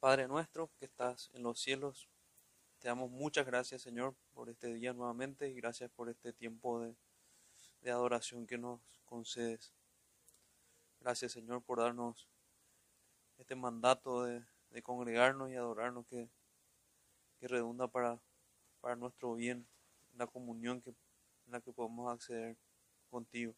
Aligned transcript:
Padre 0.00 0.28
nuestro 0.28 0.70
que 0.78 0.84
estás 0.84 1.30
en 1.32 1.42
los 1.42 1.58
cielos, 1.58 2.08
te 2.78 2.88
damos 2.88 3.10
muchas 3.10 3.46
gracias, 3.46 3.82
Señor, 3.82 4.14
por 4.34 4.50
este 4.50 4.74
día 4.74 4.92
nuevamente 4.92 5.48
y 5.48 5.54
gracias 5.54 5.90
por 5.90 6.10
este 6.10 6.32
tiempo 6.32 6.80
de, 6.80 6.94
de 7.80 7.90
adoración 7.90 8.46
que 8.46 8.58
nos 8.58 8.80
concedes. 9.06 9.72
Gracias, 11.00 11.32
Señor, 11.32 11.62
por 11.62 11.78
darnos 11.78 12.28
este 13.38 13.54
mandato 13.54 14.24
de, 14.24 14.44
de 14.70 14.82
congregarnos 14.82 15.50
y 15.50 15.54
adorarnos 15.54 16.06
que, 16.06 16.28
que 17.38 17.48
redunda 17.48 17.88
para, 17.88 18.20
para 18.80 18.96
nuestro 18.96 19.34
bien, 19.34 19.66
la 20.14 20.26
comunión 20.26 20.80
que, 20.82 20.90
en 20.90 21.52
la 21.52 21.60
que 21.60 21.72
podemos 21.72 22.12
acceder 22.12 22.56
contigo. 23.08 23.54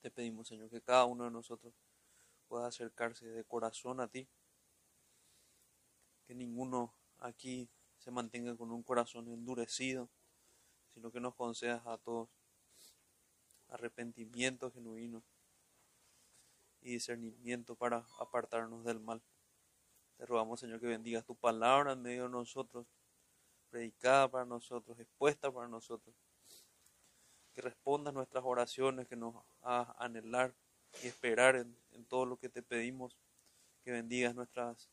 Te 0.00 0.10
pedimos, 0.10 0.48
Señor, 0.48 0.70
que 0.70 0.80
cada 0.80 1.04
uno 1.04 1.24
de 1.24 1.30
nosotros 1.30 1.72
pueda 2.48 2.66
acercarse 2.66 3.26
de 3.26 3.44
corazón 3.44 4.00
a 4.00 4.08
ti, 4.08 4.26
que 6.30 6.36
ninguno 6.36 6.94
aquí 7.18 7.68
se 7.98 8.12
mantenga 8.12 8.56
con 8.56 8.70
un 8.70 8.84
corazón 8.84 9.26
endurecido, 9.26 10.08
sino 10.94 11.10
que 11.10 11.18
nos 11.18 11.34
concedas 11.34 11.84
a 11.88 11.98
todos 11.98 12.28
arrepentimiento 13.68 14.70
genuino 14.70 15.24
y 16.82 16.92
discernimiento 16.92 17.74
para 17.74 18.06
apartarnos 18.20 18.84
del 18.84 19.00
mal. 19.00 19.20
Te 20.18 20.24
rogamos, 20.24 20.60
Señor, 20.60 20.78
que 20.78 20.86
bendigas 20.86 21.24
tu 21.24 21.34
palabra 21.34 21.94
en 21.94 22.02
medio 22.02 22.22
de 22.22 22.28
nosotros, 22.28 22.86
predicada 23.68 24.30
para 24.30 24.44
nosotros, 24.44 25.00
expuesta 25.00 25.50
para 25.50 25.66
nosotros, 25.66 26.14
que 27.54 27.60
responda 27.60 28.10
a 28.10 28.12
nuestras 28.12 28.44
oraciones, 28.44 29.08
que 29.08 29.16
nos 29.16 29.34
haga 29.62 29.96
anhelar 29.98 30.54
y 31.02 31.08
esperar 31.08 31.56
en, 31.56 31.76
en 31.90 32.04
todo 32.04 32.24
lo 32.24 32.36
que 32.36 32.48
te 32.48 32.62
pedimos, 32.62 33.18
que 33.82 33.90
bendigas 33.90 34.32
nuestras 34.32 34.88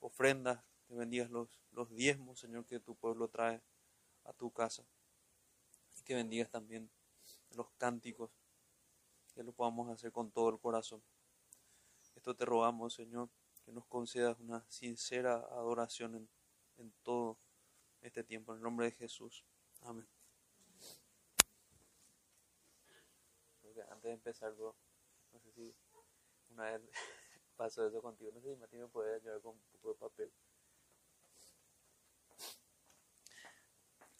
ofrendas, 0.00 0.64
que 0.86 0.94
bendigas 0.94 1.30
los, 1.30 1.48
los 1.72 1.90
diezmos, 1.94 2.40
Señor, 2.40 2.64
que 2.64 2.80
tu 2.80 2.94
pueblo 2.94 3.28
trae 3.28 3.62
a 4.24 4.32
tu 4.32 4.50
casa, 4.50 4.84
y 5.96 6.02
que 6.02 6.14
bendigas 6.14 6.50
también 6.50 6.90
los 7.50 7.70
cánticos, 7.78 8.30
que 9.34 9.42
lo 9.42 9.52
podamos 9.52 9.88
hacer 9.90 10.12
con 10.12 10.30
todo 10.30 10.50
el 10.50 10.58
corazón. 10.58 11.02
Esto 12.14 12.34
te 12.34 12.44
rogamos, 12.44 12.94
Señor, 12.94 13.28
que 13.64 13.72
nos 13.72 13.86
concedas 13.86 14.38
una 14.40 14.64
sincera 14.68 15.36
adoración 15.36 16.16
en, 16.16 16.28
en 16.78 16.92
todo 17.02 17.38
este 18.00 18.24
tiempo. 18.24 18.52
En 18.52 18.58
el 18.58 18.64
nombre 18.64 18.86
de 18.86 18.92
Jesús. 18.92 19.44
Amén. 19.82 20.08
Antes 23.90 24.02
de 24.02 24.12
empezar, 24.12 24.54
no 24.56 24.74
sé 25.40 25.52
si 25.52 25.74
una 26.50 26.64
vez 26.64 26.82
pasó 27.58 27.86
eso 27.86 28.00
contigo. 28.00 28.30
No 28.32 28.40
sé 28.40 28.54
si 28.54 28.56
Mati 28.56 28.78
me 28.78 28.86
puede 28.86 29.16
ayudar 29.16 29.40
con 29.42 29.56
un 29.56 29.60
poco 29.72 29.88
de 29.88 29.94
papel. 29.96 30.32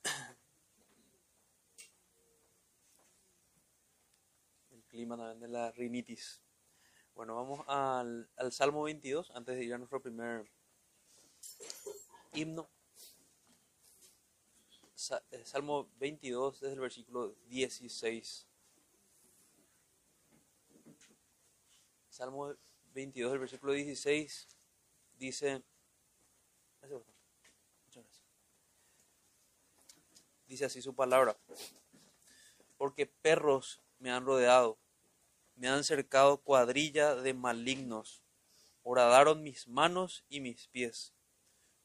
El 4.72 4.82
clima 4.84 5.16
también 5.16 5.40
de 5.40 5.48
la 5.48 5.70
rinitis. 5.70 6.42
Bueno, 7.14 7.36
vamos 7.36 7.64
al, 7.68 8.28
al 8.36 8.52
Salmo 8.52 8.82
22 8.82 9.30
antes 9.30 9.56
de 9.56 9.64
ir 9.64 9.72
a 9.72 9.78
nuestro 9.78 10.02
primer 10.02 10.50
himno. 12.34 12.68
Eh, 15.30 15.44
Salmo 15.44 15.88
22 16.00 16.60
desde 16.60 16.74
el 16.74 16.80
versículo 16.80 17.36
16. 17.46 18.48
Salmo 22.08 22.56
22 22.94 23.30
del 23.32 23.40
versículo 23.40 23.72
16 23.72 24.48
dice. 25.18 25.62
Dice 30.46 30.64
así 30.64 30.80
su 30.80 30.94
palabra. 30.94 31.36
Porque 32.78 33.06
perros 33.06 33.80
me 33.98 34.10
han 34.10 34.24
rodeado, 34.24 34.78
me 35.56 35.68
han 35.68 35.84
cercado 35.84 36.38
cuadrilla 36.38 37.14
de 37.16 37.34
malignos. 37.34 38.22
Horadaron 38.82 39.42
mis 39.42 39.68
manos 39.68 40.24
y 40.28 40.40
mis 40.40 40.68
pies. 40.68 41.12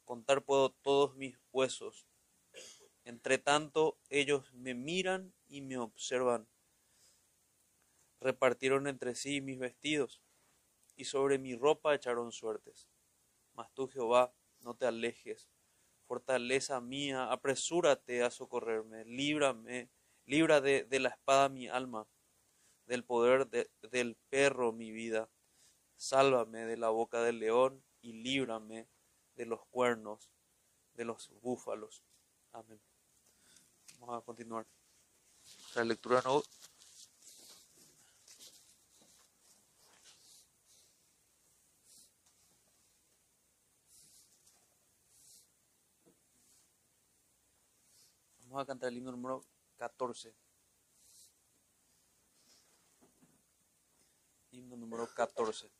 Contar 0.05 0.43
puedo 0.43 0.69
todos 0.69 1.15
mis 1.15 1.37
huesos. 1.51 2.05
Entre 3.03 3.37
tanto, 3.37 3.97
ellos 4.09 4.53
me 4.53 4.73
miran 4.73 5.33
y 5.49 5.61
me 5.61 5.77
observan. 5.77 6.47
Repartieron 8.21 8.87
entre 8.87 9.15
sí 9.15 9.41
mis 9.41 9.59
vestidos, 9.59 10.21
y 10.95 11.05
sobre 11.05 11.37
mi 11.37 11.55
ropa 11.55 11.95
echaron 11.95 12.31
suertes. 12.31 12.87
Mas 13.53 13.71
tú, 13.73 13.87
Jehová, 13.87 14.33
no 14.61 14.75
te 14.75 14.85
alejes. 14.85 15.49
Fortaleza 16.05 16.81
mía, 16.81 17.31
apresúrate 17.31 18.23
a 18.23 18.29
socorrerme. 18.29 19.05
Líbrame, 19.05 19.89
libra 20.25 20.61
de, 20.61 20.83
de 20.83 20.99
la 20.99 21.09
espada 21.09 21.49
mi 21.49 21.67
alma, 21.67 22.07
del 22.85 23.03
poder 23.03 23.47
de- 23.47 23.69
del 23.91 24.15
perro 24.29 24.71
mi 24.71 24.91
vida. 24.91 25.29
Sálvame 25.95 26.65
de 26.65 26.77
la 26.77 26.89
boca 26.89 27.21
del 27.21 27.39
león 27.39 27.83
y 28.01 28.13
líbrame 28.13 28.87
de 29.35 29.45
los 29.45 29.65
cuernos 29.67 30.29
de 30.93 31.05
los 31.05 31.29
búfalos. 31.41 32.03
Amén. 32.51 32.79
Vamos 33.99 34.21
a 34.21 34.25
continuar. 34.25 34.65
La 35.75 35.83
lectura 35.83 36.21
no. 36.23 36.43
Vamos 48.53 48.65
a 48.65 48.67
cantar 48.67 48.89
el 48.89 48.97
himno 48.97 49.11
número 49.11 49.43
14. 49.77 50.31
Himno 54.51 54.77
número 54.77 55.11
14. 55.11 55.71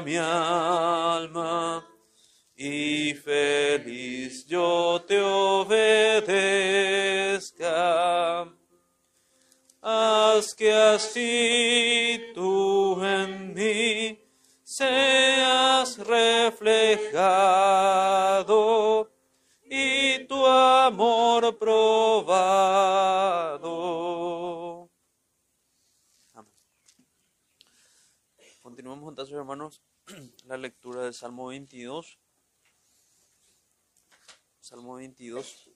mi 0.02 0.18
alma 0.18 1.88
y 2.58 3.14
feliz 3.14 4.46
yo 4.46 5.02
te 5.08 5.22
obedezca. 5.22 5.74
Haz 9.82 10.54
que 10.54 10.74
así 10.74 12.22
tú 12.36 13.02
en 13.02 13.54
mí 13.54 14.20
seas 14.66 15.98
reflejado 16.00 17.09
amor 21.50 21.58
probado. 21.58 23.32
Amén. 26.34 26.54
Continuamos 28.62 29.10
entonces, 29.10 29.36
hermanos, 29.36 29.82
la 30.46 30.58
lectura 30.58 31.04
del 31.04 31.14
Salmo 31.14 31.48
22. 31.48 32.20
Salmo 34.60 34.96
22. 34.96 35.70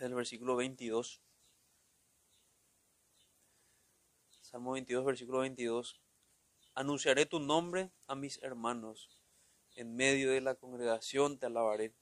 el 0.00 0.14
versículo 0.14 0.54
22. 0.54 1.20
Salmo 4.42 4.72
22, 4.72 5.04
versículo 5.04 5.40
22. 5.40 6.00
Anunciaré 6.74 7.26
tu 7.26 7.40
nombre 7.40 7.90
a 8.06 8.14
mis 8.14 8.40
hermanos. 8.44 9.17
En 9.78 9.94
medio 9.94 10.32
de 10.32 10.40
la 10.40 10.56
congregación 10.56 11.38
te 11.38 11.46
alabaré. 11.46 11.94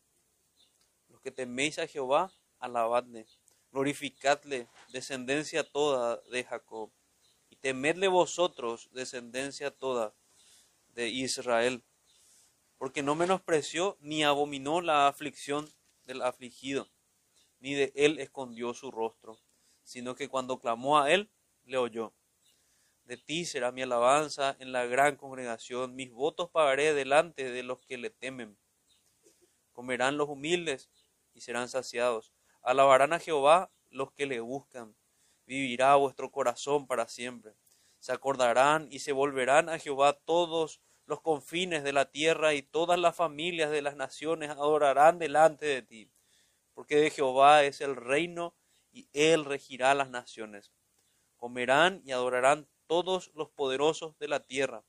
Los 1.08 1.20
que 1.20 1.30
teméis 1.30 1.78
a 1.78 1.86
Jehová, 1.86 2.32
alabadle. 2.58 3.26
Glorificadle, 3.70 4.66
descendencia 4.92 5.62
toda 5.62 6.16
de 6.30 6.42
Jacob. 6.44 6.90
Y 7.50 7.56
temedle 7.56 8.08
vosotros, 8.08 8.88
descendencia 8.92 9.70
toda 9.70 10.14
de 10.94 11.10
Israel. 11.10 11.84
Porque 12.78 13.02
no 13.02 13.14
menospreció 13.14 13.98
ni 14.00 14.24
abominó 14.24 14.80
la 14.80 15.06
aflicción 15.06 15.70
del 16.06 16.22
afligido 16.22 16.88
ni 17.60 17.74
de 17.74 17.92
él 17.94 18.18
escondió 18.18 18.74
su 18.74 18.90
rostro, 18.90 19.38
sino 19.82 20.14
que 20.14 20.28
cuando 20.28 20.58
clamó 20.58 20.98
a 20.98 21.10
él, 21.10 21.30
le 21.64 21.78
oyó. 21.78 22.12
De 23.06 23.16
ti 23.16 23.44
será 23.44 23.72
mi 23.72 23.82
alabanza 23.82 24.56
en 24.58 24.72
la 24.72 24.84
gran 24.84 25.16
congregación, 25.16 25.94
mis 25.94 26.12
votos 26.12 26.50
pagaré 26.50 26.92
delante 26.92 27.50
de 27.50 27.62
los 27.62 27.80
que 27.80 27.96
le 27.96 28.10
temen. 28.10 28.58
Comerán 29.72 30.18
los 30.18 30.28
humildes 30.28 30.90
y 31.32 31.40
serán 31.40 31.68
saciados. 31.68 32.32
Alabarán 32.62 33.12
a 33.12 33.18
Jehová 33.18 33.70
los 33.90 34.12
que 34.12 34.26
le 34.26 34.40
buscan. 34.40 34.94
Vivirá 35.46 35.94
vuestro 35.94 36.30
corazón 36.30 36.86
para 36.86 37.08
siempre. 37.08 37.54
Se 38.00 38.12
acordarán 38.12 38.88
y 38.90 38.98
se 38.98 39.12
volverán 39.12 39.68
a 39.68 39.78
Jehová 39.78 40.12
todos 40.12 40.82
los 41.06 41.20
confines 41.22 41.84
de 41.84 41.92
la 41.92 42.10
tierra 42.10 42.52
y 42.52 42.62
todas 42.62 42.98
las 42.98 43.16
familias 43.16 43.70
de 43.70 43.80
las 43.80 43.96
naciones 43.96 44.50
adorarán 44.50 45.18
delante 45.18 45.64
de 45.64 45.82
ti 45.82 46.10
porque 46.76 46.96
de 46.96 47.10
Jehová 47.10 47.64
es 47.64 47.80
el 47.80 47.96
reino 47.96 48.54
y 48.92 49.08
él 49.14 49.46
regirá 49.46 49.94
las 49.94 50.10
naciones. 50.10 50.74
Comerán 51.38 52.02
y 52.04 52.12
adorarán 52.12 52.68
todos 52.86 53.30
los 53.34 53.50
poderosos 53.50 54.18
de 54.18 54.28
la 54.28 54.40
tierra. 54.40 54.84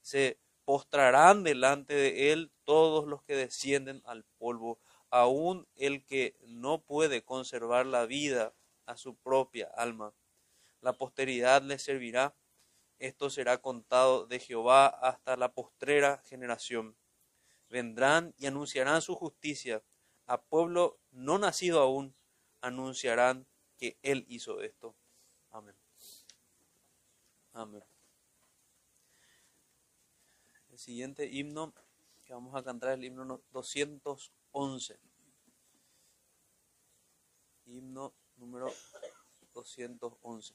Se 0.00 0.38
postrarán 0.64 1.44
delante 1.44 1.94
de 1.94 2.32
él 2.32 2.52
todos 2.64 3.06
los 3.06 3.22
que 3.22 3.36
descienden 3.36 4.02
al 4.04 4.24
polvo, 4.38 4.78
aun 5.10 5.68
el 5.76 6.04
que 6.04 6.36
no 6.46 6.82
puede 6.82 7.22
conservar 7.22 7.86
la 7.86 8.06
vida 8.06 8.54
a 8.86 8.96
su 8.96 9.16
propia 9.16 9.70
alma. 9.76 10.14
La 10.80 10.92
posteridad 10.92 11.62
le 11.62 11.78
servirá. 11.78 12.34
Esto 12.98 13.30
será 13.30 13.58
contado 13.58 14.26
de 14.26 14.38
Jehová 14.38 14.86
hasta 14.86 15.36
la 15.36 15.52
postrera 15.52 16.18
generación. 16.24 16.96
Vendrán 17.68 18.34
y 18.38 18.46
anunciarán 18.46 19.02
su 19.02 19.14
justicia 19.14 19.82
a 20.26 20.42
pueblo 20.42 20.98
no 21.12 21.38
nacido 21.38 21.80
aún 21.80 22.16
anunciarán 22.60 23.46
que 23.76 23.96
Él 24.02 24.24
hizo 24.28 24.60
esto. 24.60 24.96
Amén. 25.50 25.76
Amén. 27.56 27.82
El 30.68 30.78
siguiente 30.78 31.26
himno 31.26 31.72
que 32.26 32.34
vamos 32.34 32.54
a 32.54 32.62
cantar 32.62 32.90
es 32.90 32.98
el 32.98 33.04
himno 33.04 33.40
211. 33.50 35.00
Himno 37.64 38.12
número 38.36 38.70
211. 39.54 40.54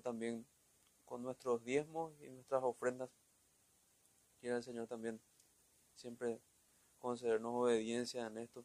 También 0.00 0.46
con 1.04 1.22
nuestros 1.22 1.64
diezmos 1.64 2.12
y 2.20 2.30
nuestras 2.30 2.62
ofrendas. 2.62 3.10
Quiera 4.40 4.56
el 4.56 4.62
Señor 4.62 4.86
también 4.86 5.20
siempre 5.94 6.40
concedernos 6.98 7.52
obediencia 7.54 8.26
en 8.26 8.38
esto. 8.38 8.64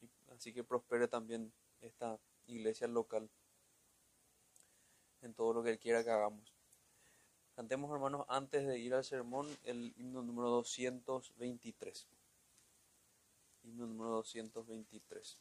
Y 0.00 0.10
así 0.30 0.52
que 0.52 0.62
prospere 0.62 1.08
también 1.08 1.52
esta 1.80 2.18
iglesia 2.46 2.86
local 2.86 3.28
en 5.22 5.34
todo 5.34 5.54
lo 5.54 5.62
que 5.62 5.70
Él 5.70 5.78
quiera 5.78 6.04
que 6.04 6.10
hagamos. 6.10 6.54
Cantemos, 7.54 7.90
hermanos, 7.90 8.26
antes 8.28 8.66
de 8.66 8.78
ir 8.78 8.92
al 8.92 9.04
sermón, 9.04 9.48
el 9.64 9.94
himno 9.96 10.22
número 10.22 10.50
223. 10.50 12.06
Himno 13.62 13.86
número 13.86 14.10
223. 14.10 15.38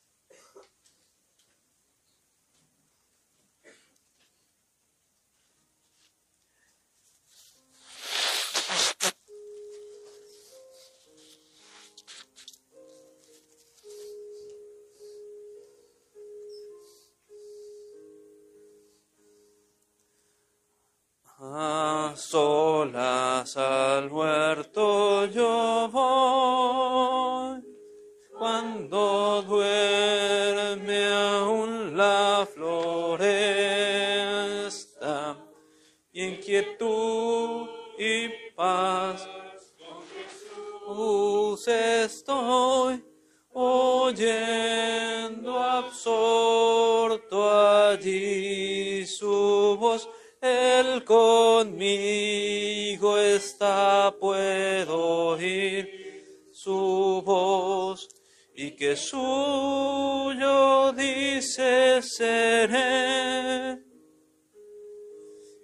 Suyo 58.95 60.91
dice 60.93 62.01
seré. 62.01 63.79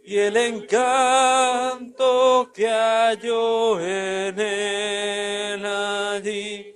Y 0.04 0.18
el 0.18 0.36
encanto 0.36 1.92
que 2.54 2.68
hallo 2.68 3.80
en 3.80 4.40
él 4.40 5.66
allí, 5.66 6.76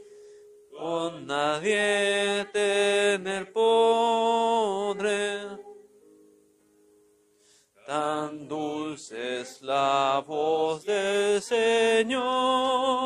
con 0.71 1.25
nadie 1.27 2.45
tener 2.53 3.51
podré. 3.51 5.41
Tan 7.85 8.47
dulce 8.47 9.41
es 9.41 9.62
la 9.62 10.24
voz 10.25 10.83
del 10.85 11.39
Señor, 11.39 13.04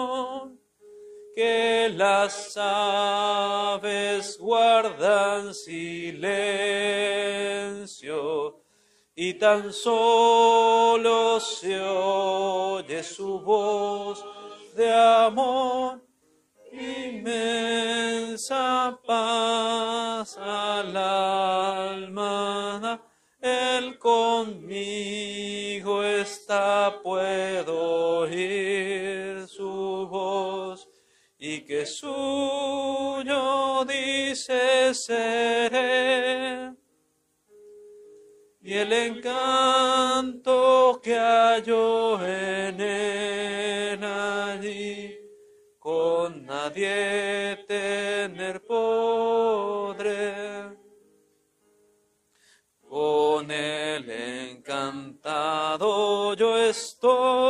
las 2.29 2.57
aves 2.57 4.37
guardan 4.37 5.55
silencio, 5.55 6.27
y 9.15 9.33
tan 9.33 9.73
solo 9.73 11.39
se 11.39 11.81
oye 11.81 13.01
su 13.01 13.39
voz 13.39 14.23
de 14.75 14.93
amor, 14.93 16.03
inmensa 16.71 17.75
paz 19.07 20.37
al 20.37 20.95
alma. 20.95 23.01
Él 23.41 23.97
conmigo 23.97 26.03
está, 26.03 26.99
puedo 27.01 28.19
oír 28.19 29.08
suyo 31.89 33.83
dice 33.85 34.93
seré. 34.93 36.73
Y 38.61 38.73
el 38.73 38.93
encanto 38.93 40.51
que 41.01 41.15
hallo 41.17 42.23
en 42.25 42.79
él 42.79 44.03
allí, 44.03 45.17
con 45.79 46.45
nadie 46.45 47.65
tener 47.67 48.63
podré 48.65 49.59
con 52.89 53.49
el 53.51 54.09
encantado 54.49 56.33
yo 56.33 56.57
estoy, 56.57 57.48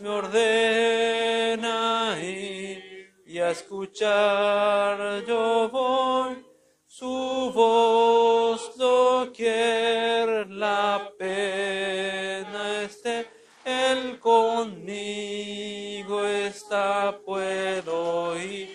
me 0.00 0.08
ordena 0.08 1.78
ir 2.20 3.14
y 3.24 3.38
a 3.38 3.50
escuchar 3.50 5.24
yo 5.26 5.68
voy 5.68 6.44
su 6.86 7.52
voz 7.54 8.76
doquier 8.76 10.48
la 10.48 11.08
pena 11.18 12.82
esté 12.82 13.36
él 13.66 14.20
conmigo 14.20 16.24
está, 16.24 17.18
puedo 17.24 18.30
oír 18.30 18.70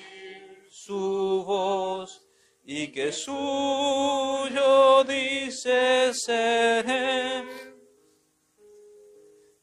su 0.69 1.45
voz 1.45 2.27
y 2.65 2.87
que 2.87 3.13
suyo 3.13 5.05
dice 5.05 6.11
seré 6.13 7.50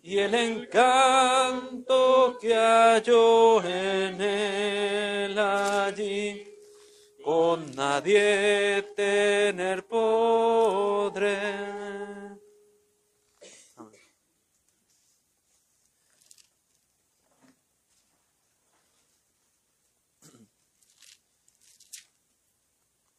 y 0.09 0.19
el 0.21 0.35
encanto 0.35 1.99
que 2.41 2.55
halló 2.55 3.63
en 3.63 4.19
él 4.19 5.39
allí, 5.39 6.51
con 7.23 7.71
nadie 7.77 8.83
tener 8.97 9.87
podré. 9.87 11.37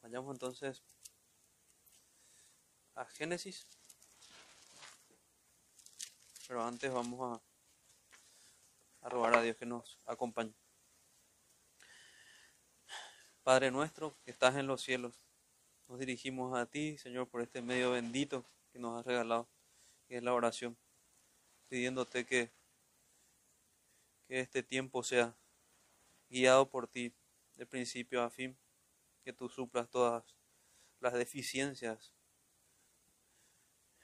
Vayamos 0.02 0.34
entonces 0.34 0.82
a 2.96 3.06
Génesis 3.06 3.79
pero 6.50 6.64
antes 6.64 6.92
vamos 6.92 7.40
a, 9.02 9.06
a 9.06 9.10
rogar 9.10 9.36
a 9.36 9.42
Dios 9.44 9.56
que 9.56 9.68
nos 9.68 10.00
acompañe. 10.08 10.52
Padre 13.44 13.70
nuestro 13.70 14.18
que 14.26 14.32
estás 14.32 14.56
en 14.56 14.66
los 14.66 14.82
cielos, 14.82 15.14
nos 15.88 16.00
dirigimos 16.00 16.58
a 16.58 16.66
ti, 16.66 16.98
Señor, 16.98 17.28
por 17.28 17.42
este 17.42 17.62
medio 17.62 17.92
bendito 17.92 18.44
que 18.74 18.80
nos 18.80 19.00
has 19.00 19.06
regalado, 19.06 19.48
que 20.08 20.18
es 20.18 20.24
la 20.24 20.34
oración, 20.34 20.76
pidiéndote 21.68 22.26
que, 22.26 22.50
que 24.28 24.40
este 24.40 24.64
tiempo 24.64 25.04
sea 25.04 25.36
guiado 26.32 26.68
por 26.68 26.88
ti 26.88 27.14
de 27.58 27.68
principio 27.68 28.24
a 28.24 28.32
fin, 28.32 28.58
que 29.24 29.34
tú 29.34 29.50
suplas 29.50 29.88
todas 29.88 30.24
las 31.00 31.14
deficiencias, 31.14 32.12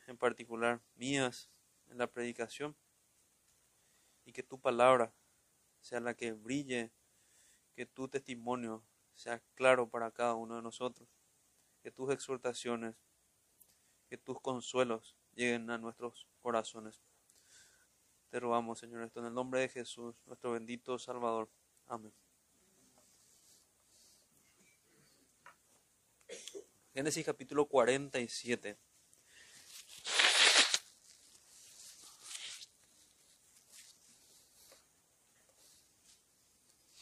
en 0.05 0.15
particular 0.15 0.79
mías, 0.93 1.49
en 1.89 1.97
la 1.97 2.07
predicación, 2.07 2.75
y 4.25 4.33
que 4.33 4.43
tu 4.43 4.59
palabra 4.59 5.13
sea 5.79 5.99
la 5.99 6.15
que 6.15 6.33
brille, 6.33 6.91
que 7.75 7.85
tu 7.85 8.07
testimonio 8.07 8.83
sea 9.13 9.41
claro 9.53 9.89
para 9.89 10.11
cada 10.11 10.35
uno 10.35 10.55
de 10.55 10.61
nosotros, 10.61 11.07
que 11.81 11.91
tus 11.91 12.11
exhortaciones, 12.11 12.95
que 14.09 14.17
tus 14.17 14.39
consuelos 14.41 15.15
lleguen 15.35 15.69
a 15.69 15.77
nuestros 15.77 16.27
corazones. 16.41 17.01
Te 18.29 18.39
rogamos, 18.39 18.79
Señor, 18.79 19.03
esto 19.03 19.19
en 19.19 19.27
el 19.27 19.33
nombre 19.33 19.61
de 19.61 19.69
Jesús, 19.69 20.15
nuestro 20.25 20.51
bendito 20.51 20.97
Salvador. 20.97 21.49
Amén. 21.87 22.13
Génesis 26.93 27.25
capítulo 27.25 27.67
47. 27.67 28.77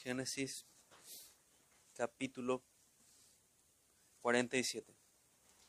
Génesis 0.03 0.67
capítulo 1.93 2.61
47. 4.19 4.93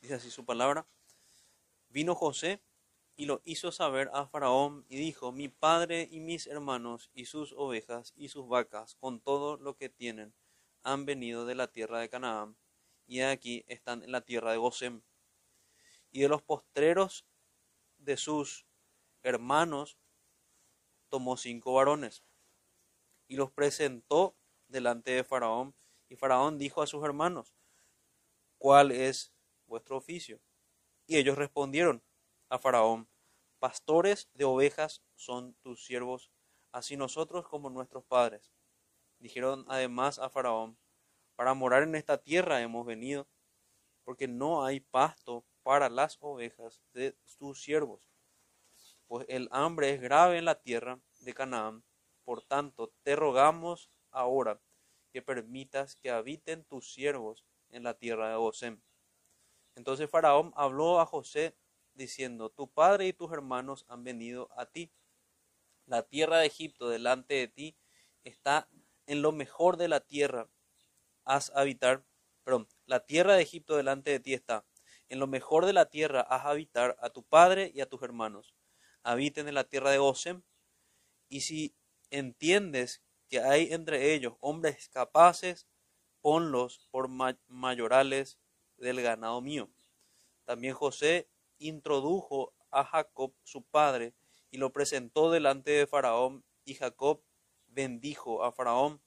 Dice 0.01 0.13
así 0.13 0.29
su 0.29 0.43
palabra. 0.43 0.85
Vino 1.87 2.15
José 2.15 2.61
y 3.15 3.27
lo 3.27 3.41
hizo 3.45 3.71
saber 3.71 4.09
a 4.13 4.27
Faraón 4.27 4.85
y 4.89 4.97
dijo, 4.97 5.31
mi 5.31 5.47
padre 5.47 6.09
y 6.11 6.19
mis 6.19 6.47
hermanos 6.47 7.09
y 7.13 7.27
sus 7.27 7.53
ovejas 7.53 8.11
y 8.17 8.27
sus 8.27 8.45
vacas 8.49 8.95
con 8.95 9.21
todo 9.21 9.55
lo 9.55 9.77
que 9.77 9.87
tienen 9.87 10.33
han 10.83 11.05
venido 11.05 11.45
de 11.45 11.55
la 11.55 11.71
tierra 11.71 12.01
de 12.01 12.09
Canaán 12.09 12.57
y 13.07 13.21
aquí 13.21 13.63
están 13.69 14.03
en 14.03 14.11
la 14.11 14.19
tierra 14.19 14.51
de 14.51 14.57
Gosem. 14.57 15.01
Y 16.11 16.19
de 16.19 16.27
los 16.27 16.41
postreros 16.41 17.25
de 17.99 18.17
sus 18.17 18.65
hermanos 19.23 19.97
tomó 21.07 21.37
cinco 21.37 21.75
varones 21.75 22.25
y 23.27 23.35
los 23.35 23.51
presentó 23.51 24.35
delante 24.67 25.11
de 25.11 25.23
Faraón. 25.23 25.75
Y 26.09 26.15
Faraón 26.15 26.57
dijo 26.57 26.81
a 26.81 26.87
sus 26.87 27.03
hermanos, 27.03 27.55
¿cuál 28.57 28.91
es 28.91 29.33
vuestro 29.65 29.97
oficio? 29.97 30.41
Y 31.07 31.17
ellos 31.17 31.37
respondieron 31.37 32.03
a 32.49 32.59
Faraón, 32.59 33.09
pastores 33.59 34.29
de 34.33 34.45
ovejas 34.45 35.03
son 35.15 35.55
tus 35.61 35.83
siervos, 35.83 36.31
así 36.71 36.97
nosotros 36.97 37.47
como 37.47 37.69
nuestros 37.69 38.05
padres. 38.05 38.51
Dijeron 39.19 39.65
además 39.67 40.19
a 40.19 40.29
Faraón, 40.29 40.77
para 41.35 41.53
morar 41.53 41.83
en 41.83 41.95
esta 41.95 42.17
tierra 42.17 42.61
hemos 42.61 42.85
venido, 42.85 43.27
porque 44.03 44.27
no 44.27 44.63
hay 44.63 44.79
pasto 44.79 45.45
para 45.63 45.89
las 45.89 46.17
ovejas 46.21 46.83
de 46.93 47.17
tus 47.37 47.61
siervos. 47.61 48.09
Pues 49.07 49.25
el 49.29 49.49
hambre 49.51 49.91
es 49.91 50.01
grave 50.01 50.37
en 50.37 50.45
la 50.45 50.61
tierra 50.61 50.99
de 51.21 51.33
Canaán. 51.33 51.83
Por 52.25 52.43
tanto, 52.43 52.91
te 53.03 53.15
rogamos 53.15 53.89
ahora 54.11 54.59
que 55.13 55.21
permitas 55.21 55.95
que 55.95 56.11
habiten 56.11 56.65
tus 56.65 56.91
siervos 56.91 57.45
en 57.69 57.83
la 57.83 57.93
tierra 57.97 58.29
de 58.29 58.35
Gosén. 58.35 58.83
Entonces 59.75 60.09
Faraón 60.09 60.51
habló 60.55 60.99
a 60.99 61.05
José 61.05 61.55
diciendo, 61.93 62.49
tu 62.49 62.67
padre 62.67 63.07
y 63.07 63.13
tus 63.13 63.31
hermanos 63.31 63.85
han 63.87 64.03
venido 64.03 64.49
a 64.57 64.65
ti. 64.65 64.91
La 65.85 66.03
tierra 66.03 66.39
de 66.39 66.47
Egipto 66.47 66.89
delante 66.89 67.35
de 67.35 67.47
ti 67.47 67.77
está 68.23 68.67
en 69.05 69.21
lo 69.21 69.31
mejor 69.31 69.77
de 69.77 69.87
la 69.87 70.01
tierra 70.01 70.49
haz 71.25 71.51
habitar, 71.55 72.05
perdón, 72.43 72.67
la 72.85 73.05
tierra 73.05 73.35
de 73.35 73.43
Egipto 73.43 73.75
delante 73.75 74.11
de 74.11 74.19
ti 74.19 74.33
está. 74.33 74.65
En 75.09 75.19
lo 75.19 75.27
mejor 75.27 75.65
de 75.65 75.73
la 75.73 75.89
tierra 75.89 76.21
haz 76.21 76.45
habitar 76.45 76.97
a 76.99 77.09
tu 77.09 77.23
padre 77.23 77.71
y 77.73 77.81
a 77.81 77.89
tus 77.89 78.01
hermanos. 78.01 78.55
Habiten 79.03 79.47
en 79.47 79.55
la 79.55 79.65
tierra 79.65 79.91
de 79.91 79.99
Gosem. 79.99 80.43
Y 81.29 81.41
si 81.41 81.75
entiendes 82.09 83.03
que 83.29 83.39
hay 83.39 83.73
entre 83.73 84.13
ellos 84.13 84.35
hombres 84.39 84.89
capaces, 84.89 85.67
ponlos 86.21 86.87
por 86.91 87.09
mayorales 87.47 88.39
del 88.77 89.01
ganado 89.01 89.41
mío. 89.41 89.69
También 90.45 90.73
José 90.73 91.29
introdujo 91.57 92.53
a 92.71 92.83
Jacob 92.83 93.33
su 93.43 93.63
padre 93.63 94.15
y 94.51 94.57
lo 94.57 94.71
presentó 94.71 95.31
delante 95.31 95.71
de 95.71 95.87
Faraón 95.87 96.45
y 96.63 96.75
Jacob 96.75 97.23
bendijo 97.67 98.43
a 98.43 98.51
Faraón 98.51 99.01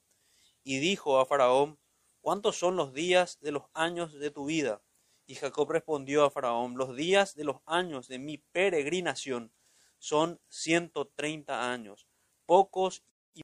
y 0.65 0.79
dijo 0.79 1.19
a 1.21 1.27
Faraón, 1.27 1.79
¿cuántos 2.21 2.59
son 2.59 2.77
los 2.77 2.93
días 2.93 3.39
de 3.41 3.53
los 3.53 3.65
años 3.75 4.13
de 4.19 4.31
tu 4.31 4.47
vida? 4.47 4.83
Y 5.27 5.35
Jacob 5.35 5.71
respondió 5.71 6.25
a 6.25 6.31
Faraón, 6.31 6.77
los 6.77 6.97
días 6.97 7.35
de 7.35 7.45
los 7.45 7.59
años 7.67 8.09
de 8.09 8.19
mi 8.19 8.39
peregrinación 8.39 9.53
son 9.99 10.41
ciento 10.49 11.09
treinta 11.09 11.73
años. 11.73 12.08
Pocos 12.49 13.03
y 13.35 13.43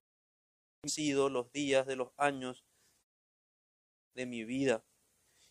han 0.82 0.88
sido 0.88 1.28
los 1.28 1.52
días 1.52 1.86
de 1.86 1.94
los 1.94 2.08
años 2.16 2.64
de 4.14 4.24
mi 4.24 4.44
vida, 4.44 4.82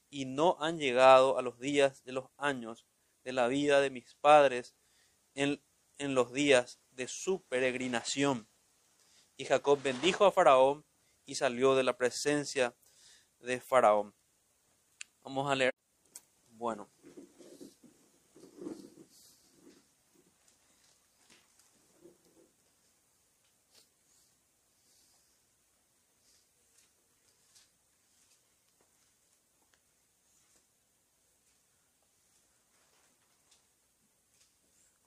y 0.10 0.26
no 0.26 0.58
han 0.60 0.80
llegado 0.80 1.38
a 1.38 1.44
los 1.44 1.60
días 1.60 2.04
de 2.04 2.13
los 2.13 2.26
años 2.38 2.88
de 3.24 3.32
la 3.32 3.48
vida 3.48 3.80
de 3.80 3.92
mis 3.92 4.16
padres 4.16 4.74
en, 5.36 5.62
en 6.00 6.16
los 6.16 6.34
días 6.34 6.80
de 6.89 7.08
su 7.08 7.44
peregrinación. 7.44 8.48
Y 9.38 9.46
Jacob 9.46 9.80
bendijo 9.84 10.26
a 10.26 10.32
Faraón 10.32 10.84
y 11.28 11.36
salió 11.36 11.76
de 11.76 11.84
la 11.84 11.96
presencia 11.96 12.76
de 13.38 13.62
Faraón. 13.62 14.16
Vamos 15.22 15.52
a 15.52 15.54
leer. 15.54 15.76
Bueno. 16.48 16.89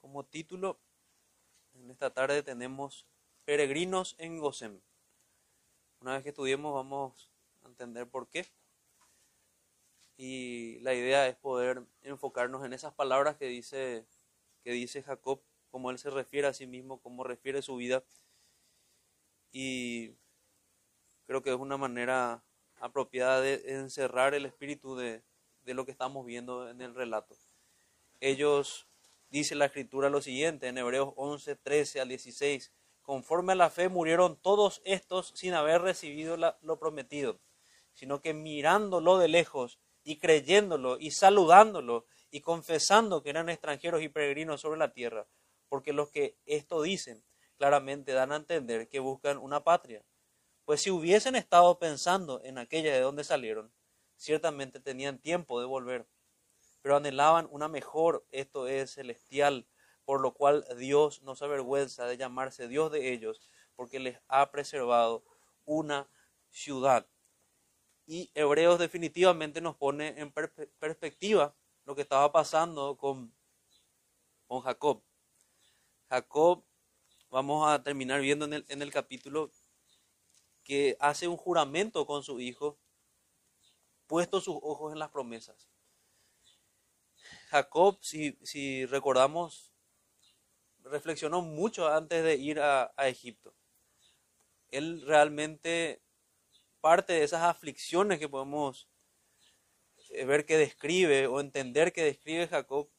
Como 0.07 0.23
título, 0.23 0.79
en 1.73 1.91
esta 1.91 2.13
tarde 2.13 2.41
tenemos 2.41 3.05
Peregrinos 3.43 4.15
en 4.19 4.39
Gosem. 4.39 4.79
Una 5.99 6.13
vez 6.13 6.23
que 6.23 6.29
estudiemos 6.29 6.73
vamos 6.73 7.29
entender 7.65 8.07
por 8.09 8.29
qué. 8.29 8.45
Y 10.15 10.79
la 10.79 10.93
idea 10.93 11.27
es 11.27 11.35
poder 11.35 11.85
enfocarnos 12.03 12.63
en 12.63 12.71
esas 12.71 12.93
palabras 12.93 13.35
que 13.35 13.47
dice, 13.47 14.05
que 14.63 14.71
dice 14.71 15.03
Jacob, 15.03 15.41
como 15.71 15.91
él 15.91 15.99
se 15.99 16.09
refiere 16.09 16.47
a 16.47 16.53
sí 16.53 16.67
mismo, 16.67 17.01
cómo 17.01 17.25
refiere 17.25 17.61
su 17.61 17.75
vida. 17.75 18.01
Y 19.51 20.15
creo 21.25 21.43
que 21.43 21.49
es 21.49 21.57
una 21.57 21.75
manera 21.75 22.45
apropiada 22.79 23.41
de 23.41 23.73
encerrar 23.73 24.33
el 24.35 24.45
espíritu 24.45 24.95
de, 24.95 25.21
de 25.65 25.73
lo 25.73 25.83
que 25.83 25.91
estamos 25.91 26.25
viendo 26.25 26.69
en 26.69 26.79
el 26.79 26.95
relato. 26.95 27.35
Ellos, 28.21 28.86
dice 29.29 29.55
la 29.55 29.65
escritura 29.65 30.09
lo 30.09 30.21
siguiente, 30.21 30.67
en 30.67 30.77
Hebreos 30.77 31.13
11, 31.15 31.55
13 31.55 32.01
al 32.01 32.09
16, 32.09 32.71
conforme 33.01 33.53
a 33.53 33.55
la 33.55 33.69
fe 33.69 33.89
murieron 33.89 34.39
todos 34.41 34.81
estos 34.85 35.31
sin 35.35 35.53
haber 35.53 35.81
recibido 35.81 36.37
lo 36.37 36.79
prometido 36.79 37.39
sino 37.97 38.21
que 38.21 38.35
mirándolo 38.35 39.17
de 39.17 39.27
lejos 39.27 39.79
y 40.03 40.19
creyéndolo 40.19 40.99
y 40.99 41.09
saludándolo 41.09 42.05
y 42.29 42.41
confesando 42.41 43.23
que 43.23 43.31
eran 43.31 43.49
extranjeros 43.49 44.03
y 44.03 44.07
peregrinos 44.07 44.61
sobre 44.61 44.77
la 44.77 44.93
tierra, 44.93 45.27
porque 45.67 45.93
los 45.93 46.11
que 46.11 46.37
esto 46.45 46.83
dicen 46.83 47.23
claramente 47.57 48.11
dan 48.11 48.31
a 48.31 48.35
entender 48.35 48.87
que 48.87 48.99
buscan 48.99 49.39
una 49.39 49.63
patria. 49.63 50.05
Pues 50.63 50.81
si 50.81 50.91
hubiesen 50.91 51.35
estado 51.35 51.79
pensando 51.79 52.39
en 52.43 52.59
aquella 52.59 52.93
de 52.93 52.99
donde 52.99 53.23
salieron, 53.23 53.73
ciertamente 54.15 54.79
tenían 54.79 55.17
tiempo 55.17 55.59
de 55.59 55.65
volver, 55.65 56.05
pero 56.87 56.95
anhelaban 56.95 57.49
una 57.51 57.67
mejor, 57.67 58.25
esto 58.31 58.65
es 58.65 58.91
celestial, 58.91 59.67
por 60.05 60.21
lo 60.21 60.33
cual 60.33 60.65
Dios 60.77 61.21
no 61.21 61.35
se 61.35 61.43
avergüenza 61.43 62.05
de 62.05 62.15
llamarse 62.15 62.69
Dios 62.69 62.93
de 62.93 63.11
ellos, 63.11 63.41
porque 63.75 63.99
les 63.99 64.21
ha 64.29 64.49
preservado 64.51 65.25
una 65.65 66.09
ciudad. 66.49 67.05
Y 68.05 68.31
Hebreos 68.33 68.79
definitivamente 68.79 69.59
nos 69.59 69.75
pone 69.75 70.17
en 70.17 70.31
perspectiva 70.31 71.53
lo 71.83 71.93
que 71.93 72.03
estaba 72.03 72.31
pasando 72.31 72.95
con, 72.95 73.35
con 74.45 74.61
Jacob. 74.61 75.03
Jacob, 76.07 76.63
vamos 77.29 77.67
a 77.67 77.83
terminar 77.83 78.21
viendo 78.21 78.45
en 78.45 78.53
el, 78.53 78.65
en 78.69 78.81
el 78.81 78.93
capítulo 78.93 79.51
que 80.63 80.95
hace 81.01 81.27
un 81.27 81.35
juramento 81.35 82.05
con 82.05 82.23
su 82.23 82.39
hijo, 82.39 82.79
puesto 84.05 84.39
sus 84.39 84.55
ojos 84.61 84.93
en 84.93 84.99
las 84.99 85.09
promesas. 85.09 85.67
Jacob, 87.49 87.97
si, 88.01 88.37
si 88.43 88.85
recordamos, 88.85 89.71
reflexionó 90.83 91.41
mucho 91.41 91.87
antes 91.87 92.23
de 92.23 92.35
ir 92.35 92.59
a, 92.59 92.93
a 92.95 93.07
Egipto. 93.07 93.53
Él 94.69 95.01
realmente 95.05 96.01
parte 96.81 97.13
de 97.13 97.23
esas 97.23 97.43
aflicciones 97.43 98.19
que 98.19 98.29
podemos 98.29 98.87
eh, 100.09 100.25
ver 100.25 100.45
que 100.45 100.57
describe 100.57 101.27
o 101.27 101.39
entender 101.39 101.91
que 101.91 102.03
describe 102.03 102.47
Jacob, 102.47 102.89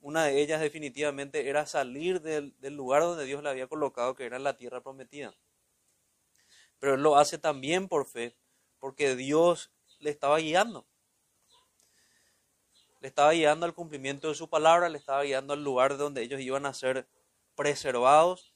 una 0.00 0.24
de 0.24 0.40
ellas 0.40 0.60
definitivamente 0.60 1.48
era 1.48 1.66
salir 1.66 2.20
del, 2.20 2.54
lugar 2.60 3.02
donde 3.02 3.24
Dios 3.24 3.42
le 3.42 3.48
había 3.48 3.66
colocado, 3.66 4.14
que 4.14 4.24
era 4.24 4.38
la 4.38 4.56
tierra 4.56 4.82
prometida. 4.82 5.34
Pero 6.78 6.94
él 6.94 7.02
lo 7.02 7.16
hace 7.16 7.38
también 7.38 7.88
por 7.88 8.06
fe, 8.06 8.36
porque 8.78 9.16
Dios 9.16 9.72
le 9.98 10.10
estaba 10.10 10.38
guiando. 10.38 10.86
Le 13.06 13.10
estaba 13.10 13.30
guiando 13.30 13.66
al 13.66 13.72
cumplimiento 13.72 14.26
de 14.26 14.34
su 14.34 14.50
palabra, 14.50 14.88
le 14.88 14.98
estaba 14.98 15.22
guiando 15.22 15.52
al 15.52 15.62
lugar 15.62 15.96
donde 15.96 16.22
ellos 16.22 16.40
iban 16.40 16.66
a 16.66 16.74
ser 16.74 17.06
preservados. 17.54 18.52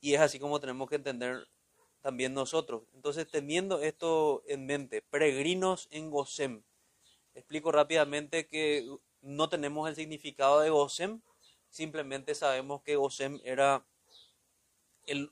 Y 0.00 0.14
es 0.14 0.20
así 0.20 0.38
como 0.38 0.60
tenemos 0.60 0.88
que 0.88 0.94
entender 0.94 1.48
también 2.02 2.32
nosotros. 2.32 2.84
Entonces, 2.92 3.28
teniendo 3.28 3.80
esto 3.80 4.44
en 4.46 4.64
mente, 4.64 5.02
peregrinos 5.02 5.88
en 5.90 6.12
Gosem. 6.12 6.62
Explico 7.34 7.72
rápidamente 7.72 8.46
que 8.46 8.88
no 9.20 9.48
tenemos 9.48 9.88
el 9.88 9.96
significado 9.96 10.60
de 10.60 10.70
Gosem, 10.70 11.20
simplemente 11.68 12.36
sabemos 12.36 12.80
que 12.84 12.94
Gosem 12.94 13.40
era 13.42 13.84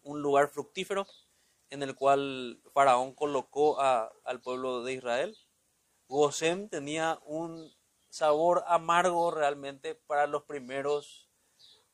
un 0.03 0.21
lugar 0.21 0.49
fructífero 0.49 1.07
en 1.71 1.85
el 1.85 1.95
cual 1.95 2.61
Faraón 2.75 3.15
colocó 3.15 3.81
al 3.81 4.41
pueblo 4.43 4.83
de 4.83 4.95
Israel. 4.95 5.39
Gosem 6.13 6.69
tenía 6.69 7.19
un 7.25 7.75
sabor 8.11 8.65
amargo 8.67 9.31
realmente 9.31 9.95
para 9.95 10.27
los 10.27 10.43
primeros 10.43 11.31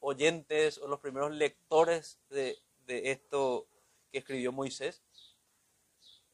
oyentes 0.01 0.79
o 0.79 0.89
los 0.89 0.99
primeros 0.99 1.31
lectores 1.31 2.19
de, 2.29 2.61
esto 2.89 3.69
que 4.11 4.19
escribió 4.19 4.51
Moisés, 4.51 5.05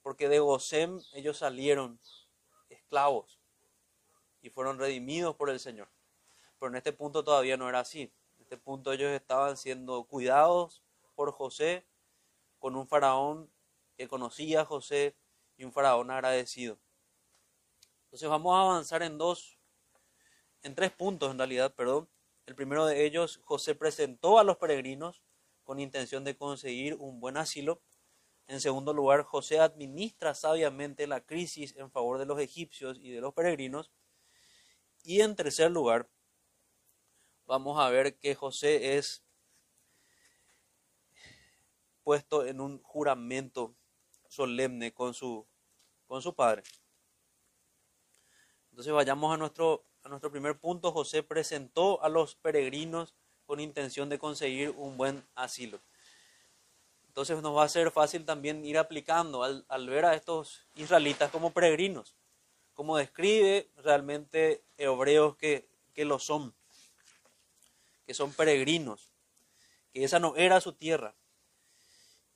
porque 0.01 0.31
de 0.31 0.38
Gosem 0.38 0.99
ellos 1.12 1.37
salieron 1.37 2.01
esclavos 2.70 3.38
y 4.40 4.49
fueron 4.49 4.79
redimidos 4.79 5.37
por 5.37 5.51
el 5.51 5.61
Señor. 5.61 5.90
Pero 6.59 6.70
en 6.70 6.77
este 6.77 6.94
punto 6.94 7.23
todavía 7.23 7.59
no 7.59 7.68
era 7.68 7.81
así. 7.81 8.11
En 8.38 8.44
este 8.44 8.57
punto 8.57 8.92
ellos 8.92 9.11
estaban 9.11 9.59
siendo 9.59 10.05
cuidados 10.05 10.83
por 11.14 11.33
José 11.33 11.85
con 12.61 12.77
un 12.77 12.88
faraón 12.88 13.53
que 13.99 14.09
conocía 14.09 14.62
a 14.62 14.64
José 14.64 15.14
y 15.59 15.64
un 15.64 15.73
faraón 15.73 16.11
agradecido. 16.11 16.79
Entonces 18.14 18.31
vamos 18.31 18.55
a 18.55 18.61
avanzar 18.61 19.03
en 19.03 19.18
dos, 19.18 19.59
en 20.62 20.77
tres 20.77 20.92
puntos 20.92 21.33
en 21.33 21.37
realidad, 21.37 21.74
perdón. 21.74 22.09
El 22.46 22.55
primero 22.55 22.87
de 22.87 23.05
ellos, 23.05 23.40
José 23.42 23.74
presentó 23.74 24.38
a 24.38 24.44
los 24.44 24.57
peregrinos 24.57 25.20
con 25.64 25.81
intención 25.81 26.22
de 26.22 26.37
conseguir 26.37 26.94
un 26.94 27.18
buen 27.18 27.37
asilo. 27.37 27.83
En 28.46 28.61
segundo 28.61 28.92
lugar, 28.92 29.24
José 29.24 29.59
administra 29.59 30.33
sabiamente 30.33 31.09
la 31.09 31.22
crisis 31.22 31.74
en 31.74 31.90
favor 31.90 32.18
de 32.18 32.27
los 32.27 32.38
egipcios 32.38 33.00
y 33.00 33.11
de 33.11 33.20
los 33.20 33.35
peregrinos. 33.35 33.90
Y 35.03 35.20
en 35.20 35.35
tercer 35.35 35.72
lugar, 35.72 36.09
vamos 37.46 37.81
a 37.81 37.90
ver 37.90 38.16
que 38.20 38.37
José 38.37 38.96
es 38.96 39.24
puesto 42.05 42.46
en 42.46 42.61
un 42.61 42.81
juramento 42.81 43.74
solemne 44.29 44.94
con 44.94 45.14
su, 45.14 45.48
con 46.07 46.22
su 46.22 46.33
padre. 46.33 46.62
Entonces 48.74 48.92
vayamos 48.92 49.32
a 49.32 49.37
nuestro, 49.37 49.84
a 50.02 50.08
nuestro 50.08 50.32
primer 50.32 50.58
punto. 50.58 50.90
José 50.90 51.22
presentó 51.22 52.02
a 52.02 52.08
los 52.08 52.34
peregrinos 52.34 53.14
con 53.46 53.60
intención 53.60 54.08
de 54.08 54.18
conseguir 54.18 54.70
un 54.70 54.96
buen 54.96 55.24
asilo. 55.37 55.78
Entonces 57.06 57.40
nos 57.40 57.56
va 57.56 57.62
a 57.62 57.68
ser 57.68 57.92
fácil 57.92 58.24
también 58.24 58.64
ir 58.64 58.76
aplicando 58.76 59.44
al, 59.44 59.88
ver 59.88 60.04
a 60.04 60.16
estos 60.16 60.66
israelitas 60.74 61.30
como 61.30 61.52
peregrinos, 61.52 62.16
como 62.74 62.96
describe 62.96 63.70
realmente 63.76 64.64
hebreos 64.76 65.37
que, 65.37 65.68
que 65.92 66.04
lo 66.04 66.18
son, 66.18 66.52
que 68.08 68.12
son 68.12 68.32
peregrinos, 68.32 69.12
que 69.92 70.02
esa 70.02 70.18
no 70.18 70.34
era 70.34 70.60
su 70.60 70.72
tierra. 70.72 71.14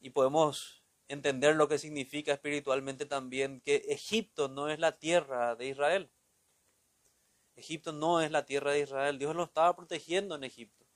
Y 0.01 0.11
podemos 0.11 0.85
entender 1.09 1.57
lo 1.57 1.67
que 1.67 1.81
significa 1.81 2.33
espiritualmente 2.33 3.07
también 3.07 3.61
que 3.61 3.87
Egipto 3.89 4.47
no 4.47 4.69
es 4.69 4.79
la 4.79 5.01
tierra 5.01 5.57
de 5.57 5.67
Israel. 5.67 6.09
Egipto 7.59 7.93
no 7.93 8.21
es 8.21 8.31
la 8.31 8.47
tierra 8.47 8.73
de 8.73 8.81
Israel. 8.81 9.19
Dios 9.19 9.35
lo 9.37 9.45
estaba 9.45 9.75
protegiendo 9.77 10.35
en 10.35 10.45
Egipto 10.45 10.89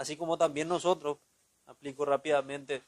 así 0.00 0.16
como 0.16 0.38
también 0.38 0.66
nosotros, 0.66 1.18
aplico 1.66 2.06
rápidamente 2.06 2.82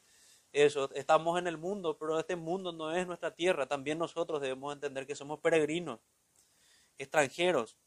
eso, 0.51 0.91
estamos 0.95 1.37
en 1.37 1.45
el 1.45 1.59
mundo, 1.59 1.95
pero 1.99 2.19
este 2.19 2.35
mundo 2.35 2.71
no 2.71 2.91
es 2.95 3.05
nuestra 3.05 3.35
tierra, 3.35 3.67
también 3.67 3.99
nosotros 3.99 4.41
debemos 4.41 4.73
entender 4.73 5.05
que 5.05 5.15
somos 5.15 5.39
peregrinos, 5.39 5.99
extranjeros, 6.97 7.77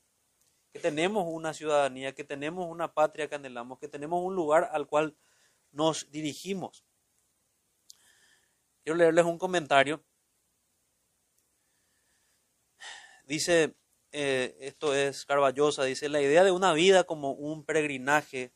que 0.72 0.78
tenemos 0.78 1.24
una 1.28 1.54
ciudadanía, 1.54 2.14
que 2.14 2.22
tenemos 2.22 2.66
una 2.68 2.94
patria 2.94 3.28
que 3.28 3.34
anhelamos, 3.34 3.80
que 3.80 3.88
tenemos 3.88 4.22
un 4.22 4.36
lugar 4.36 4.70
al 4.72 4.86
cual 4.86 5.16
nos 5.72 6.08
dirigimos. 6.12 6.84
Quiero 8.84 8.96
leerles 8.96 9.24
un 9.24 9.38
comentario. 9.38 10.04
Dice, 13.24 13.74
eh, 14.18 14.56
esto 14.60 14.94
es 14.94 15.26
Carballosa, 15.26 15.84
dice, 15.84 16.08
la 16.08 16.22
idea 16.22 16.42
de 16.42 16.50
una 16.50 16.72
vida 16.72 17.04
como 17.04 17.32
un 17.32 17.66
peregrinaje 17.66 18.50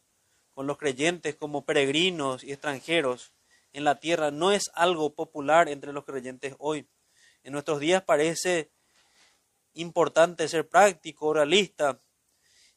con 0.55 0.66
los 0.66 0.79
creyentes 0.79 1.37
como 1.37 1.66
peregrinos 1.66 2.44
y 2.44 2.53
extranjeros 2.53 3.35
en 3.75 3.85
la 3.85 4.01
tierra 4.01 4.31
no 4.31 4.53
es 4.53 4.70
algo 4.73 5.14
popular 5.14 5.68
entre 5.68 5.92
los 5.92 6.07
creyentes 6.07 6.55
hoy. 6.59 6.88
En 7.42 7.53
nuestros 7.53 7.79
días 7.79 8.03
parece 8.03 8.73
importante 9.75 10.49
ser 10.49 10.66
práctico, 10.66 11.35
realista. 11.35 12.01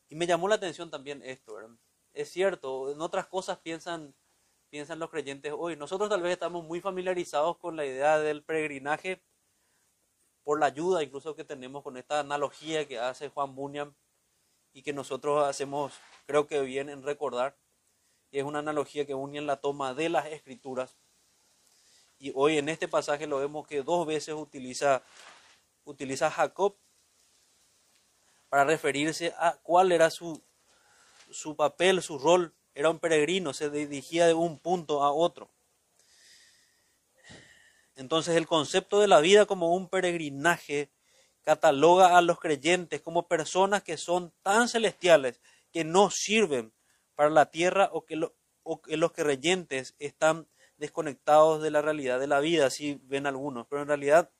Y 0.09 0.15
me 0.15 0.27
llamó 0.27 0.49
la 0.49 0.55
atención 0.55 0.91
también 0.91 1.21
esto. 1.23 1.55
Es 2.11 2.31
cierto, 2.31 2.91
en 2.91 2.99
otras 2.99 3.27
cosas 3.27 3.59
piensan, 3.59 4.13
piensan 4.69 4.99
los 4.99 5.09
creyentes 5.09 5.53
hoy. 5.57 5.77
Nosotros 5.77 6.09
tal 6.09 6.21
vez 6.21 6.33
estamos 6.33 6.65
muy 6.65 6.81
familiarizados 6.81 7.57
con 7.59 7.77
la 7.77 7.85
idea 7.85 8.19
del 8.19 8.43
peregrinaje 8.43 9.23
por 10.43 10.59
la 10.59 10.67
ayuda 10.67 11.03
incluso 11.03 11.35
que 11.35 11.43
tenemos 11.43 11.83
con 11.83 11.97
esta 11.97 12.19
analogía 12.19 12.87
que 12.87 12.99
hace 12.99 13.29
Juan 13.29 13.55
Bunyan 13.55 13.95
y 14.73 14.81
que 14.81 14.93
nosotros 14.93 15.47
hacemos, 15.47 15.93
creo 16.25 16.47
que 16.47 16.61
bien 16.61 16.89
en 16.89 17.03
recordar 17.03 17.55
es 18.31 18.43
una 18.43 18.59
analogía 18.59 19.05
que 19.05 19.13
une 19.13 19.37
en 19.37 19.47
la 19.47 19.57
toma 19.57 19.93
de 19.93 20.09
las 20.09 20.25
escrituras. 20.25 20.97
Y 22.17 22.31
hoy 22.35 22.57
en 22.57 22.69
este 22.69 22.87
pasaje 22.87 23.27
lo 23.27 23.37
vemos 23.37 23.67
que 23.67 23.83
dos 23.83 24.07
veces 24.07 24.33
utiliza, 24.33 25.03
utiliza 25.85 26.31
Jacob 26.31 26.75
para 28.49 28.63
referirse 28.63 29.33
a 29.37 29.57
cuál 29.61 29.91
era 29.91 30.09
su, 30.09 30.41
su 31.29 31.55
papel, 31.55 32.01
su 32.01 32.17
rol. 32.17 32.55
Era 32.73 32.89
un 32.89 32.97
peregrino, 32.97 33.53
se 33.53 33.69
dirigía 33.69 34.25
de 34.25 34.33
un 34.33 34.57
punto 34.57 35.03
a 35.03 35.11
otro. 35.11 35.51
Entonces 37.95 38.35
el 38.35 38.47
concepto 38.47 38.99
de 38.99 39.07
la 39.07 39.19
vida 39.19 39.45
como 39.45 39.75
un 39.75 39.89
peregrinaje 39.89 40.91
cataloga 41.43 42.17
a 42.17 42.21
los 42.21 42.39
creyentes 42.39 43.01
como 43.01 43.27
personas 43.27 43.83
que 43.83 43.97
son 43.97 44.33
tan 44.41 44.67
celestiales 44.69 45.41
que 45.71 45.83
no 45.83 46.09
sirven 46.09 46.73
para 47.15 47.29
la 47.29 47.51
tierra 47.51 47.89
o 47.91 48.05
que, 48.05 48.15
los 48.15 49.11
creyentes 49.11 49.95
están 49.99 50.47
desconectados 50.77 51.61
de 51.61 51.71
la 51.71 51.81
realidad 51.81 52.19
de 52.19 52.27
la 52.27 52.39
vida, 52.39 52.65
así 52.65 52.99
ven 53.03 53.27
algunos, 53.27 53.67
pero 53.67 53.81
en 53.81 53.87
realidad 53.87 54.31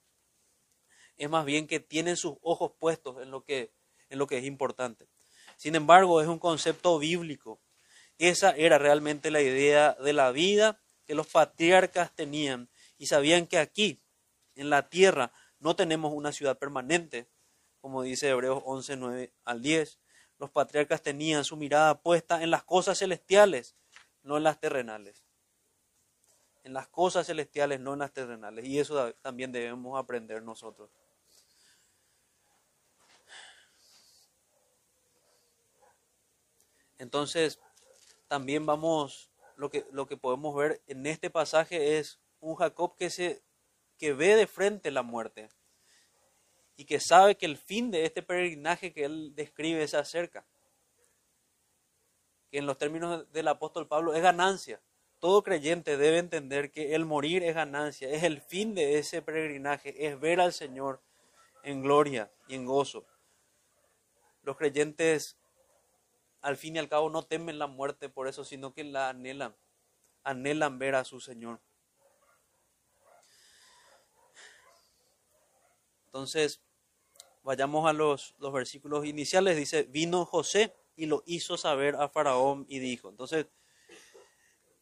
es 1.18 1.30
más 1.30 1.46
bien 1.46 1.68
que 1.68 1.80
tienen 1.80 2.18
sus 2.18 2.36
ojos 2.42 2.72
puestos 2.80 3.26
lo 3.28 3.44
que, 3.44 3.72
en 4.10 4.18
lo 4.18 4.28
que 4.28 4.40
es 4.40 4.46
importante. 4.46 5.08
Sin 5.58 5.76
embargo, 5.76 6.22
es 6.22 6.28
un 6.28 6.40
concepto 6.40 6.98
bíblico. 6.98 7.62
Esa 8.18 8.52
era 8.52 8.78
realmente 8.78 9.30
la 9.30 9.42
idea 9.42 9.96
de 10.04 10.14
la 10.14 10.32
vida 10.32 10.82
que 11.06 11.16
los 11.16 11.28
patriarcas 11.28 12.14
tenían 12.16 12.70
y 13.04 13.06
sabían 13.06 13.48
que 13.48 13.58
aquí, 13.58 14.02
en 14.56 14.70
la 14.70 14.88
tierra, 14.88 15.34
no 15.60 15.76
tenemos 15.76 16.14
una 16.14 16.32
ciudad 16.32 16.58
permanente, 16.58 17.28
como 17.82 18.02
dice 18.02 18.30
Hebreos 18.30 18.64
11, 18.66 18.96
9 18.96 19.34
al 19.44 19.62
10, 19.62 20.00
los 20.40 20.50
patriarcas 20.52 21.02
tenían 21.02 21.44
su 21.44 21.58
mirada 21.58 22.02
puesta 22.02 22.42
en 22.42 22.50
las 22.50 22.64
cosas 22.64 23.00
celestiales, 23.00 23.76
no 24.22 24.38
en 24.38 24.44
las 24.44 24.62
terrenales. 24.62 25.26
en 26.64 26.72
las 26.72 26.88
cosas 26.88 27.28
celestiales, 27.28 27.82
no 27.82 27.92
en 27.92 28.00
las 28.00 28.14
terrenales. 28.14 28.64
Y 28.64 28.80
eso 28.80 29.12
también 29.16 29.52
debemos 29.52 30.00
aprender 30.00 30.42
nosotros. 30.42 30.90
Entonces, 36.98 37.60
también 38.30 38.66
vamos, 38.66 39.30
lo 39.58 39.70
que, 39.70 39.86
lo 39.92 40.08
que 40.08 40.16
podemos 40.16 40.56
ver 40.56 40.82
en 40.88 41.06
este 41.06 41.30
pasaje 41.30 41.98
es 42.00 42.23
un 42.44 42.56
Jacob 42.56 42.96
que, 42.98 43.10
se, 43.10 43.42
que 43.98 44.14
ve 44.14 44.36
de 44.36 44.48
frente 44.48 44.92
la 44.92 45.02
muerte 45.02 45.50
y 46.76 46.86
que 46.86 47.00
sabe 47.00 47.36
que 47.36 47.46
el 47.46 47.58
fin 47.58 47.90
de 47.90 48.06
este 48.06 48.22
peregrinaje 48.22 48.94
que 48.94 49.06
él 49.06 49.34
describe 49.34 49.88
se 49.88 49.98
acerca. 49.98 50.46
Que 52.52 52.58
en 52.58 52.66
los 52.66 52.78
términos 52.78 53.32
del 53.32 53.48
apóstol 53.48 53.88
Pablo 53.88 54.14
es 54.14 54.22
ganancia. 54.22 54.82
Todo 55.20 55.42
creyente 55.42 55.96
debe 55.96 56.18
entender 56.18 56.70
que 56.70 56.96
el 56.96 57.06
morir 57.06 57.44
es 57.44 57.56
ganancia, 57.56 58.10
es 58.10 58.24
el 58.24 58.42
fin 58.42 58.76
de 58.76 59.00
ese 59.00 59.22
peregrinaje, 59.22 60.06
es 60.06 60.20
ver 60.20 60.42
al 60.42 60.52
Señor 60.52 61.02
en 61.64 61.82
gloria 61.82 62.30
y 62.50 62.56
en 62.56 62.66
gozo. 62.66 63.06
Los 64.42 64.58
creyentes 64.58 65.38
al 66.42 66.58
fin 66.58 66.76
y 66.76 66.80
al 66.80 66.90
cabo 66.90 67.10
no 67.10 67.24
temen 67.24 67.58
la 67.58 67.68
muerte 67.68 68.10
por 68.10 68.28
eso, 68.28 68.44
sino 68.44 68.74
que 68.74 68.84
la 68.84 69.08
anhelan, 69.08 69.56
anhelan 70.26 70.78
ver 70.78 70.96
a 70.96 71.06
su 71.06 71.22
Señor. 71.22 71.62
Entonces, 76.14 76.62
vayamos 77.42 77.90
a 77.90 77.94
los, 77.94 78.36
los 78.38 78.54
versículos 78.54 79.04
iniciales. 79.04 79.58
Dice, 79.58 79.82
vino 79.82 80.26
José 80.26 80.76
y 80.96 81.08
lo 81.08 81.24
hizo 81.26 81.58
saber 81.58 81.96
a 81.96 82.08
Faraón 82.08 82.68
y 82.70 82.78
dijo. 82.78 83.10
Entonces, 83.10 83.48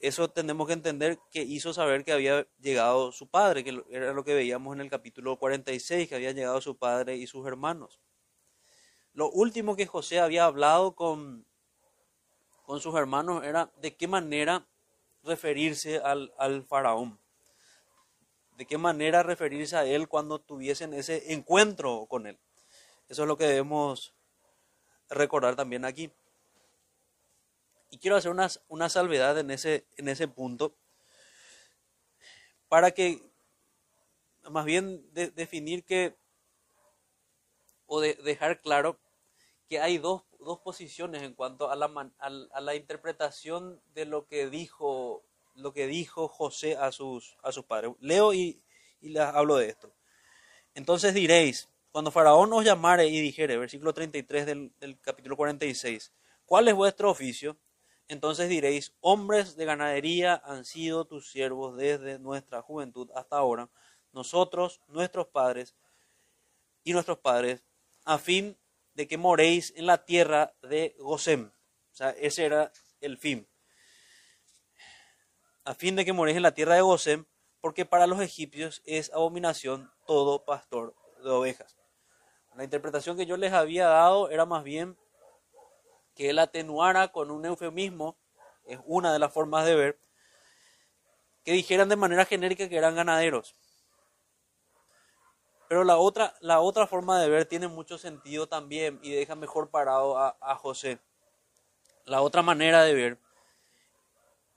eso 0.02 0.30
tenemos 0.30 0.67
que 0.67 0.74
entender 0.74 1.20
que 1.32 1.44
hizo 1.44 1.74
saber 1.74 2.04
que 2.04 2.12
había 2.12 2.46
llegado 2.60 3.13
su 3.13 3.30
padre, 3.30 3.63
que 3.63 3.82
era 3.89 4.12
lo 4.12 4.26
que 4.26 4.34
veíamos 4.34 4.76
en 4.76 4.82
el 4.82 4.89
capítulo 4.89 5.39
46, 5.39 6.10
que 6.10 6.15
había 6.15 6.34
llegado 6.34 6.60
su 6.60 6.76
padre 6.76 7.15
y 7.15 7.28
sus 7.28 7.48
hermanos. 7.48 8.02
Lo 9.13 9.30
último 9.30 9.78
que 9.78 9.86
José 9.86 10.20
había 10.20 10.44
hablado 10.44 10.96
con, 10.96 11.46
con 12.65 12.82
sus 12.82 12.94
hermanos 12.96 13.46
era 13.46 13.72
de 13.78 13.96
qué 13.96 14.10
manera 14.10 14.67
referirse 15.24 16.00
al, 16.00 16.34
al 16.38 16.65
faraón. 16.65 17.22
De 18.58 18.66
qué 18.66 18.78
manera 18.78 19.24
referirse 19.24 19.76
a 19.76 19.86
él 19.86 20.08
cuando 20.08 20.40
tuviesen 20.40 20.94
ese 20.94 21.34
encuentro 21.34 22.06
con 22.08 22.28
él. 22.28 22.38
Eso 23.10 23.24
es 23.24 23.28
lo 23.28 23.38
que 23.38 23.46
debemos 23.48 24.14
recordar 25.10 25.56
también 25.56 25.86
aquí. 25.86 26.12
Y 27.90 27.98
quiero 27.98 28.16
hacer 28.16 28.32
una, 28.32 28.90
salvedad 28.90 29.38
en 29.38 29.52
ese, 29.52 29.86
en 29.98 30.08
ese 30.08 30.28
punto 30.28 30.74
para 32.70 32.92
que, 32.92 33.22
más 34.50 34.64
bien 34.64 35.06
definir 35.14 35.84
que, 35.84 36.16
o 37.86 38.00
de, 38.00 38.14
dejar 38.16 38.62
claro 38.62 38.98
que 39.68 39.80
hay 39.80 39.98
dos 39.98 40.24
dos 40.42 40.60
posiciones 40.60 41.24
en 41.24 41.34
cuanto 41.34 41.70
a 41.70 41.76
la, 41.76 42.12
a, 42.20 42.62
la 42.62 42.76
interpretación 42.76 43.82
de 43.94 44.06
lo 44.06 44.28
que 44.28 44.50
dijo, 44.50 45.24
lo 45.56 45.74
que 45.74 45.88
dijo 45.88 46.28
José 46.28 46.76
a 46.76 46.92
sus, 46.92 47.38
a 47.44 47.52
sus 47.52 47.66
padres. 47.66 47.92
Leo 48.00 48.34
y, 48.34 48.62
y 49.00 49.10
les 49.10 49.24
hablo 49.24 49.58
de 49.58 49.70
esto. 49.70 49.94
Entonces 50.74 51.14
diréis, 51.14 51.70
cuando 51.92 52.12
Faraón 52.12 52.54
os 52.54 52.64
llamare 52.64 53.08
y 53.08 53.20
dijere, 53.20 53.58
versículo 53.58 53.94
33 53.94 54.46
del, 54.46 54.72
del 54.80 55.00
capítulo 55.00 55.36
46, 55.36 56.14
¿cuál 56.46 56.68
es 56.68 56.76
vuestro 56.76 57.10
oficio? 57.10 57.58
Entonces 58.08 58.50
diréis, 58.50 58.94
hombres 59.00 59.56
de 59.56 59.66
ganadería 59.66 60.42
han 60.46 60.66
sido 60.66 61.06
tus 61.06 61.32
siervos 61.32 61.78
desde 61.78 62.20
nuestra 62.20 62.62
juventud 62.62 63.10
hasta 63.16 63.38
ahora, 63.38 63.70
nosotros, 64.12 64.82
nuestros 64.88 65.28
padres 65.28 65.76
y 66.84 66.94
nuestros 66.94 67.20
padres, 67.20 67.64
a 68.04 68.18
fin 68.18 68.58
de 68.94 69.08
que 69.08 69.18
moréis 69.18 69.74
en 69.76 69.86
la 69.86 70.04
tierra 70.04 70.54
de 70.62 70.96
Gosem. 71.00 71.52
O 71.92 71.96
sea, 71.96 72.10
ese 72.12 72.46
era 72.46 72.72
el 73.00 73.18
fin. 73.18 73.48
A 75.63 75.74
fin 75.74 75.95
de 75.95 76.06
que 76.06 76.13
moréis 76.13 76.38
en 76.38 76.43
la 76.43 76.54
tierra 76.54 76.76
de 76.76 76.82
Gosem, 76.82 77.26
porque 77.62 77.86
para 77.86 78.08
los 78.08 78.19
egipcios 78.21 78.82
es 78.86 79.12
abominación 79.13 79.91
todo 80.08 80.43
pastor 80.43 80.95
de 81.24 81.30
ovejas. 81.30 81.78
La 82.56 82.63
interpretación 82.63 83.15
que 83.15 83.26
yo 83.26 83.38
les 83.38 83.54
había 83.54 83.88
dado 83.88 84.30
era 84.30 84.45
más 84.45 84.63
bien 84.63 84.97
que 86.15 86.30
él 86.30 86.39
atenuara 86.39 87.10
con 87.10 87.32
un 87.32 87.45
eufemismo, 87.45 88.17
es 88.65 88.80
una 88.86 89.13
de 89.13 89.19
las 89.19 89.32
formas 89.32 89.65
de 89.65 89.76
ver, 89.76 90.00
que 91.43 91.54
dijeran 91.54 91.89
de 91.89 91.95
manera 91.95 92.26
genérica 92.26 92.67
que 92.67 92.78
eran 92.78 92.95
ganaderos. 92.95 93.56
Pero 95.67 95.84
la 95.86 95.97
otra, 95.97 96.36
la 96.41 96.60
otra 96.60 96.86
forma 96.86 97.21
de 97.21 97.30
ver 97.30 97.45
tiene 97.45 97.67
mucho 97.67 97.97
sentido 97.97 98.47
también 98.47 99.00
y 99.02 99.12
deja 99.12 99.36
mejor 99.36 99.69
parado 99.69 100.17
a, 100.17 100.38
a 100.41 100.56
José. 100.56 101.00
La 102.06 102.21
otra 102.21 102.41
manera 102.41 102.84
de 102.84 102.93
ver 102.93 103.17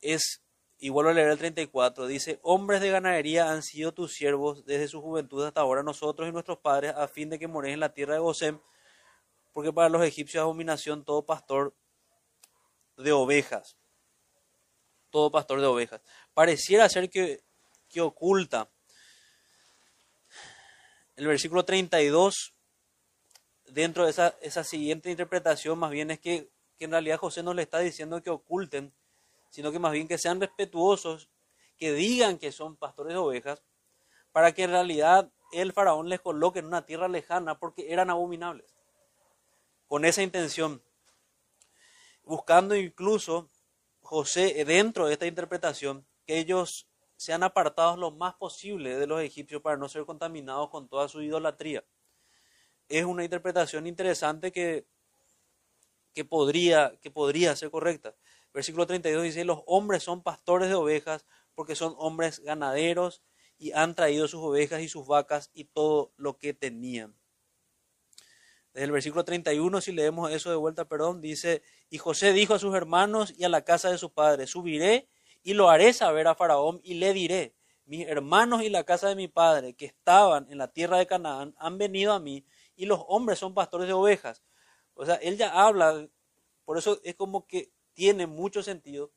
es, 0.01 0.44
y 0.85 0.91
vuelvo 0.91 1.13
a 1.13 1.15
leer 1.15 1.31
el 1.31 1.39
34, 1.39 2.07
dice, 2.07 2.39
hombres 2.43 2.83
de 2.83 2.91
ganadería 2.91 3.51
han 3.51 3.63
sido 3.63 3.95
tus 3.95 4.13
siervos 4.13 4.67
desde 4.67 4.87
su 4.87 5.01
juventud 5.01 5.43
hasta 5.43 5.63
ahora, 5.63 5.83
nosotros 5.83 6.29
y 6.29 6.33
nuestros 6.33 6.59
padres, 6.59 6.93
a 6.95 7.09
fin 7.09 7.31
de 7.31 7.39
que 7.39 7.49
moréis 7.49 7.73
en 7.73 7.81
la 7.81 7.95
tierra 7.95 8.13
de 8.13 8.21
Gosem, 8.21 8.61
porque 9.55 9.73
para 9.73 9.89
los 9.89 10.05
egipcios 10.05 10.43
es 10.43 10.43
abominación 10.43 11.03
todo 11.03 11.25
pastor 11.25 11.75
de 12.99 13.13
ovejas. 13.13 13.79
Todo 15.09 15.31
pastor 15.31 15.63
de 15.63 15.67
ovejas. 15.69 16.03
Pareciera 16.35 16.87
ser 16.91 17.09
que, 17.09 17.43
que 17.89 18.03
oculta 18.03 18.69
el 21.17 21.27
versículo 21.27 21.65
32, 21.65 22.53
dentro 23.69 24.05
de 24.05 24.11
esa, 24.11 24.37
esa 24.43 24.63
siguiente 24.65 25.11
interpretación, 25.11 25.79
más 25.79 25.93
bien 25.93 26.11
es 26.11 26.21
que, 26.21 26.51
que 26.77 26.85
en 26.85 26.91
realidad 26.91 27.17
José 27.17 27.43
no 27.43 27.55
le 27.55 27.63
está 27.63 27.79
diciendo 27.79 28.23
que 28.23 28.29
oculten, 28.29 28.93
sino 29.55 29.71
que 29.71 29.79
más 29.79 29.93
bien 29.93 30.09
que 30.09 30.19
sean 30.19 30.41
respetuosos, 30.41 31.31
que 31.79 31.93
digan 31.93 32.39
que 32.39 32.51
son 32.51 32.75
pastores 32.75 33.13
de 33.13 33.21
ovejas, 33.21 33.63
para 34.33 34.51
que 34.51 34.65
en 34.65 34.71
realidad 34.71 35.31
el 35.53 35.73
faraón 35.73 36.09
les 36.09 36.21
coloque 36.21 36.59
en 36.59 36.67
una 36.67 36.85
tierra 36.85 37.07
lejana 37.07 37.61
porque 37.61 37.93
eran 37.93 38.11
abominables. 38.11 38.67
Con 39.87 40.05
esa 40.05 40.23
intención, 40.25 40.83
buscando 42.25 42.75
incluso 42.75 43.49
José 44.01 44.65
dentro 44.65 45.07
de 45.07 45.13
esta 45.13 45.27
interpretación, 45.29 46.05
que 46.27 46.41
ellos 46.41 46.89
sean 47.17 47.45
apartados 47.45 47.97
lo 47.97 48.11
más 48.11 48.35
posible 48.35 48.97
de 48.97 49.07
los 49.07 49.21
egipcios 49.21 49.63
para 49.63 49.77
no 49.77 49.89
ser 49.89 50.05
contaminados 50.05 50.69
con 50.69 50.89
toda 50.89 51.07
su 51.07 51.23
idolatría. 51.23 51.85
Es 52.89 53.05
una 53.05 53.23
interpretación 53.23 53.87
interesante 53.87 54.51
que, 54.51 54.85
que, 56.13 56.25
podría, 56.25 56.99
que 57.01 57.13
podría 57.13 57.55
ser 57.55 57.71
correcta. 57.71 58.17
Versículo 58.55 58.87
32 58.87 59.25
dice, 59.25 59.45
los 59.45 59.63
hombres 59.67 60.05
son 60.05 60.23
pastores 60.23 60.69
de 60.69 60.77
ovejas 60.77 61.27
porque 61.57 61.75
son 61.75 61.95
hombres 61.99 62.39
ganaderos 62.39 63.25
y 63.59 63.73
han 63.73 63.97
traído 63.97 64.29
sus 64.29 64.41
ovejas 64.41 64.81
y 64.81 64.89
sus 64.89 65.09
vacas 65.09 65.51
y 65.53 65.65
todo 65.65 66.13
lo 66.17 66.39
que 66.39 66.55
tenían. 66.55 67.17
Desde 68.73 68.87
el 68.87 68.93
versículo 68.93 69.25
31, 69.25 69.81
si 69.81 69.91
leemos 69.91 70.31
eso 70.31 70.51
de 70.51 70.57
vuelta, 70.57 70.85
perdón, 70.85 71.21
dice, 71.21 71.63
y 71.91 71.99
José 71.99 72.33
dijo 72.33 72.55
a 72.55 72.61
sus 72.61 72.75
hermanos 72.77 73.35
y 73.37 73.43
a 73.43 73.49
la 73.49 73.65
casa 73.65 73.91
de 73.91 73.99
su 73.99 74.13
padre, 74.13 74.47
subiré 74.47 75.09
y 75.43 75.55
lo 75.55 75.69
haré 75.69 75.93
saber 75.93 76.29
a 76.29 76.37
Faraón 76.37 76.81
y 76.85 76.95
le 76.95 77.13
diré, 77.13 77.57
mis 77.87 78.07
hermanos 78.07 78.63
y 78.63 78.71
la 78.71 78.85
casa 78.85 79.09
de 79.09 79.17
mi 79.17 79.27
padre 79.27 79.75
que 79.75 79.87
estaban 79.87 80.47
en 80.51 80.59
la 80.59 80.69
tierra 80.69 80.99
de 80.99 81.07
Canaán 81.07 81.57
han 81.59 81.77
venido 81.77 82.13
a 82.13 82.21
mí 82.21 82.47
y 82.77 82.87
los 82.87 83.01
hombres 83.09 83.41
son 83.41 83.53
pastores 83.53 83.89
de 83.89 83.93
ovejas. 83.93 84.45
O 84.95 85.05
sea, 85.05 85.17
él 85.17 85.37
ya 85.37 85.67
habla, 85.67 86.09
por 86.65 86.79
eso 86.79 87.01
es 87.03 87.17
como 87.17 87.47
que 87.47 87.73
tiene 87.95 88.27
mucho 88.27 88.63
sentido 88.63 89.11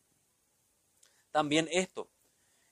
también 1.31 1.67
esto. 1.71 2.09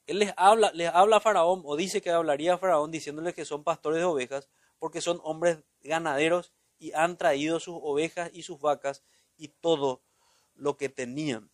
Él 0.08 0.20
les 0.20 0.34
habla, 0.38 0.72
les 0.74 0.90
habla 0.90 1.18
a 1.18 1.20
Faraón 1.20 1.62
o 1.66 1.76
dice 1.76 2.02
que 2.02 2.12
hablaría 2.12 2.54
a 2.54 2.58
Faraón 2.58 2.92
diciéndole 2.92 3.34
que 3.34 3.46
son 3.46 3.64
pastores 3.64 4.00
de 4.00 4.06
ovejas 4.06 4.50
porque 4.80 5.02
son 5.02 5.20
hombres 5.24 5.60
ganaderos 5.82 6.54
y 6.78 6.94
han 6.94 7.18
traído 7.18 7.60
sus 7.60 7.76
ovejas 7.82 8.30
y 8.34 8.44
sus 8.44 8.60
vacas 8.60 9.04
y 9.38 9.50
todo 9.50 10.02
lo 10.54 10.78
que 10.78 10.90
tenían. 10.90 11.50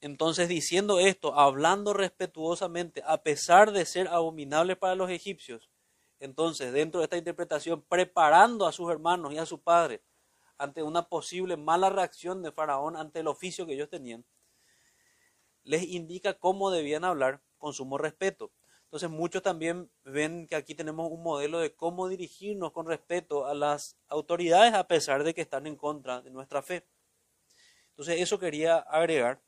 Entonces, 0.00 0.48
diciendo 0.48 1.00
esto, 1.00 1.34
hablando 1.34 1.92
respetuosamente, 1.92 3.02
a 3.04 3.22
pesar 3.22 3.72
de 3.72 3.84
ser 3.84 4.06
abominable 4.08 4.76
para 4.76 4.94
los 4.94 5.10
egipcios, 5.10 5.70
entonces, 6.20 6.72
dentro 6.72 7.00
de 7.00 7.04
esta 7.04 7.16
interpretación, 7.16 7.82
preparando 7.82 8.66
a 8.66 8.72
sus 8.72 8.90
hermanos 8.90 9.32
y 9.32 9.38
a 9.38 9.46
su 9.46 9.60
padre 9.60 10.02
ante 10.58 10.82
una 10.82 11.08
posible 11.08 11.56
mala 11.56 11.90
reacción 11.90 12.42
de 12.42 12.52
Faraón 12.52 12.96
ante 12.96 13.20
el 13.20 13.28
oficio 13.28 13.66
que 13.66 13.74
ellos 13.74 13.88
tenían, 13.88 14.24
les 15.64 15.84
indica 15.84 16.34
cómo 16.34 16.70
debían 16.70 17.04
hablar 17.04 17.40
con 17.58 17.72
sumo 17.72 17.98
respeto. 17.98 18.52
Entonces, 18.84 19.10
muchos 19.10 19.42
también 19.42 19.90
ven 20.04 20.46
que 20.46 20.56
aquí 20.56 20.74
tenemos 20.74 21.10
un 21.10 21.22
modelo 21.22 21.58
de 21.58 21.74
cómo 21.74 22.08
dirigirnos 22.08 22.72
con 22.72 22.86
respeto 22.86 23.46
a 23.46 23.54
las 23.54 23.98
autoridades 24.08 24.72
a 24.72 24.88
pesar 24.88 25.24
de 25.24 25.34
que 25.34 25.42
están 25.42 25.66
en 25.66 25.76
contra 25.76 26.22
de 26.22 26.30
nuestra 26.30 26.62
fe. 26.62 26.86
Entonces, 27.90 28.20
eso 28.20 28.38
quería 28.38 28.78
agregar 28.78 29.42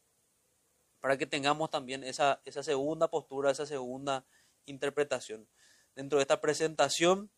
para 1.00 1.16
que 1.16 1.24
tengamos 1.24 1.70
también 1.70 2.04
esa, 2.04 2.42
segunda 2.44 3.08
postura, 3.08 3.50
esa 3.50 3.64
segunda 3.64 4.26
interpretación. 4.66 5.48
Dentro 5.94 6.18
de 6.18 6.22
esta 6.22 6.42
presentación, 6.42 7.30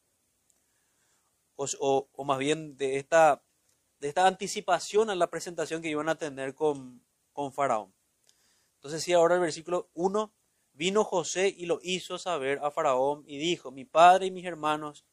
o, 1.54 2.08
o, 2.12 2.24
más 2.24 2.38
bien 2.38 2.76
de 2.76 2.96
esta, 2.96 3.42
de 4.02 4.08
esta 4.08 4.26
anticipación 4.26 5.10
a 5.10 5.14
la 5.14 5.30
presentación 5.30 5.80
que 5.80 5.88
iban 5.88 6.08
a 6.08 6.16
tener 6.16 6.56
con, 6.56 7.04
con 7.32 7.52
Faraón. 7.52 7.94
Entonces, 8.74 9.04
si 9.04 9.12
ahora 9.12 9.36
el 9.36 9.40
versículo 9.40 9.90
1, 9.94 10.34
vino 10.72 11.04
José 11.04 11.54
y 11.56 11.66
lo 11.66 11.78
hizo 11.84 12.18
saber 12.18 12.58
a 12.64 12.72
Faraón 12.72 13.22
y 13.28 13.38
dijo, 13.38 13.70
mi 13.70 13.84
padre 13.84 14.26
y 14.26 14.32
mis 14.32 14.44
hermanos 14.44 15.04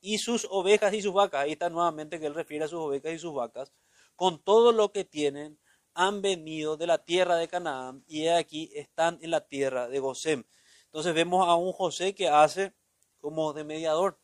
y 0.00 0.18
sus 0.18 0.46
ovejas 0.48 0.94
y 0.94 1.02
sus 1.02 1.12
vacas, 1.12 1.42
ahí 1.42 1.52
está 1.52 1.70
nuevamente 1.70 2.20
que 2.20 2.26
él 2.26 2.34
refiere 2.34 2.66
a 2.66 2.68
sus 2.68 2.78
ovejas 2.78 3.14
y 3.14 3.18
sus 3.18 3.34
vacas, 3.34 3.72
con 4.14 4.38
todo 4.40 4.70
lo 4.70 4.92
que 4.92 5.04
tienen, 5.04 5.58
han 5.94 6.22
venido 6.22 6.76
de 6.76 6.86
la 6.86 6.98
tierra 6.98 7.34
de 7.34 7.48
Canaán 7.48 8.04
y 8.06 8.28
aquí 8.28 8.70
están 8.74 9.18
en 9.22 9.32
la 9.32 9.40
tierra 9.40 9.88
de 9.88 9.98
Gosén. 9.98 10.46
Entonces 10.84 11.12
vemos 11.14 11.48
a 11.48 11.56
un 11.56 11.72
José 11.72 12.14
que 12.14 12.28
hace 12.28 12.74
como 13.18 13.52
de 13.52 13.64
mediador. 13.64 14.20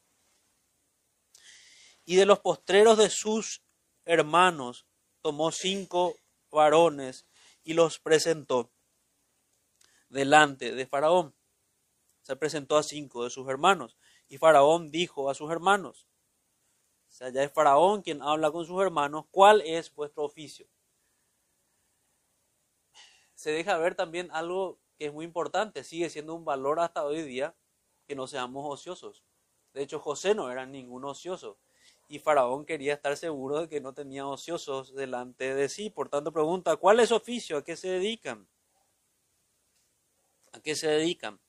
Y 2.05 2.15
de 2.15 2.27
los 2.27 2.39
postreros 2.39 2.99
de 2.99 3.11
sus 3.11 3.62
hermanos 4.05 4.87
tomó 5.21 5.53
cinco 5.53 6.17
varones 6.51 7.27
y 7.65 7.75
los 7.75 7.99
presentó 7.99 8.71
delante 10.09 10.75
de 10.75 10.87
Faraón. 10.87 11.35
Se 12.23 12.37
presentó 12.37 12.77
a 12.77 12.83
cinco 12.83 13.25
de 13.25 13.31
sus 13.31 13.49
hermanos. 13.49 13.97
Y 14.29 14.39
Faraón 14.39 14.91
dijo 14.91 15.31
a 15.31 15.35
sus 15.35 15.51
hermanos, 15.51 16.07
o 17.09 17.15
sea, 17.15 17.29
ya 17.29 17.43
es 17.43 17.53
Faraón 17.53 18.03
quien 18.03 18.23
habla 18.23 18.51
con 18.51 18.65
sus 18.65 18.81
hermanos, 18.81 19.27
¿cuál 19.31 19.61
es 19.63 19.95
vuestro 19.95 20.25
oficio? 20.25 20.67
Se 23.35 23.51
deja 23.51 23.77
ver 23.77 23.95
también 23.95 24.31
algo 24.33 24.79
que 24.97 25.07
es 25.07 25.13
muy 25.13 25.25
importante, 25.25 25.85
sigue 25.85 26.09
siendo 26.09 26.35
un 26.35 26.45
valor 26.45 26.81
hasta 26.81 27.05
hoy 27.05 27.23
día, 27.23 27.55
que 28.07 28.15
no 28.15 28.27
seamos 28.27 28.65
ociosos. 28.67 29.25
De 29.75 29.83
hecho, 29.83 29.99
José 30.01 30.35
no 30.35 30.51
era 30.51 30.65
ningún 30.65 31.05
ocioso 31.05 31.59
y 32.13 32.19
Faraón 32.19 32.67
quería 32.67 32.93
estar 32.93 33.17
seguro 33.17 33.63
de 33.63 33.71
que 33.71 33.81
no 33.81 33.95
tenía 33.95 34.27
ociosos 34.27 34.95
delante 34.95 35.55
de 35.55 35.71
sí. 35.71 35.89
Por 35.89 36.11
tanto, 36.11 36.31
pregunta, 36.31 36.77
¿cuál 36.77 37.01
es 37.01 37.09
su 37.09 37.15
oficio? 37.15 37.57
¿A 37.57 37.65
qué 37.65 37.75
se 37.75 37.89
dedican? 37.89 38.47
¿A 40.53 40.61
qué 40.61 40.75
se 40.75 40.89
dedican? 40.89 41.41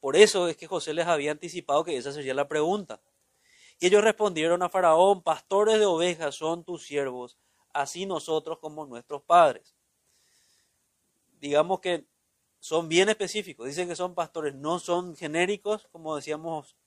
Por 0.00 0.16
eso 0.16 0.48
es 0.48 0.56
que 0.56 0.66
José 0.66 0.94
les 0.94 1.06
había 1.06 1.32
anticipado 1.32 1.84
que 1.84 1.94
esa 1.94 2.10
sería 2.10 2.32
la 2.32 2.48
pregunta. 2.48 3.02
Y 3.80 3.88
ellos 3.88 4.02
respondieron 4.02 4.62
a 4.62 4.70
Faraón, 4.70 5.22
pastores 5.22 5.78
de 5.78 5.84
ovejas 5.84 6.36
son 6.36 6.64
tus 6.64 6.86
siervos, 6.86 7.36
así 7.74 8.06
nosotros 8.06 8.60
como 8.60 8.86
nuestros 8.86 9.22
padres. 9.22 9.76
Digamos 11.38 11.80
que 11.80 12.06
son 12.60 12.88
bien 12.88 13.10
específicos, 13.10 13.66
dicen 13.66 13.88
que 13.88 13.96
son 13.96 14.14
pastores, 14.14 14.54
no 14.54 14.78
son 14.78 15.14
genéricos, 15.16 15.86
como 15.92 16.16
decíamos 16.16 16.78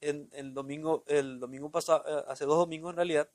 el 0.00 0.54
domingo, 0.54 1.04
el 1.06 1.40
domingo 1.40 1.70
pasado, 1.70 2.04
eh, 2.06 2.24
hace 2.28 2.44
dos 2.44 2.58
domingos 2.58 2.90
en 2.90 2.96
realidad, 2.96 3.30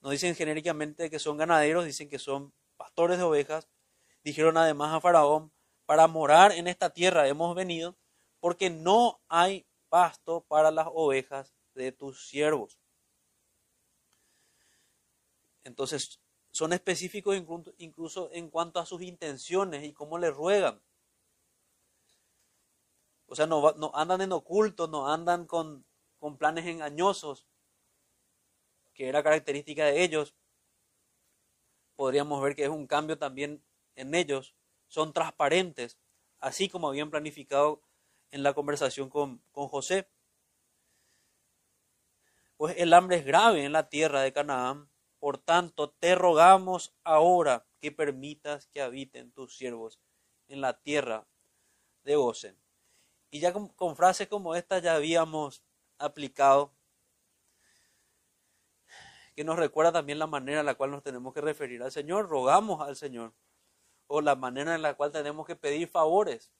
no 0.00 0.10
dicen 0.10 0.34
genéricamente 0.34 1.08
que 1.08 1.18
son 1.18 1.38
ganaderos, 1.38 1.86
dicen 1.86 2.10
que 2.10 2.18
son 2.18 2.52
pastores 2.76 3.16
de 3.16 3.24
ovejas. 3.24 3.68
Dijeron 4.22 4.58
además 4.58 4.92
a 4.92 5.00
Faraón, 5.00 5.50
para 5.86 6.06
morar 6.06 6.52
en 6.52 6.68
esta 6.68 6.90
tierra 6.90 7.26
hemos 7.26 7.54
venido, 7.54 7.96
porque 8.38 8.68
no 8.68 9.22
hay 9.28 9.66
pasto 9.88 10.44
para 10.46 10.70
las 10.70 10.88
ovejas 10.92 11.54
de 11.74 11.92
tus 11.92 12.28
siervos. 12.28 12.78
Entonces, 15.64 16.20
son 16.50 16.72
específicos 16.72 17.36
incluso 17.78 18.28
en 18.32 18.50
cuanto 18.50 18.80
a 18.80 18.86
sus 18.86 19.02
intenciones 19.02 19.84
y 19.84 19.92
cómo 19.92 20.18
le 20.18 20.30
ruegan. 20.30 20.82
O 23.34 23.36
sea, 23.36 23.48
no, 23.48 23.90
andan 23.94 24.20
en 24.20 24.30
oculto, 24.30 24.86
no 24.86 25.12
andan 25.12 25.44
con, 25.46 25.84
planes 26.38 26.66
engañosos, 26.66 27.48
que 28.92 29.08
era 29.08 29.24
característica 29.24 29.86
de 29.86 30.04
ellos. 30.04 30.36
Podríamos 31.96 32.40
ver 32.40 32.54
que 32.54 32.62
es 32.62 32.68
un 32.68 32.86
cambio 32.86 33.18
también 33.18 33.64
en 33.96 34.14
ellos. 34.14 34.54
Son 34.86 35.12
transparentes, 35.12 35.98
así 36.38 36.68
como 36.68 36.86
habían 36.86 37.10
planificado 37.10 37.82
en 38.30 38.44
la 38.44 38.54
conversación 38.54 39.10
con, 39.10 39.42
con 39.50 39.66
José. 39.66 40.08
Pues 42.56 42.76
el 42.78 42.92
hambre 42.92 43.16
es 43.16 43.24
grave 43.24 43.64
en 43.64 43.72
la 43.72 43.88
tierra 43.88 44.20
de 44.20 44.32
Canaán. 44.32 44.88
Por 45.18 45.38
tanto, 45.38 45.90
te 45.90 46.14
rogamos 46.14 46.94
ahora 47.02 47.66
que 47.80 47.90
permitas 47.90 48.68
que 48.68 48.80
habiten 48.80 49.32
tus 49.32 49.56
siervos 49.56 49.98
en 50.46 50.60
la 50.60 50.80
tierra 50.80 51.26
de 52.04 52.14
Gosen. 52.14 52.63
Y 53.34 53.40
ya 53.40 53.52
con, 53.52 53.96
frases 53.96 54.28
como 54.28 54.54
esta 54.54 54.78
ya 54.78 54.94
habíamos 54.94 55.60
aplicado, 55.98 56.72
que 59.34 59.42
nos 59.42 59.56
recuerda 59.56 59.90
también 59.90 60.20
la 60.20 60.28
manera 60.28 60.60
en 60.60 60.66
la 60.66 60.76
cual 60.76 60.92
nos 60.92 61.02
tenemos 61.02 61.34
que 61.34 61.40
referir 61.40 61.82
al 61.82 61.90
Señor, 61.90 62.28
rogamos 62.28 62.80
al 62.80 62.94
Señor, 62.94 63.32
o 64.06 64.20
la 64.20 64.36
manera 64.36 64.76
en 64.76 64.82
la 64.82 64.94
cual 64.94 65.10
tenemos 65.10 65.48
que 65.48 65.56
pedir 65.56 65.88
favores, 65.88 66.52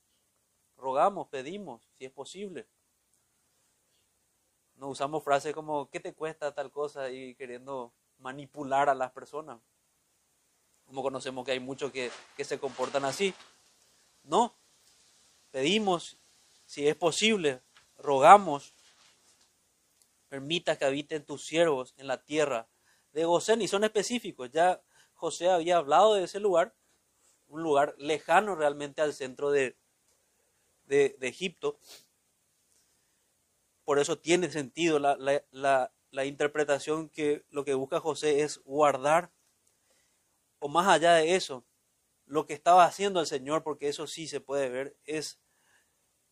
rogamos, 0.77 1.29
pedimos, 1.29 1.89
si 1.93 2.07
es 2.07 2.11
posible. 2.11 2.67
No 4.75 4.89
usamos 4.89 5.23
frases 5.23 5.55
como, 5.55 5.89
¿qué 5.91 6.01
te 6.01 6.13
cuesta 6.13 6.53
tal 6.55 6.73
cosa? 6.73 7.09
y 7.09 7.37
queriendo 7.37 7.93
manipular 8.19 8.89
a 8.89 8.97
las 8.97 9.13
personas. 9.13 9.61
Como 10.87 11.05
conocemos 11.05 11.45
que 11.45 11.53
hay 11.53 11.61
muchos 11.61 11.93
que, 11.93 12.11
que 12.37 12.45
se 12.45 12.59
comportan 12.59 13.05
así. 13.05 13.33
No, 14.25 14.57
pedimos 15.53 16.19
si 16.65 16.89
es 16.89 16.97
posible, 16.97 17.63
rogamos, 17.99 18.75
permita 20.29 20.77
que 20.77 20.85
habiten 20.85 21.25
tus 21.25 21.47
siervos 21.47 21.95
en 21.97 22.07
la 22.07 22.23
tierra 22.23 22.69
de 23.13 23.25
Gosén. 23.25 23.63
Y 23.63 23.69
son 23.69 23.85
específicos. 23.85 24.51
Ya 24.51 24.83
José 25.15 25.49
había 25.49 25.77
hablado 25.77 26.15
de 26.15 26.25
ese 26.25 26.41
lugar, 26.41 26.75
un 27.47 27.63
lugar 27.63 27.95
lejano 27.99 28.57
realmente 28.57 29.01
al 29.01 29.15
centro 29.15 29.51
de, 29.51 29.77
de, 30.87 31.17
Egipto. 31.21 31.79
Por 33.85 33.99
eso 33.99 34.19
tiene 34.19 34.51
sentido 34.51 34.99
la, 34.99 35.17
la, 35.51 35.93
la 36.11 36.25
interpretación 36.25 37.09
que 37.09 37.45
lo 37.51 37.65
que 37.65 37.75
busca 37.75 38.01
José 38.01 38.43
es 38.43 38.63
guardar, 38.65 39.31
o 40.59 40.69
más 40.69 40.89
allá 40.89 41.15
de 41.15 41.35
eso, 41.35 41.65
lo 42.27 42.47
que 42.47 42.55
estaba 42.55 42.85
haciendo 42.85 43.21
el 43.21 43.27
Señor, 43.27 43.63
porque 43.63 43.89
eso 43.89 44.07
sí 44.07 44.27
se 44.27 44.41
puede 44.41 44.69
ver, 44.69 44.97
es 45.05 45.39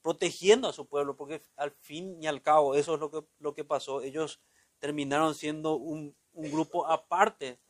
protegiendo 0.02 0.68
a 0.68 0.72
su 0.72 0.86
pueblo, 0.86 1.16
porque 1.16 1.40
al 1.56 1.70
fin 1.70 2.22
y 2.22 2.26
al 2.26 2.42
cabo 2.42 2.74
eso 2.74 2.94
es 2.94 3.00
lo 3.00 3.10
que, 3.10 3.24
lo 3.38 3.54
que 3.54 3.64
pasó. 3.64 4.02
Ellos 4.02 4.40
terminaron 4.78 5.34
siendo 5.34 5.76
un, 5.76 6.16
un 6.32 6.50
grupo 6.50 6.86
aparte 6.86 7.60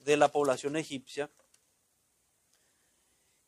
de 0.00 0.16
la 0.16 0.28
población 0.28 0.76
egipcia 0.76 1.30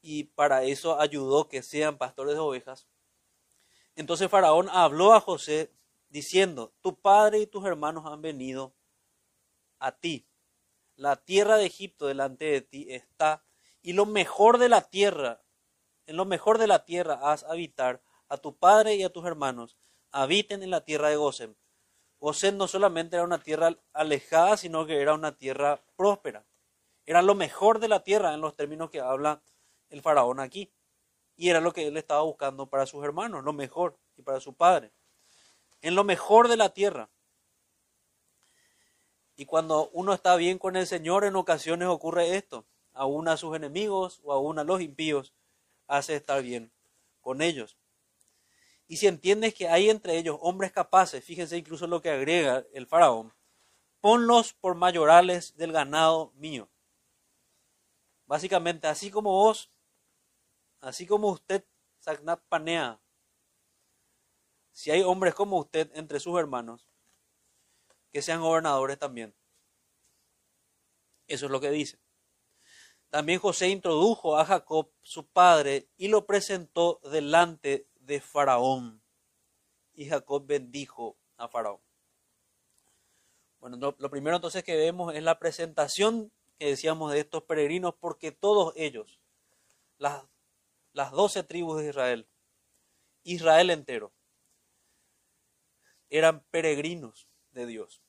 y 0.00 0.24
para 0.24 0.62
eso 0.62 1.00
ayudó 1.00 1.48
que 1.48 1.62
sean 1.62 1.98
pastores 1.98 2.34
de 2.34 2.40
ovejas. 2.40 2.86
Entonces 3.96 4.30
Faraón 4.30 4.68
habló 4.70 5.14
a 5.14 5.20
José 5.20 5.72
diciendo, 6.08 6.72
tu 6.80 7.00
padre 7.00 7.40
y 7.40 7.46
tus 7.46 7.64
hermanos 7.64 8.04
han 8.06 8.22
venido 8.22 8.74
a 9.78 9.92
ti. 9.92 10.28
La 10.94 11.16
tierra 11.16 11.56
de 11.56 11.66
Egipto 11.66 12.06
delante 12.06 12.44
de 12.44 12.60
ti 12.60 12.86
está 12.88 13.44
y 13.82 13.92
lo 13.92 14.06
mejor 14.06 14.58
de 14.58 14.68
la 14.68 14.82
tierra, 14.82 15.42
en 16.06 16.16
lo 16.16 16.24
mejor 16.24 16.58
de 16.58 16.66
la 16.66 16.84
tierra 16.84 17.18
has 17.22 17.44
habitar 17.44 18.02
a 18.28 18.36
tu 18.36 18.56
padre 18.56 18.94
y 18.96 19.02
a 19.02 19.10
tus 19.10 19.26
hermanos, 19.26 19.76
habiten 20.10 20.62
en 20.62 20.70
la 20.70 20.84
tierra 20.84 21.08
de 21.08 21.16
Gosén. 21.16 21.56
Gosén 22.18 22.56
no 22.56 22.66
solamente 22.66 23.16
era 23.16 23.24
una 23.24 23.42
tierra 23.42 23.76
alejada, 23.92 24.56
sino 24.56 24.86
que 24.86 25.00
era 25.00 25.14
una 25.14 25.36
tierra 25.36 25.82
próspera. 25.96 26.46
Era 27.04 27.22
lo 27.22 27.34
mejor 27.34 27.78
de 27.78 27.88
la 27.88 28.02
tierra 28.02 28.34
en 28.34 28.40
los 28.40 28.56
términos 28.56 28.90
que 28.90 29.00
habla 29.00 29.42
el 29.90 30.02
faraón 30.02 30.40
aquí. 30.40 30.72
Y 31.36 31.50
era 31.50 31.60
lo 31.60 31.72
que 31.72 31.86
él 31.86 31.96
estaba 31.96 32.22
buscando 32.22 32.66
para 32.66 32.86
sus 32.86 33.04
hermanos, 33.04 33.44
lo 33.44 33.52
mejor, 33.52 33.98
y 34.16 34.22
para 34.22 34.40
su 34.40 34.54
padre. 34.54 34.90
En 35.82 35.94
lo 35.94 36.02
mejor 36.02 36.48
de 36.48 36.56
la 36.56 36.70
tierra. 36.70 37.10
Y 39.36 39.44
cuando 39.44 39.90
uno 39.92 40.14
está 40.14 40.34
bien 40.36 40.58
con 40.58 40.76
el 40.76 40.86
Señor, 40.86 41.24
en 41.24 41.36
ocasiones 41.36 41.88
ocurre 41.88 42.36
esto. 42.36 42.64
Aún 42.94 43.28
a 43.28 43.36
sus 43.36 43.54
enemigos 43.54 44.20
o 44.24 44.32
aún 44.32 44.58
a 44.58 44.64
los 44.64 44.80
impíos 44.80 45.34
hace 45.86 46.16
estar 46.16 46.42
bien 46.42 46.72
con 47.20 47.42
ellos. 47.42 47.76
Y 48.88 48.98
si 48.98 49.06
entiendes 49.06 49.54
que 49.54 49.68
hay 49.68 49.90
entre 49.90 50.16
ellos 50.16 50.38
hombres 50.40 50.72
capaces, 50.72 51.24
fíjense 51.24 51.56
incluso 51.56 51.86
lo 51.86 52.00
que 52.00 52.10
agrega 52.10 52.64
el 52.72 52.86
faraón, 52.86 53.34
ponlos 54.00 54.52
por 54.52 54.76
mayorales 54.76 55.56
del 55.56 55.72
ganado 55.72 56.32
mío. 56.36 56.70
Básicamente, 58.26 58.86
así 58.86 59.10
como 59.10 59.32
vos, 59.32 59.70
así 60.80 61.06
como 61.06 61.28
usted, 61.28 61.64
Sagnat 61.98 62.40
Panea, 62.48 63.00
si 64.70 64.90
hay 64.90 65.02
hombres 65.02 65.34
como 65.34 65.58
usted 65.58 65.90
entre 65.94 66.20
sus 66.20 66.38
hermanos, 66.38 66.88
que 68.12 68.22
sean 68.22 68.40
gobernadores 68.40 68.98
también. 68.98 69.34
Eso 71.26 71.46
es 71.46 71.52
lo 71.52 71.60
que 71.60 71.70
dice. 71.70 71.98
También 73.10 73.40
José 73.40 73.68
introdujo 73.68 74.36
a 74.36 74.44
Jacob, 74.44 74.90
su 75.02 75.26
padre, 75.26 75.88
y 75.96 76.08
lo 76.08 76.26
presentó 76.26 77.00
delante 77.10 77.88
de 78.06 78.20
Faraón. 78.20 79.02
Y 79.94 80.06
Jacob 80.06 80.46
bendijo 80.46 81.16
a 81.36 81.48
Faraón. 81.48 81.80
Bueno, 83.60 83.94
lo, 83.98 84.10
primero 84.10 84.36
entonces 84.36 84.62
que 84.62 84.76
vemos 84.76 85.14
es 85.14 85.22
la 85.22 85.38
presentación 85.38 86.30
que 86.58 86.68
decíamos 86.68 87.12
de 87.12 87.20
estos 87.20 87.42
peregrinos, 87.42 87.94
porque 87.94 88.32
todos 88.32 88.72
ellos, 88.76 89.20
las, 89.98 90.24
las 90.92 91.10
doce 91.10 91.42
tribus 91.42 91.80
de 91.80 91.88
Israel, 91.88 92.28
Israel 93.24 93.70
entero, 93.70 94.12
eran 96.08 96.44
peregrinos 96.50 97.28
de 97.50 97.66
Dios 97.66 98.02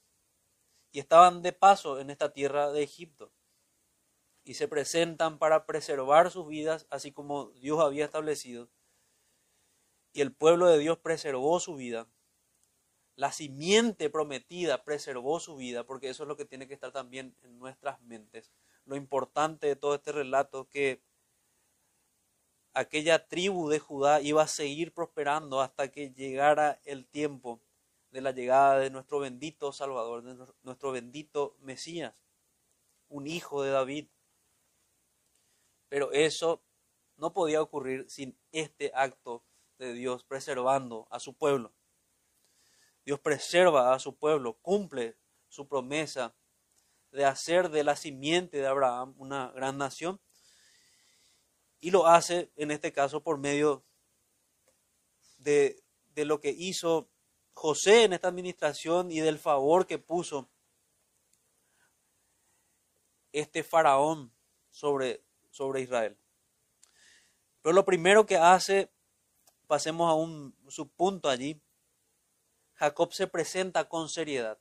y 0.91 0.99
estaban 0.99 1.41
de 1.41 1.53
paso 1.53 1.99
en 1.99 2.09
esta 2.09 2.33
tierra 2.33 2.71
de 2.71 2.83
Egipto 2.83 3.31
y 4.43 4.53
se 4.53 4.67
presentan 4.67 5.39
para 5.39 5.65
preservar 5.65 6.31
sus 6.31 6.47
vidas 6.47 6.87
así 6.89 7.11
como 7.11 7.51
Dios 7.51 7.79
había 7.79 8.05
establecido. 8.05 8.69
Y 10.17 10.21
el 10.21 10.33
pueblo 10.33 10.65
de 10.65 10.79
Dios 10.79 10.97
preservó 10.97 11.59
su 11.59 11.75
vida. 11.75 12.07
La 13.15 13.31
simiente 13.31 14.09
prometida 14.09 14.83
preservó 14.83 15.39
su 15.39 15.57
vida, 15.57 15.83
porque 15.83 16.09
eso 16.09 16.23
es 16.23 16.27
lo 16.27 16.35
que 16.35 16.43
tiene 16.43 16.67
que 16.67 16.73
estar 16.73 16.91
también 16.91 17.35
en 17.43 17.59
nuestras 17.59 18.01
mentes. 18.01 18.51
Lo 18.85 18.95
importante 18.95 19.67
de 19.67 19.75
todo 19.75 19.93
este 19.93 20.11
relato 20.11 20.67
que 20.69 21.03
aquella 22.73 23.27
tribu 23.27 23.69
de 23.69 23.77
Judá 23.77 24.19
iba 24.19 24.41
a 24.41 24.47
seguir 24.47 24.91
prosperando 24.91 25.61
hasta 25.61 25.91
que 25.91 26.09
llegara 26.09 26.81
el 26.83 27.05
tiempo 27.05 27.61
de 28.09 28.21
la 28.21 28.31
llegada 28.31 28.79
de 28.79 28.89
nuestro 28.89 29.19
bendito 29.19 29.71
Salvador, 29.71 30.23
de 30.23 30.47
nuestro 30.63 30.91
bendito 30.91 31.55
Mesías, 31.59 32.25
un 33.07 33.27
hijo 33.27 33.61
de 33.61 33.69
David. 33.69 34.07
Pero 35.89 36.11
eso 36.11 36.63
no 37.17 37.33
podía 37.33 37.61
ocurrir 37.61 38.09
sin 38.09 38.35
este 38.51 38.91
acto 38.95 39.43
de 39.77 39.93
Dios 39.93 40.23
preservando 40.23 41.07
a 41.11 41.19
su 41.19 41.33
pueblo. 41.33 41.73
Dios 43.05 43.19
preserva 43.19 43.93
a 43.93 43.99
su 43.99 44.17
pueblo, 44.17 44.57
cumple 44.61 45.17
su 45.47 45.67
promesa 45.67 46.35
de 47.11 47.25
hacer 47.25 47.69
de 47.69 47.83
la 47.83 47.95
simiente 47.95 48.57
de 48.57 48.67
Abraham 48.67 49.15
una 49.17 49.51
gran 49.51 49.77
nación 49.77 50.19
y 51.79 51.91
lo 51.91 52.07
hace 52.07 52.51
en 52.55 52.71
este 52.71 52.91
caso 52.91 53.23
por 53.23 53.37
medio 53.37 53.85
de, 55.37 55.83
de 56.13 56.25
lo 56.25 56.39
que 56.41 56.49
hizo 56.49 57.09
José 57.53 58.03
en 58.03 58.13
esta 58.13 58.27
administración 58.27 59.11
y 59.11 59.19
del 59.19 59.39
favor 59.39 59.87
que 59.87 59.97
puso 59.97 60.49
este 63.31 63.63
faraón 63.63 64.33
sobre, 64.69 65.23
sobre 65.49 65.81
Israel. 65.81 66.17
Pero 67.61 67.73
lo 67.73 67.85
primero 67.85 68.25
que 68.25 68.37
hace, 68.37 68.91
pasemos 69.67 70.09
a 70.09 70.15
un 70.15 70.55
subpunto 70.67 71.29
allí, 71.29 71.61
Jacob 72.73 73.13
se 73.13 73.27
presenta 73.27 73.87
con 73.89 74.09
seriedad. 74.09 74.59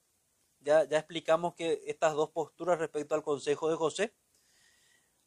Ya, 0.61 0.85
ya 0.85 0.99
explicamos 0.99 1.55
que 1.55 1.83
estas 1.87 2.15
dos 2.15 2.31
posturas 2.31 2.79
respecto 2.79 3.15
al 3.15 3.23
consejo 3.23 3.69
de 3.69 3.77
José. 3.77 4.15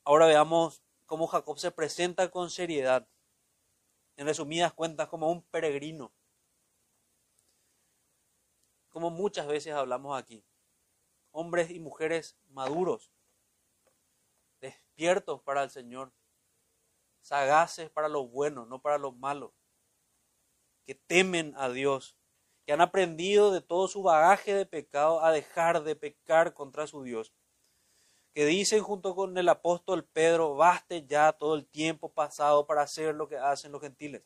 Ahora 0.03 0.25
veamos 0.25 0.83
cómo 1.05 1.27
Jacob 1.27 1.57
se 1.59 1.71
presenta 1.71 2.29
con 2.29 2.49
seriedad. 2.49 3.07
En 4.17 4.25
resumidas 4.25 4.73
cuentas, 4.73 5.07
como 5.07 5.31
un 5.31 5.43
peregrino 5.43 6.11
como 8.89 9.09
muchas 9.09 9.47
veces 9.47 9.73
hablamos 9.73 10.17
aquí. 10.17 10.43
Hombres 11.31 11.69
y 11.69 11.79
mujeres 11.79 12.37
maduros, 12.49 13.11
despiertos 14.59 15.41
para 15.41 15.63
el 15.63 15.69
Señor, 15.69 16.11
sagaces 17.21 17.89
para 17.89 18.09
lo 18.09 18.27
bueno, 18.27 18.65
no 18.65 18.81
para 18.81 18.97
lo 18.97 19.11
malo, 19.11 19.53
que 20.89 20.95
temen 20.95 21.53
a 21.55 21.69
Dios, 21.69 22.17
que 22.65 22.73
han 22.73 22.81
aprendido 22.81 23.51
de 23.51 23.61
todo 23.61 23.87
su 23.87 24.01
bagaje 24.01 24.55
de 24.55 24.65
pecado 24.65 25.23
a 25.23 25.31
dejar 25.31 25.83
de 25.83 25.95
pecar 25.95 26.55
contra 26.55 26.87
su 26.87 27.03
Dios, 27.03 27.31
que 28.33 28.43
dicen 28.47 28.81
junto 28.81 29.13
con 29.13 29.37
el 29.37 29.49
apóstol 29.49 30.03
Pedro, 30.03 30.55
baste 30.55 31.05
ya 31.05 31.31
todo 31.31 31.53
el 31.53 31.67
tiempo 31.67 32.11
pasado 32.11 32.65
para 32.65 32.81
hacer 32.81 33.13
lo 33.13 33.29
que 33.29 33.37
hacen 33.37 33.71
los 33.71 33.81
gentiles. 33.81 34.23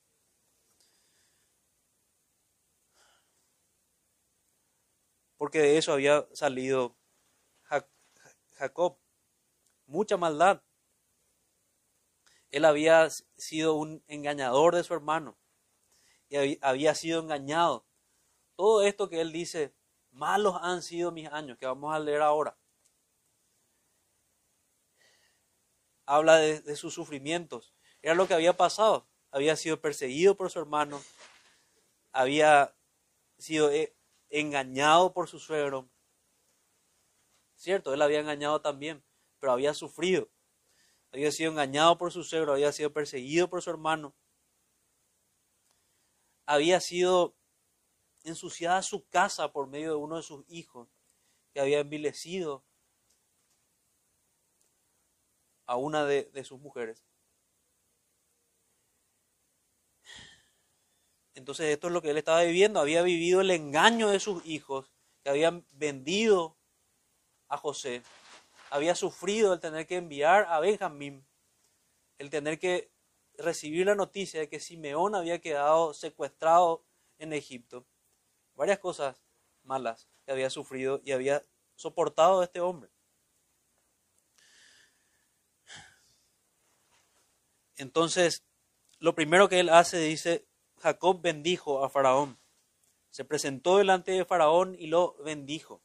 porque 5.35 5.59
de 5.59 5.77
eso 5.77 5.91
había 5.91 6.25
salido 6.31 6.95
Jacob. 8.51 8.97
Mucha 9.85 10.15
maldad. 10.15 10.63
Él 12.49 12.63
había 12.63 13.09
sido 13.35 13.75
un 13.75 14.01
engañador 14.07 14.73
de 14.73 14.85
su 14.85 14.93
hermano 14.93 15.37
había 16.61 16.95
sido 16.95 17.21
engañado. 17.21 17.85
Todo 18.55 18.83
esto 18.83 19.09
que 19.09 19.21
él 19.21 19.31
dice, 19.31 19.73
malos 20.11 20.55
han 20.61 20.81
sido 20.81 21.11
mis 21.11 21.27
años, 21.29 21.57
que 21.57 21.65
vamos 21.65 21.93
a 21.93 21.99
leer 21.99 22.21
ahora. 22.21 22.57
Habla 26.05 26.37
de, 26.37 26.61
de 26.61 26.75
sus 26.75 26.93
sufrimientos. 26.93 27.73
Era 28.01 28.15
lo 28.15 28.27
que 28.27 28.33
había 28.33 28.57
pasado. 28.57 29.07
Había 29.31 29.55
sido 29.55 29.81
perseguido 29.81 30.37
por 30.37 30.51
su 30.51 30.59
hermano, 30.59 31.01
había 32.11 32.75
sido 33.39 33.71
eh, 33.71 33.95
engañado 34.29 35.11
por 35.11 35.27
su 35.27 35.39
suegro. 35.39 35.89
Cierto, 37.55 37.93
él 37.95 38.01
había 38.03 38.19
engañado 38.19 38.61
también, 38.61 39.03
pero 39.39 39.53
había 39.53 39.73
sufrido. 39.73 40.29
Había 41.11 41.31
sido 41.31 41.49
engañado 41.51 41.97
por 41.97 42.11
su 42.11 42.23
suegro, 42.23 42.53
había 42.53 42.71
sido 42.71 42.93
perseguido 42.93 43.49
por 43.49 43.63
su 43.63 43.71
hermano. 43.71 44.13
Había 46.45 46.79
sido 46.79 47.35
ensuciada 48.23 48.81
su 48.81 49.07
casa 49.07 49.51
por 49.51 49.67
medio 49.67 49.89
de 49.89 49.95
uno 49.95 50.17
de 50.17 50.23
sus 50.23 50.45
hijos, 50.47 50.89
que 51.53 51.59
había 51.59 51.79
envilecido 51.79 52.63
a 55.65 55.77
una 55.77 56.05
de, 56.05 56.25
de 56.25 56.43
sus 56.43 56.59
mujeres. 56.59 57.03
Entonces 61.35 61.67
esto 61.67 61.87
es 61.87 61.93
lo 61.93 62.01
que 62.01 62.11
él 62.11 62.17
estaba 62.17 62.43
viviendo. 62.43 62.79
Había 62.79 63.01
vivido 63.01 63.41
el 63.41 63.51
engaño 63.51 64.09
de 64.09 64.19
sus 64.19 64.45
hijos, 64.45 64.91
que 65.23 65.29
habían 65.29 65.65
vendido 65.71 66.57
a 67.47 67.57
José. 67.57 68.03
Había 68.69 68.95
sufrido 68.95 69.53
el 69.53 69.59
tener 69.59 69.87
que 69.87 69.97
enviar 69.97 70.45
a 70.49 70.59
Benjamín, 70.59 71.25
el 72.17 72.29
tener 72.29 72.59
que 72.59 72.92
recibir 73.37 73.85
la 73.85 73.95
noticia 73.95 74.39
de 74.39 74.49
que 74.49 74.59
Simeón 74.59 75.15
había 75.15 75.39
quedado 75.39 75.93
secuestrado 75.93 76.83
en 77.17 77.33
Egipto. 77.33 77.85
Varias 78.55 78.79
cosas 78.79 79.21
malas 79.63 80.07
que 80.25 80.31
había 80.31 80.49
sufrido 80.49 81.01
y 81.03 81.11
había 81.11 81.43
soportado 81.75 82.43
este 82.43 82.59
hombre. 82.59 82.89
Entonces, 87.75 88.43
lo 88.99 89.15
primero 89.15 89.49
que 89.49 89.59
él 89.59 89.69
hace, 89.69 89.97
dice, 89.97 90.45
Jacob 90.77 91.21
bendijo 91.21 91.83
a 91.83 91.89
Faraón. 91.89 92.39
Se 93.09 93.25
presentó 93.25 93.77
delante 93.77 94.11
de 94.11 94.25
Faraón 94.25 94.75
y 94.77 94.87
lo 94.87 95.15
bendijo. 95.23 95.81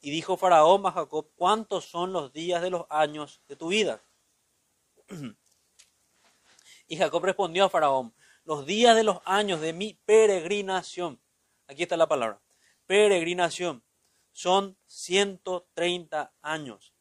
Y 0.00 0.10
dijo 0.10 0.36
Faraón 0.36 0.86
a 0.86 0.92
Jacob, 0.92 1.30
¿cuántos 1.34 1.86
son 1.86 2.12
los 2.12 2.32
días 2.32 2.62
de 2.62 2.70
los 2.70 2.86
años 2.88 3.42
de 3.48 3.56
tu 3.56 3.68
vida? 3.68 4.02
Y 6.88 6.96
Jacob 6.96 7.24
respondió 7.24 7.66
a 7.66 7.70
Faraón, 7.70 8.14
los 8.44 8.66
días 8.66 8.96
de 8.96 9.04
los 9.04 9.20
años 9.24 9.60
de 9.60 9.72
mi 9.72 9.94
peregrinación. 10.04 11.20
Aquí 11.66 11.82
está 11.82 11.96
la 11.96 12.08
palabra. 12.08 12.40
Peregrinación. 12.86 13.84
Son 14.32 14.76
130 14.86 16.32
años. 16.40 16.94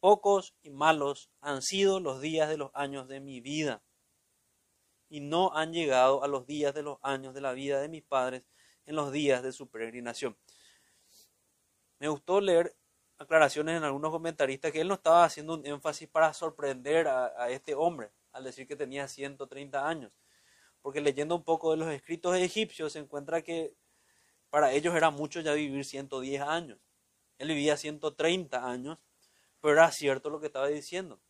Pocos 0.00 0.54
y 0.62 0.70
malos 0.70 1.30
han 1.40 1.62
sido 1.62 2.00
los 2.00 2.20
días 2.20 2.48
de 2.48 2.56
los 2.56 2.70
años 2.74 3.08
de 3.08 3.20
mi 3.20 3.40
vida 3.40 3.82
y 5.08 5.20
no 5.20 5.54
han 5.56 5.72
llegado 5.72 6.22
a 6.22 6.28
los 6.28 6.46
días 6.46 6.74
de 6.74 6.82
los 6.82 6.98
años 7.02 7.34
de 7.34 7.40
la 7.40 7.52
vida 7.52 7.80
de 7.80 7.88
mis 7.88 8.02
padres 8.02 8.44
en 8.86 8.96
los 8.96 9.12
días 9.12 9.42
de 9.42 9.52
su 9.52 9.68
peregrinación. 9.68 10.36
Me 11.98 12.08
gustó 12.08 12.40
leer 12.40 12.76
aclaraciones 13.18 13.76
en 13.76 13.84
algunos 13.84 14.10
comentaristas 14.10 14.70
que 14.70 14.80
él 14.80 14.88
no 14.88 14.94
estaba 14.94 15.24
haciendo 15.24 15.54
un 15.54 15.66
énfasis 15.66 16.08
para 16.08 16.32
sorprender 16.32 17.08
a, 17.08 17.50
este 17.50 17.74
hombre 17.74 18.10
al 18.38 18.44
decir 18.44 18.66
que 18.66 18.76
tenía 18.76 19.06
130 19.06 19.86
años, 19.86 20.12
porque 20.80 21.00
leyendo 21.00 21.36
un 21.36 21.44
poco 21.44 21.72
de 21.72 21.76
los 21.76 21.92
escritos 21.92 22.36
egipcios 22.36 22.92
se 22.92 23.00
encuentra 23.00 23.42
que 23.42 23.74
para 24.48 24.72
ellos 24.72 24.94
era 24.94 25.10
mucho 25.10 25.40
ya 25.40 25.52
vivir 25.52 25.84
110 25.84 26.40
años. 26.40 26.78
Él 27.36 27.48
vivía 27.48 27.76
130 27.76 28.68
años, 28.68 28.98
pero 29.60 29.74
era 29.74 29.90
cierto 29.92 30.30
lo 30.30 30.40
que 30.40 30.46
estaba 30.46 30.68
diciendo. 30.68 31.20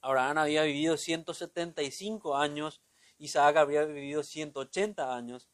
Abraham 0.00 0.38
había 0.38 0.62
vivido 0.62 0.96
175 0.96 2.36
años, 2.36 2.82
Isaac 3.18 3.56
había 3.56 3.84
vivido 3.84 4.22
180 4.22 5.14
años. 5.14 5.48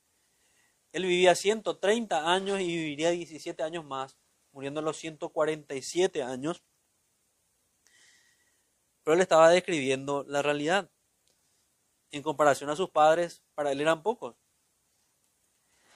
Él 0.93 1.05
vivía 1.05 1.35
130 1.35 2.33
años 2.33 2.61
y 2.61 2.67
viviría 2.67 3.11
17 3.11 3.63
años 3.63 3.85
más, 3.85 4.17
muriendo 4.53 4.81
a 4.81 4.83
los 4.83 4.97
147 4.99 6.23
años. 6.23 6.63
Pero 9.05 9.15
él 9.15 9.21
estaba 9.21 9.51
describiendo 9.51 10.25
la 10.27 10.43
realidad. 10.43 10.91
En 12.11 12.23
comparación 12.23 12.71
a 12.71 12.77
sus 12.77 12.91
padres, 12.91 13.43
para 13.55 13.71
él 13.71 13.81
eran 13.81 14.03
pocos. 14.03 14.35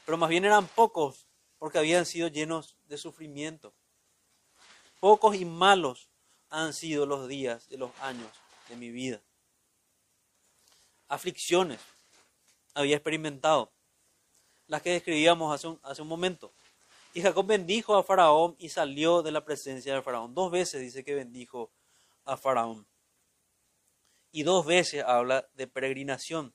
Pero 0.04 0.18
más 0.18 0.28
bien 0.28 0.44
eran 0.44 0.66
pocos 0.66 1.26
porque 1.58 1.78
habían 1.78 2.06
sido 2.06 2.28
llenos 2.28 2.76
de 2.86 2.98
sufrimiento. 2.98 3.72
Pocos 5.00 5.36
y 5.36 5.44
malos 5.44 6.08
han 6.50 6.72
sido 6.72 7.06
los 7.06 7.28
días 7.28 7.68
de 7.68 7.78
los 7.78 7.90
años 8.00 8.30
de 8.68 8.76
mi 8.76 8.90
vida. 8.90 9.20
Aflicciones 11.08 11.80
había 12.74 12.96
experimentado, 12.96 13.72
las 14.66 14.82
que 14.82 14.90
describíamos 14.90 15.54
hace 15.54 15.68
un, 15.68 15.80
hace 15.82 16.02
un 16.02 16.08
momento. 16.08 16.52
Y 17.14 17.22
Jacob 17.22 17.46
bendijo 17.46 17.96
a 17.96 18.02
Faraón 18.02 18.54
y 18.58 18.68
salió 18.68 19.22
de 19.22 19.32
la 19.32 19.44
presencia 19.44 19.94
de 19.94 20.02
Faraón. 20.02 20.34
Dos 20.34 20.50
veces 20.50 20.80
dice 20.80 21.04
que 21.04 21.14
bendijo 21.14 21.70
a 22.24 22.36
Faraón. 22.36 22.86
Y 24.30 24.42
dos 24.42 24.66
veces 24.66 25.04
habla 25.04 25.48
de 25.54 25.66
peregrinación. 25.66 26.54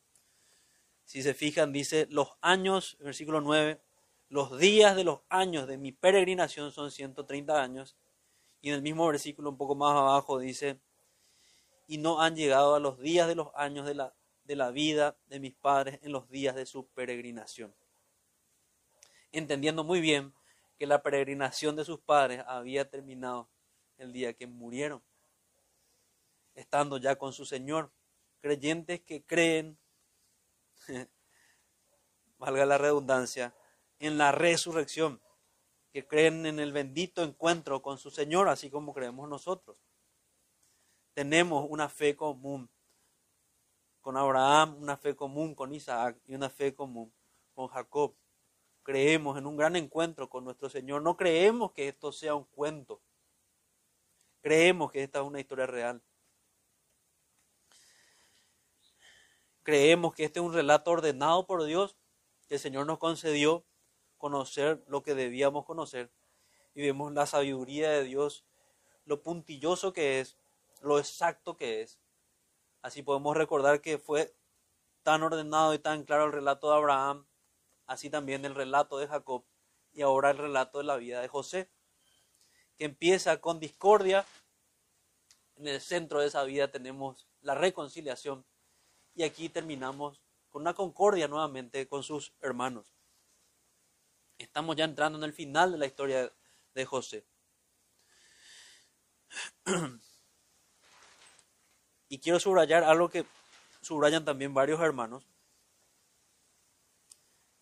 Si 1.05 1.21
se 1.21 1.33
fijan, 1.33 1.73
dice 1.73 2.07
los 2.09 2.29
años, 2.41 2.97
versículo 2.99 3.41
9, 3.41 3.81
los 4.29 4.57
días 4.57 4.95
de 4.95 5.03
los 5.03 5.21
años 5.29 5.67
de 5.67 5.77
mi 5.77 5.91
peregrinación 5.91 6.71
son 6.71 6.91
130 6.91 7.61
años. 7.61 7.95
Y 8.61 8.69
en 8.69 8.75
el 8.75 8.81
mismo 8.81 9.05
versículo, 9.07 9.49
un 9.49 9.57
poco 9.57 9.75
más 9.75 9.95
abajo, 9.95 10.39
dice, 10.39 10.79
y 11.87 11.97
no 11.97 12.21
han 12.21 12.35
llegado 12.35 12.75
a 12.75 12.79
los 12.79 12.99
días 12.99 13.27
de 13.27 13.35
los 13.35 13.49
años 13.55 13.85
de 13.85 13.95
la, 13.95 14.13
de 14.45 14.55
la 14.55 14.71
vida 14.71 15.17
de 15.27 15.39
mis 15.39 15.53
padres 15.53 15.99
en 16.01 16.11
los 16.11 16.29
días 16.29 16.55
de 16.55 16.65
su 16.65 16.87
peregrinación. 16.87 17.73
Entendiendo 19.31 19.83
muy 19.83 19.99
bien 19.99 20.33
que 20.77 20.87
la 20.87 21.01
peregrinación 21.01 21.75
de 21.75 21.85
sus 21.85 21.99
padres 21.99 22.43
había 22.47 22.89
terminado 22.89 23.49
el 23.97 24.11
día 24.13 24.33
que 24.33 24.47
murieron, 24.47 25.01
estando 26.55 26.97
ya 26.97 27.17
con 27.17 27.33
su 27.33 27.45
Señor, 27.45 27.91
creyentes 28.39 29.01
que 29.01 29.23
creen, 29.23 29.77
valga 32.37 32.65
la 32.65 32.77
redundancia, 32.77 33.55
en 33.99 34.17
la 34.17 34.31
resurrección, 34.31 35.21
que 35.91 36.07
creen 36.07 36.45
en 36.45 36.59
el 36.59 36.73
bendito 36.73 37.23
encuentro 37.23 37.81
con 37.81 37.97
su 37.97 38.09
Señor, 38.09 38.49
así 38.49 38.69
como 38.69 38.93
creemos 38.93 39.29
nosotros. 39.29 39.77
Tenemos 41.13 41.65
una 41.69 41.89
fe 41.89 42.15
común 42.15 42.69
con 44.01 44.17
Abraham, 44.17 44.77
una 44.81 44.97
fe 44.97 45.15
común 45.15 45.55
con 45.55 45.73
Isaac 45.73 46.19
y 46.25 46.35
una 46.35 46.49
fe 46.49 46.73
común 46.73 47.13
con 47.53 47.67
Jacob 47.67 48.15
creemos 48.83 49.37
en 49.37 49.47
un 49.47 49.57
gran 49.57 49.75
encuentro 49.75 50.29
con 50.29 50.43
nuestro 50.43 50.69
Señor. 50.69 51.01
No 51.01 51.17
creemos 51.17 51.71
que 51.71 51.87
esto 51.87 52.11
sea 52.11 52.35
un 52.35 52.43
cuento. 52.43 53.01
Creemos 54.41 54.91
que 54.91 55.01
esta 55.01 55.19
es 55.19 55.25
una 55.25 55.39
historia 55.39 55.65
real. 55.65 56.01
Creemos 59.63 60.13
que 60.13 60.25
este 60.25 60.39
es 60.39 60.45
un 60.45 60.53
relato 60.53 60.91
ordenado 60.91 61.47
por 61.47 61.63
Dios, 61.63 61.95
que 62.47 62.55
el 62.55 62.59
Señor 62.59 62.85
nos 62.85 62.99
concedió 62.99 63.65
conocer 64.17 64.83
lo 64.87 65.03
que 65.03 65.15
debíamos 65.15 65.65
conocer. 65.65 66.11
Y 66.75 66.81
vemos 66.81 67.13
la 67.13 67.25
sabiduría 67.25 67.89
de 67.89 68.03
Dios, 68.03 68.45
lo 69.05 69.21
puntilloso 69.21 69.93
que 69.93 70.19
es, 70.19 70.37
lo 70.81 70.99
exacto 70.99 71.55
que 71.55 71.81
es. 71.81 71.99
Así 72.81 73.03
podemos 73.03 73.37
recordar 73.37 73.79
que 73.79 73.97
fue 73.97 74.35
tan 75.03 75.23
ordenado 75.23 75.73
y 75.73 75.79
tan 75.79 76.03
claro 76.03 76.25
el 76.25 76.33
relato 76.33 76.69
de 76.69 76.77
Abraham, 76.77 77.25
así 77.87 78.09
también 78.09 78.43
el 78.43 78.55
relato 78.55 78.97
de 78.97 79.07
Jacob 79.07 79.45
y 79.93 80.01
ahora 80.01 80.31
el 80.31 80.37
relato 80.37 80.79
de 80.79 80.83
la 80.85 80.97
vida 80.97 81.21
de 81.21 81.27
José, 81.29 81.69
que 82.77 82.85
empieza 82.85 83.39
con 83.39 83.59
discordia. 83.59 84.25
En 85.55 85.67
el 85.67 85.79
centro 85.79 86.19
de 86.19 86.27
esa 86.27 86.43
vida 86.43 86.69
tenemos 86.71 87.27
la 87.41 87.55
reconciliación 87.55 88.45
y 89.15 89.23
aquí 89.23 89.49
terminamos 89.49 90.19
con 90.49 90.61
una 90.61 90.73
concordia 90.73 91.27
nuevamente 91.27 91.87
con 91.87 92.03
sus 92.03 92.33
hermanos. 92.41 92.93
Estamos 94.37 94.75
ya 94.75 94.85
entrando 94.85 95.17
en 95.17 95.23
el 95.23 95.33
final 95.33 95.71
de 95.71 95.77
la 95.77 95.85
historia 95.85 96.31
de 96.73 96.85
José. 96.85 97.25
Y 102.09 102.19
quiero 102.19 102.39
subrayar 102.39 102.83
algo 102.83 103.09
que 103.09 103.25
subrayan 103.81 104.23
también 104.23 104.53
varios 104.53 104.79
hermanos, 104.79 105.25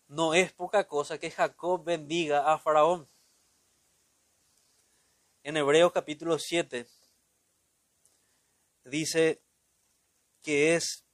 no 0.08 0.34
es 0.34 0.52
poca 0.52 0.86
cosa 0.86 1.18
que 1.18 1.30
Jacob 1.30 1.82
bendiga 1.84 2.52
a 2.52 2.58
Faraón. 2.58 3.08
En 5.42 5.56
Hebreos 5.56 5.90
capítulo 5.90 6.38
7 6.38 6.86
dice 8.84 9.42
que 10.42 10.74
es, 10.74 11.04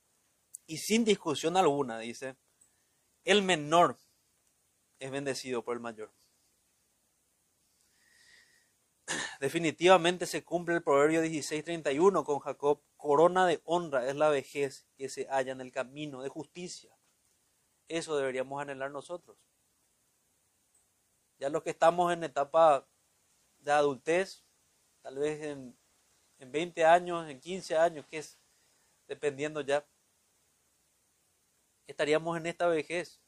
y 0.69 0.77
sin 0.77 1.05
discusión 1.05 1.57
alguna, 1.57 1.99
dice, 1.99 2.37
el 3.25 3.43
menor 3.43 3.99
es 4.99 5.11
bendecido 5.11 5.65
por 5.65 5.75
el 5.75 5.81
mayor. 5.81 6.13
Definitivamente 9.41 10.27
se 10.27 10.45
cumple 10.45 10.75
el 10.75 10.83
proverbio 10.83 11.23
16:31 11.23 12.23
con 12.23 12.39
Jacob, 12.41 12.83
corona 12.99 13.47
de 13.47 13.63
honra 13.65 14.07
es 14.09 14.17
la 14.17 14.29
vejez 14.29 14.87
que 14.95 15.09
se 15.09 15.27
halla 15.31 15.53
en 15.53 15.63
el 15.63 15.73
camino 15.73 16.21
de 16.23 16.29
justicia. 16.29 16.95
Eso 17.89 18.19
deberíamos 18.19 18.61
anhelar 18.61 18.91
nosotros. 18.91 19.39
Ya 21.39 21.49
los 21.49 21.63
que 21.63 21.71
estamos 21.71 22.13
en 22.13 22.25
etapa 22.25 22.87
de 23.61 23.73
adultez, 23.73 24.45
tal 25.01 25.17
vez 25.17 25.43
en, 25.43 25.79
en 26.41 26.53
20 26.53 26.85
años, 26.85 27.27
en 27.31 27.41
15 27.41 27.79
años, 27.79 28.05
que 28.07 28.19
es 28.19 28.39
dependiendo 29.07 29.63
ya, 29.63 29.89
estaríamos 31.89 32.37
en 32.37 32.47
esta 32.47 32.69
vejez. 32.69 33.21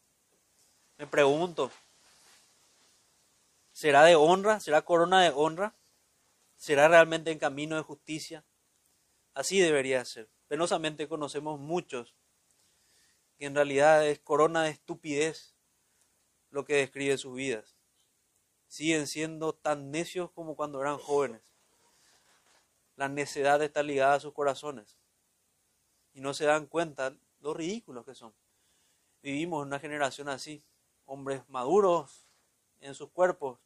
Me 0.98 1.06
pregunto, 1.06 1.72
¿será 3.72 4.04
de 4.04 4.14
honra? 4.14 4.61
¿Será 4.61 4.82
corona 4.82 5.22
de 5.22 5.32
honra? 5.34 5.74
¿Será 6.56 6.86
realmente 6.86 7.32
en 7.32 7.38
camino 7.38 7.74
de 7.74 7.82
justicia? 7.82 8.44
Así 9.34 9.58
debería 9.61 10.04
ser. 10.04 10.28
Penosamente 10.46 11.08
conocemos 11.08 11.58
muchos 11.58 12.14
que 13.38 13.46
en 13.46 13.54
realidad 13.54 14.06
es 14.06 14.18
corona 14.18 14.64
de 14.64 14.70
estupidez 14.70 15.56
lo 16.50 16.64
que 16.64 16.74
describe 16.74 17.16
sus 17.16 17.34
vidas. 17.34 17.78
Siguen 18.68 19.06
siendo 19.06 19.54
tan 19.54 19.90
necios 19.90 20.30
como 20.32 20.54
cuando 20.54 20.80
eran 20.80 20.98
jóvenes. 20.98 21.42
La 22.96 23.08
necedad 23.08 23.62
está 23.62 23.82
ligada 23.82 24.14
a 24.14 24.20
sus 24.20 24.34
corazones. 24.34 24.98
Y 26.12 26.20
no 26.20 26.34
se 26.34 26.44
dan 26.44 26.66
cuenta 26.66 27.16
lo 27.40 27.54
ridículos 27.54 28.04
que 28.04 28.14
son. 28.14 28.34
Vivimos 29.23 29.66
una 29.66 29.79
generación 29.79 30.29
así. 30.29 30.64
Hombres 31.05 31.43
maduros 31.49 32.27
en 32.81 32.95
sus 32.95 33.11
cuerpos, 33.11 33.59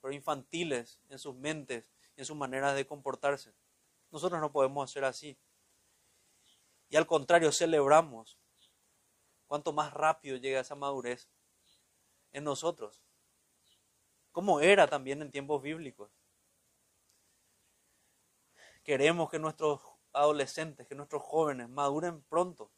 pero 0.00 0.14
infantiles 0.14 1.00
en 1.08 1.18
sus 1.18 1.34
mentes 1.34 1.90
en 2.18 2.24
sus 2.24 2.36
maneras 2.36 2.74
de 2.74 2.86
comportarse. 2.86 3.54
Nosotros 4.10 4.40
no 4.40 4.50
podemos 4.50 4.90
hacer 4.90 5.04
así. 5.04 5.38
Y 6.88 6.96
al 6.96 7.06
contrario, 7.06 7.52
celebramos 7.52 8.38
cuanto 9.46 9.72
más 9.72 9.92
rápido 9.92 10.36
llega 10.36 10.60
esa 10.60 10.74
madurez 10.74 11.28
en 12.32 12.44
nosotros. 12.44 13.02
Como 14.32 14.60
era 14.60 14.88
también 14.88 15.22
en 15.22 15.30
tiempos 15.30 15.62
bíblicos. 15.62 16.10
Queremos 18.82 19.30
que 19.30 19.38
nuestros 19.38 19.80
adolescentes, 20.12 20.88
que 20.88 20.94
nuestros 20.96 21.22
jóvenes 21.22 21.68
maduren 21.68 22.22
pronto, 22.22 22.72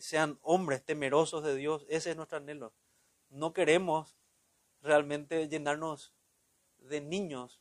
sean 0.00 0.38
hombres 0.42 0.84
temerosos 0.84 1.44
de 1.44 1.56
Dios. 1.56 1.84
Ese 1.88 2.10
es 2.10 2.16
nuestro 2.16 2.38
anhelo. 2.38 2.72
No 3.28 3.52
queremos 3.52 4.16
realmente 4.80 5.48
llenarnos 5.48 6.14
de 6.78 7.00
niños 7.00 7.60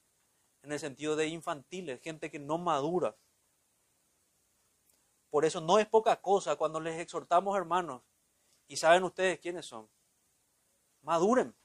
en 0.63 0.71
el 0.71 0.79
sentido 0.79 1.15
de 1.15 1.27
infantiles, 1.27 2.01
gente 2.01 2.29
que 2.29 2.39
no 2.39 2.57
madura. 2.57 3.15
Por 5.29 5.45
eso 5.45 5.61
no 5.61 5.79
es 5.79 5.87
poca 5.87 6.21
cosa 6.21 6.55
cuando 6.55 6.79
les 6.79 6.99
exhortamos, 6.99 7.57
hermanos, 7.57 8.01
¿Y 8.67 8.75
saben 8.75 9.03
ustedes 9.03 9.39
quiénes 9.39 9.65
son? 9.65 9.89
Maduren, 11.01 11.55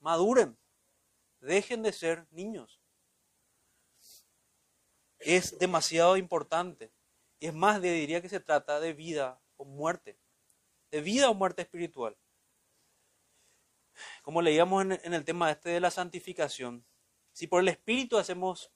maduren, 0.00 0.58
dejen 1.40 1.82
de 1.82 1.92
ser 1.92 2.26
niños. 2.30 2.80
Es 5.18 5.58
demasiado 5.58 6.16
importante. 6.16 6.90
Es 7.40 7.52
más, 7.52 7.82
diría 7.82 8.22
que 8.22 8.28
se 8.28 8.40
trata 8.40 8.80
de 8.80 8.94
vida 8.94 9.40
o 9.58 9.66
muerte, 9.66 10.18
de 10.90 11.02
vida 11.02 11.28
o 11.28 11.34
muerte 11.34 11.60
espiritual. 11.60 12.16
Como 14.22 14.40
leíamos 14.40 14.82
en 14.82 15.12
el 15.12 15.24
tema 15.24 15.50
este 15.50 15.68
de 15.70 15.80
la 15.80 15.90
santificación, 15.90 16.86
si 17.32 17.46
por 17.46 17.60
el 17.60 17.68
Espíritu 17.68 18.16
hacemos 18.16 18.72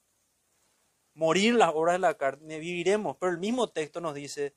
morir 1.13 1.55
las 1.55 1.71
obras 1.73 1.95
de 1.95 1.99
la 1.99 2.17
carne, 2.17 2.59
viviremos. 2.59 3.17
Pero 3.17 3.31
el 3.31 3.37
mismo 3.37 3.69
texto 3.69 4.01
nos 4.01 4.13
dice, 4.13 4.55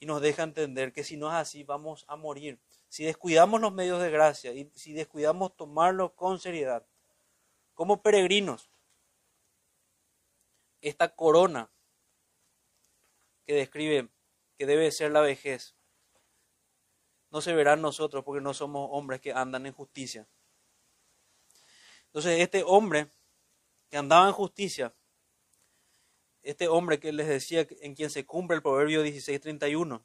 y 0.00 0.06
nos 0.06 0.20
deja 0.20 0.42
entender 0.42 0.92
que 0.92 1.04
si 1.04 1.16
no 1.16 1.28
es 1.28 1.34
así 1.34 1.64
vamos 1.64 2.04
a 2.08 2.16
morir. 2.16 2.60
Si 2.88 3.04
descuidamos 3.04 3.60
los 3.60 3.72
medios 3.72 4.00
de 4.00 4.10
gracia 4.10 4.52
y 4.52 4.70
si 4.74 4.92
descuidamos 4.92 5.56
tomarlos 5.56 6.12
con 6.12 6.38
seriedad, 6.38 6.86
como 7.74 8.02
peregrinos, 8.02 8.70
esta 10.80 11.14
corona 11.14 11.70
que 13.44 13.54
describe 13.54 14.08
que 14.58 14.66
debe 14.66 14.90
ser 14.90 15.12
la 15.12 15.20
vejez, 15.20 15.76
no 17.30 17.40
se 17.40 17.54
verá 17.54 17.74
en 17.74 17.82
nosotros 17.82 18.24
porque 18.24 18.40
no 18.40 18.52
somos 18.52 18.88
hombres 18.92 19.20
que 19.20 19.32
andan 19.32 19.66
en 19.66 19.72
justicia. 19.72 20.26
Entonces, 22.06 22.40
este 22.40 22.64
hombre 22.64 23.08
que 23.88 23.96
andaba 23.96 24.26
en 24.26 24.32
justicia, 24.32 24.94
este 26.42 26.66
hombre 26.66 26.98
que 26.98 27.12
les 27.12 27.28
decía 27.28 27.66
en 27.80 27.94
quien 27.94 28.10
se 28.10 28.26
cumple 28.26 28.56
el 28.56 28.62
proverbio 28.62 29.02
16:31, 29.04 30.02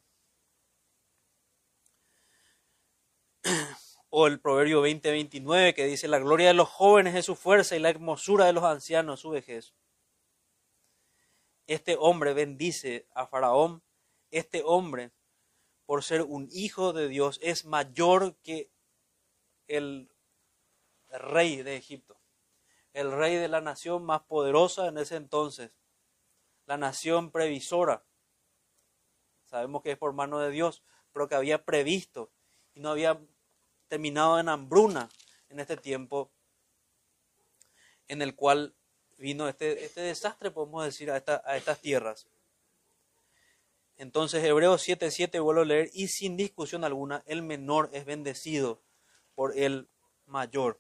o 4.10 4.28
el 4.28 4.40
proverbio 4.40 4.82
20:29 4.82 5.74
que 5.74 5.86
dice, 5.86 6.08
la 6.08 6.20
gloria 6.20 6.50
de 6.50 6.54
los 6.54 6.70
jóvenes 6.70 7.16
es 7.16 7.26
su 7.26 7.36
fuerza 7.36 7.76
y 7.76 7.80
la 7.80 7.90
hermosura 7.90 8.46
de 8.46 8.54
los 8.54 8.64
ancianos 8.64 9.22
su 9.22 9.32
vejez. 9.32 9.74
Este 11.66 11.96
hombre 11.98 12.34
bendice 12.34 13.08
a 13.16 13.26
Faraón, 13.26 13.82
este 14.34 14.64
hombre, 14.66 15.12
por 15.86 16.04
ser 16.04 16.24
un 16.24 16.50
hijo 16.52 16.92
de 16.92 17.08
Dios, 17.08 17.40
es 17.42 17.66
mayor 17.66 18.36
que 18.38 18.70
el 19.68 20.10
rey 21.10 21.62
de 21.62 21.78
Egipto, 21.78 22.18
el 22.94 23.12
rey 23.12 23.36
de 23.36 23.48
la 23.48 23.62
nación 23.62 24.04
más 24.04 24.22
poderosa 24.22 24.88
en 24.88 24.98
ese 24.98 25.16
entonces, 25.16 25.72
la 26.66 26.78
nación 26.78 27.32
previsora. 27.32 28.04
Sabemos 29.46 29.84
que 29.84 29.92
es 29.92 29.98
por 29.98 30.14
mano 30.14 30.40
de 30.40 30.50
Dios, 30.50 30.82
pero 31.12 31.28
que 31.28 31.36
había 31.36 31.64
previsto 31.64 32.32
y 32.74 32.80
no 32.80 32.90
había 32.90 33.22
terminado 33.88 34.40
en 34.40 34.50
hambruna 34.50 35.10
en 35.50 35.60
este 35.60 35.78
tiempo 35.78 36.32
en 38.08 38.24
el 38.24 38.36
cual 38.36 38.76
vino 39.18 39.48
este, 39.48 39.86
este 39.86 40.02
desastre, 40.02 40.50
podemos 40.50 40.84
decir, 40.84 41.12
a, 41.12 41.24
a 41.46 41.58
estas 41.58 41.80
tierras. 41.80 42.28
Entonces, 43.98 44.44
Hebreos 44.44 44.82
7:7 44.82 45.40
vuelvo 45.40 45.62
a 45.62 45.66
leer, 45.66 45.90
y 45.94 46.08
sin 46.08 46.36
discusión 46.36 46.84
alguna, 46.84 47.24
el 47.26 47.42
menor 47.42 47.90
es 47.94 48.06
bendecido 48.06 48.82
por 49.36 49.58
el 49.58 49.88
mayor. 50.26 50.80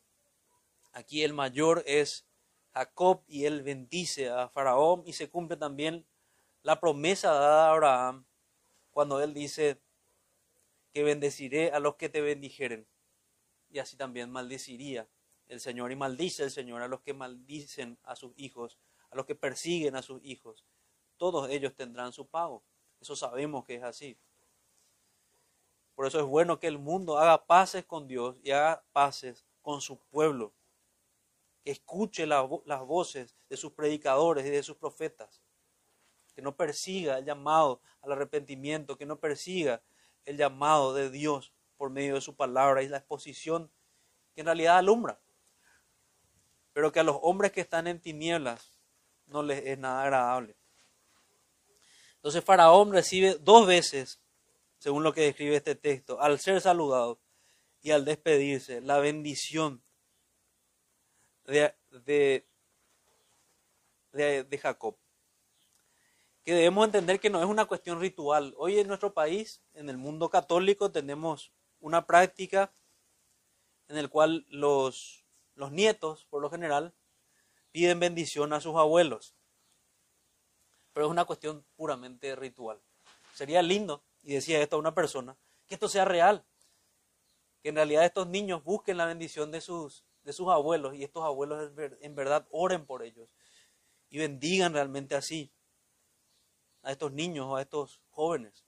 Aquí 0.91 1.23
el 1.23 1.33
mayor 1.33 1.83
es 1.85 2.25
Jacob 2.73 3.23
y 3.27 3.45
él 3.45 3.61
bendice 3.63 4.29
a 4.29 4.49
Faraón 4.49 5.03
y 5.05 5.13
se 5.13 5.29
cumple 5.29 5.57
también 5.57 6.05
la 6.63 6.79
promesa 6.79 7.31
dada 7.31 7.67
a 7.67 7.71
Abraham 7.71 8.25
cuando 8.91 9.21
él 9.21 9.33
dice 9.33 9.79
que 10.91 11.03
bendeciré 11.03 11.71
a 11.71 11.79
los 11.79 11.95
que 11.95 12.09
te 12.09 12.21
bendijeren. 12.21 12.87
Y 13.69 13.79
así 13.79 13.97
también 13.97 14.29
maldeciría 14.29 15.07
el 15.47 15.59
Señor 15.59 15.91
y 15.91 15.95
maldice 15.95 16.43
el 16.43 16.51
Señor 16.51 16.81
a 16.81 16.87
los 16.87 17.01
que 17.01 17.13
maldicen 17.13 17.97
a 18.03 18.15
sus 18.15 18.33
hijos, 18.37 18.77
a 19.09 19.15
los 19.15 19.25
que 19.25 19.35
persiguen 19.35 19.95
a 19.95 20.01
sus 20.01 20.23
hijos. 20.23 20.63
Todos 21.17 21.49
ellos 21.49 21.75
tendrán 21.75 22.13
su 22.13 22.27
pago. 22.27 22.63
Eso 23.03 23.17
sabemos 23.17 23.65
que 23.65 23.75
es 23.75 23.83
así. 23.83 24.17
Por 25.93 26.07
eso 26.07 26.21
es 26.21 26.25
bueno 26.25 26.57
que 26.57 26.67
el 26.67 26.79
mundo 26.79 27.17
haga 27.17 27.45
paces 27.45 27.83
con 27.83 28.07
Dios 28.07 28.37
y 28.43 28.51
haga 28.51 28.81
paces 28.93 29.45
con 29.61 29.81
su 29.81 29.99
pueblo 29.99 30.53
que 31.65 31.71
escuche 31.71 32.25
las 32.25 32.47
voces 32.85 33.35
de 33.49 33.57
sus 33.57 33.73
predicadores 33.73 34.45
y 34.45 34.51
de 34.51 34.63
sus 34.63 34.77
profetas, 34.77 35.41
que 36.33 36.41
no 36.41 36.55
persiga 36.55 37.17
el 37.17 37.25
llamado 37.25 37.81
al 38.01 38.13
arrepentimiento, 38.13 38.97
que 38.97 39.05
no 39.05 39.19
persiga 39.19 39.81
el 40.23 40.37
llamado 40.37 40.93
de 40.93 41.09
Dios 41.09 41.51
por 41.75 41.89
medio 41.89 42.15
de 42.15 42.21
su 42.21 42.37
palabra 42.37 42.83
y 42.83 42.87
la 42.87 42.99
exposición 42.99 43.69
que 44.33 44.41
en 44.41 44.45
realidad 44.45 44.77
alumbra, 44.77 45.19
pero 46.71 46.93
que 46.93 47.01
a 47.01 47.03
los 47.03 47.19
hombres 47.21 47.51
que 47.51 47.59
están 47.59 47.85
en 47.87 47.99
tinieblas 47.99 48.79
no 49.27 49.43
les 49.43 49.65
es 49.65 49.77
nada 49.77 50.03
agradable. 50.03 50.55
Entonces 52.23 52.45
Faraón 52.45 52.93
recibe 52.93 53.35
dos 53.41 53.67
veces, 53.67 54.21
según 54.77 55.03
lo 55.03 55.11
que 55.11 55.23
describe 55.23 55.57
este 55.57 55.75
texto, 55.75 56.21
al 56.21 56.39
ser 56.39 56.61
saludado 56.61 57.19
y 57.81 57.91
al 57.91 58.05
despedirse, 58.05 58.79
la 58.79 58.99
bendición 58.99 59.83
de, 61.43 61.75
de, 61.91 62.45
de, 64.13 64.57
Jacob. 64.57 64.95
Que 66.45 66.53
debemos 66.53 66.85
entender 66.85 67.19
que 67.19 67.29
no 67.29 67.41
es 67.41 67.45
una 67.45 67.65
cuestión 67.65 67.99
ritual. 67.99 68.53
Hoy 68.57 68.79
en 68.79 68.87
nuestro 68.87 69.13
país, 69.13 69.61
en 69.73 69.89
el 69.89 69.97
mundo 69.97 70.29
católico, 70.29 70.93
tenemos 70.93 71.51
una 71.81 72.07
práctica 72.07 72.71
en 73.89 73.97
el 73.97 74.09
cual 74.09 74.45
los, 74.47 75.25
los 75.55 75.73
nietos, 75.73 76.25
por 76.29 76.41
lo 76.41 76.49
general, 76.49 76.93
piden 77.73 77.99
bendición 77.99 78.53
a 78.53 78.61
sus 78.61 78.77
abuelos. 78.77 79.35
Pero 80.93 81.07
es 81.07 81.11
una 81.11 81.25
cuestión 81.25 81.65
puramente 81.75 82.35
ritual. 82.35 82.81
Sería 83.33 83.61
lindo, 83.61 84.03
y 84.21 84.33
decía 84.33 84.61
esto 84.61 84.75
a 84.77 84.79
una 84.79 84.95
persona, 84.95 85.37
que 85.67 85.75
esto 85.75 85.89
sea 85.89 86.05
real. 86.05 86.45
Que 87.61 87.69
en 87.69 87.75
realidad 87.75 88.05
estos 88.05 88.27
niños 88.27 88.63
busquen 88.63 88.97
la 88.97 89.05
bendición 89.05 89.51
de 89.51 89.61
sus, 89.61 90.05
de 90.23 90.33
sus 90.33 90.49
abuelos 90.49 90.95
y 90.95 91.03
estos 91.03 91.23
abuelos 91.23 91.71
en 92.01 92.15
verdad 92.15 92.47
oren 92.51 92.85
por 92.85 93.03
ellos 93.03 93.29
y 94.09 94.19
bendigan 94.19 94.73
realmente 94.73 95.15
así 95.15 95.51
a 96.83 96.91
estos 96.91 97.11
niños 97.11 97.47
o 97.47 97.55
a 97.55 97.61
estos 97.61 98.01
jóvenes. 98.09 98.65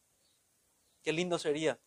Qué 1.04 1.14
lindo 1.14 1.38
sería 1.38 1.80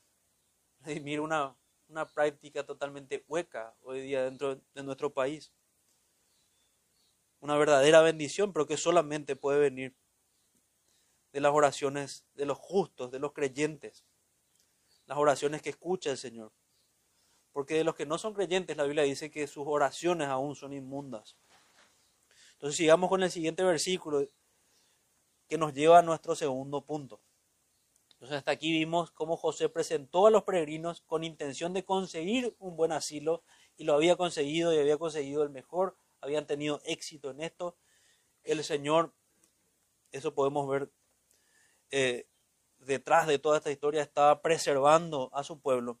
redimir 0.80 1.20
una, 1.20 1.56
una 1.88 2.06
práctica 2.06 2.64
totalmente 2.64 3.24
hueca 3.28 3.74
hoy 3.82 4.02
día 4.02 4.22
dentro 4.22 4.56
de 4.56 4.82
nuestro 4.82 5.12
país. 5.12 5.52
Una 7.46 7.58
verdadera 7.58 8.00
bendición, 8.00 8.52
pero 8.52 8.66
que 8.66 8.76
solamente 8.76 9.36
puede 9.36 9.60
venir 9.60 9.94
de 11.30 11.40
las 11.40 11.52
oraciones 11.52 12.26
de 12.34 12.44
los 12.44 12.58
justos, 12.58 13.12
de 13.12 13.20
los 13.20 13.34
creyentes, 13.34 14.04
las 15.06 15.16
oraciones 15.16 15.62
que 15.62 15.70
escucha 15.70 16.10
el 16.10 16.16
Señor. 16.16 16.52
Porque 17.52 17.74
de 17.74 17.84
los 17.84 17.94
que 17.94 18.04
no 18.04 18.18
son 18.18 18.34
creyentes, 18.34 18.76
la 18.76 18.82
Biblia 18.82 19.04
dice 19.04 19.30
que 19.30 19.46
sus 19.46 19.62
oraciones 19.64 20.26
aún 20.26 20.56
son 20.56 20.72
inmundas. 20.72 21.36
Entonces 22.54 22.78
sigamos 22.78 23.08
con 23.08 23.22
el 23.22 23.30
siguiente 23.30 23.62
versículo 23.62 24.26
que 25.46 25.56
nos 25.56 25.72
lleva 25.72 26.00
a 26.00 26.02
nuestro 26.02 26.34
segundo 26.34 26.84
punto. 26.84 27.20
Entonces 28.14 28.38
hasta 28.38 28.50
aquí 28.50 28.72
vimos 28.72 29.12
cómo 29.12 29.36
José 29.36 29.68
presentó 29.68 30.26
a 30.26 30.32
los 30.32 30.42
peregrinos 30.42 31.02
con 31.02 31.22
intención 31.22 31.72
de 31.74 31.84
conseguir 31.84 32.56
un 32.58 32.74
buen 32.76 32.90
asilo 32.90 33.44
y 33.76 33.84
lo 33.84 33.94
había 33.94 34.16
conseguido 34.16 34.74
y 34.74 34.78
había 34.78 34.98
conseguido 34.98 35.44
el 35.44 35.50
mejor, 35.50 35.96
habían 36.20 36.46
tenido 36.46 36.80
éxito 36.84 37.30
en 37.30 37.40
esto. 37.40 37.76
El 38.42 38.62
Señor, 38.64 39.12
eso 40.12 40.34
podemos 40.34 40.68
ver 40.68 40.90
eh, 41.90 42.26
detrás 42.78 43.26
de 43.26 43.38
toda 43.38 43.58
esta 43.58 43.70
historia, 43.70 44.02
estaba 44.02 44.42
preservando 44.42 45.30
a 45.32 45.44
su 45.44 45.60
pueblo. 45.60 45.98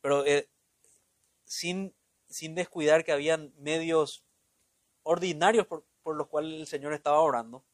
Pero 0.00 0.24
eh, 0.26 0.48
sin, 1.44 1.94
sin 2.28 2.54
descuidar 2.54 3.04
que 3.04 3.12
habían 3.12 3.52
medios 3.56 4.24
ordinarios 5.02 5.66
por, 5.66 5.86
por 6.02 6.16
los 6.16 6.28
cuales 6.28 6.60
el 6.60 6.66
Señor 6.66 6.92
estaba 6.92 7.20
orando, 7.20 7.64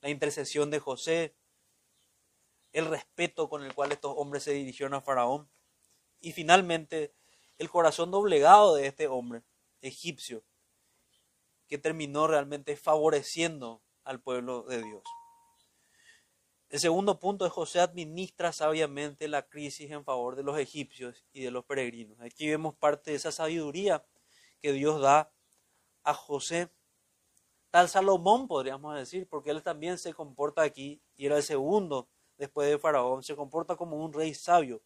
la 0.00 0.10
intercesión 0.10 0.70
de 0.70 0.78
José, 0.78 1.34
el 2.72 2.86
respeto 2.86 3.48
con 3.48 3.64
el 3.64 3.74
cual 3.74 3.92
estos 3.92 4.14
hombres 4.16 4.42
se 4.42 4.52
dirigieron 4.52 4.94
a 4.94 5.00
Faraón. 5.00 5.48
Y 6.20 6.32
finalmente 6.32 7.14
el 7.58 7.70
corazón 7.70 8.10
doblegado 8.10 8.74
de 8.74 8.86
este 8.86 9.08
hombre 9.08 9.42
egipcio 9.80 10.44
que 11.66 11.78
terminó 11.78 12.26
realmente 12.26 12.76
favoreciendo 12.76 13.82
al 14.04 14.20
pueblo 14.20 14.62
de 14.62 14.82
Dios. 14.82 15.02
El 16.70 16.80
segundo 16.80 17.18
punto 17.18 17.46
es 17.46 17.52
José 17.52 17.80
administra 17.80 18.52
sabiamente 18.52 19.26
la 19.26 19.48
crisis 19.48 19.90
en 19.90 20.04
favor 20.04 20.36
de 20.36 20.42
los 20.42 20.58
egipcios 20.58 21.24
y 21.32 21.42
de 21.42 21.50
los 21.50 21.64
peregrinos. 21.64 22.20
Aquí 22.20 22.48
vemos 22.48 22.74
parte 22.74 23.10
de 23.10 23.16
esa 23.16 23.32
sabiduría 23.32 24.04
que 24.60 24.72
Dios 24.72 25.00
da 25.00 25.32
a 26.02 26.12
José. 26.12 26.70
Tal 27.70 27.88
Salomón 27.88 28.48
podríamos 28.48 28.94
decir, 28.96 29.26
porque 29.28 29.50
él 29.50 29.62
también 29.62 29.96
se 29.98 30.12
comporta 30.12 30.62
aquí, 30.62 31.00
y 31.16 31.26
era 31.26 31.36
el 31.36 31.42
segundo 31.42 32.08
después 32.36 32.68
de 32.68 32.78
Faraón, 32.78 33.22
se 33.22 33.34
comporta 33.34 33.76
como 33.76 33.96
un 34.02 34.12
rey 34.12 34.34
sabio. 34.34 34.82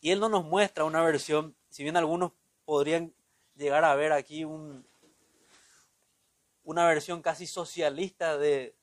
Y 0.00 0.10
él 0.10 0.20
no 0.20 0.30
nos 0.30 0.44
muestra 0.44 0.84
una 0.84 1.02
versión, 1.02 1.56
si 1.70 1.82
bien 1.82 1.96
algunos 1.96 2.32
podrían 2.64 3.14
llegar 3.56 3.84
a 3.84 3.94
ver 3.94 4.12
aquí 4.12 4.44
un, 4.44 4.84
una 6.64 6.86
versión 6.86 7.22
casi 7.22 7.46
socialista 7.46 8.36
de, 8.36 8.74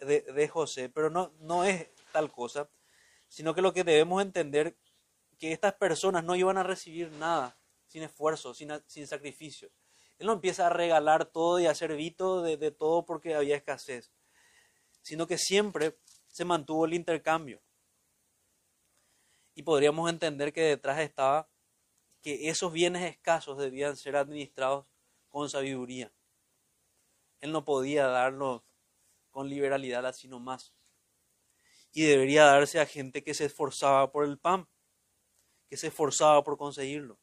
de, 0.00 0.48
José, 0.48 0.88
pero 0.88 1.10
no, 1.10 1.32
no 1.40 1.64
es 1.64 1.88
tal 2.12 2.32
cosa, 2.32 2.68
sino 3.28 3.54
que 3.54 3.62
lo 3.62 3.72
que 3.72 3.84
debemos 3.84 4.22
entender 4.22 4.76
que 5.38 5.52
estas 5.52 5.74
personas 5.74 6.24
no 6.24 6.36
iban 6.36 6.58
a 6.58 6.62
recibir 6.62 7.10
nada 7.12 7.56
sin 7.86 8.02
esfuerzo, 8.02 8.54
sin, 8.54 8.70
sin 8.86 9.06
sacrificio. 9.06 9.70
Él 10.18 10.26
no 10.26 10.34
empieza 10.34 10.66
a 10.66 10.70
regalar 10.70 11.26
todo 11.26 11.58
y 11.60 11.66
a 11.66 11.72
hacer 11.72 11.94
vito 11.96 12.42
de, 12.42 12.56
de 12.56 12.70
todo 12.70 13.04
porque 13.04 13.34
había 13.34 13.56
escasez, 13.56 14.12
sino 15.02 15.26
que 15.26 15.36
siempre 15.36 15.98
se 16.28 16.44
mantuvo 16.44 16.86
el 16.86 16.94
intercambio. 16.94 17.60
Y 19.54 19.62
podríamos 19.62 20.08
entender 20.08 20.52
que 20.52 20.62
detrás 20.62 21.00
estaba 21.00 21.48
que 22.22 22.48
esos 22.48 22.72
bienes 22.72 23.02
escasos 23.02 23.58
debían 23.58 23.96
ser 23.96 24.16
administrados 24.16 24.86
con 25.28 25.50
sabiduría. 25.50 26.12
Él 27.40 27.52
no 27.52 27.64
podía 27.64 28.06
darlo 28.06 28.64
con 29.30 29.48
liberalidad 29.48 30.06
así 30.06 30.28
nomás. 30.28 30.72
Y 31.92 32.02
debería 32.04 32.44
darse 32.44 32.80
a 32.80 32.86
gente 32.86 33.22
que 33.24 33.34
se 33.34 33.46
esforzaba 33.46 34.12
por 34.12 34.24
el 34.24 34.38
pan, 34.38 34.68
que 35.68 35.76
se 35.76 35.88
esforzaba 35.88 36.42
por 36.44 36.56
conseguirlo. 36.56 37.18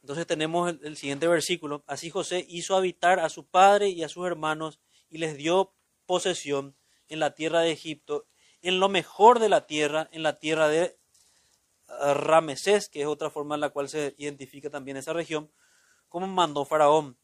Entonces 0.00 0.26
tenemos 0.26 0.72
el, 0.82 0.96
siguiente 0.96 1.26
versículo. 1.26 1.84
Así 1.86 2.10
José 2.10 2.46
hizo 2.48 2.76
habitar 2.76 3.20
a 3.20 3.28
su 3.28 3.46
padre 3.46 3.88
y 3.88 4.04
a 4.04 4.08
sus 4.08 4.26
hermanos 4.26 4.80
y 5.10 5.18
les 5.18 5.36
dio 5.36 5.74
posesión 6.06 6.76
en 7.08 7.20
la 7.20 7.34
tierra 7.34 7.60
de 7.60 7.72
Egipto, 7.72 8.26
en 8.62 8.80
lo 8.80 8.88
mejor 8.88 9.40
de 9.40 9.48
la 9.48 9.66
tierra, 9.66 10.08
en 10.12 10.22
la 10.22 10.38
tierra 10.38 10.68
de 10.68 10.98
Ramesés, 11.88 12.88
que 12.88 13.02
es 13.02 13.06
otra 13.06 13.30
forma 13.30 13.54
en 13.54 13.60
la 13.60 13.70
cual 13.70 13.88
se 13.88 14.14
identifica 14.18 14.70
también 14.70 14.96
esa 14.96 15.12
región, 15.12 15.50
como 16.08 16.26
mandó 16.26 16.64
Faraón. 16.64 17.18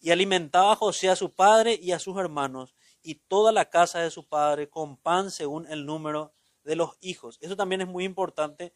Y 0.00 0.10
alimentaba 0.10 0.72
a 0.72 0.76
José 0.76 1.08
a 1.08 1.16
su 1.16 1.34
padre 1.34 1.78
y 1.80 1.92
a 1.92 1.98
sus 1.98 2.16
hermanos 2.18 2.74
y 3.02 3.16
toda 3.16 3.52
la 3.52 3.70
casa 3.70 4.00
de 4.00 4.10
su 4.10 4.26
padre 4.26 4.68
con 4.68 4.96
pan 4.96 5.30
según 5.30 5.66
el 5.66 5.86
número 5.86 6.34
de 6.64 6.76
los 6.76 6.96
hijos. 7.00 7.38
Eso 7.40 7.56
también 7.56 7.80
es 7.80 7.86
muy 7.86 8.04
importante. 8.04 8.74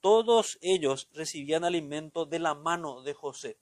Todos 0.00 0.58
ellos 0.60 1.08
recibían 1.12 1.64
alimento 1.64 2.26
de 2.26 2.38
la 2.38 2.54
mano 2.54 3.02
de 3.02 3.14
José. 3.14 3.58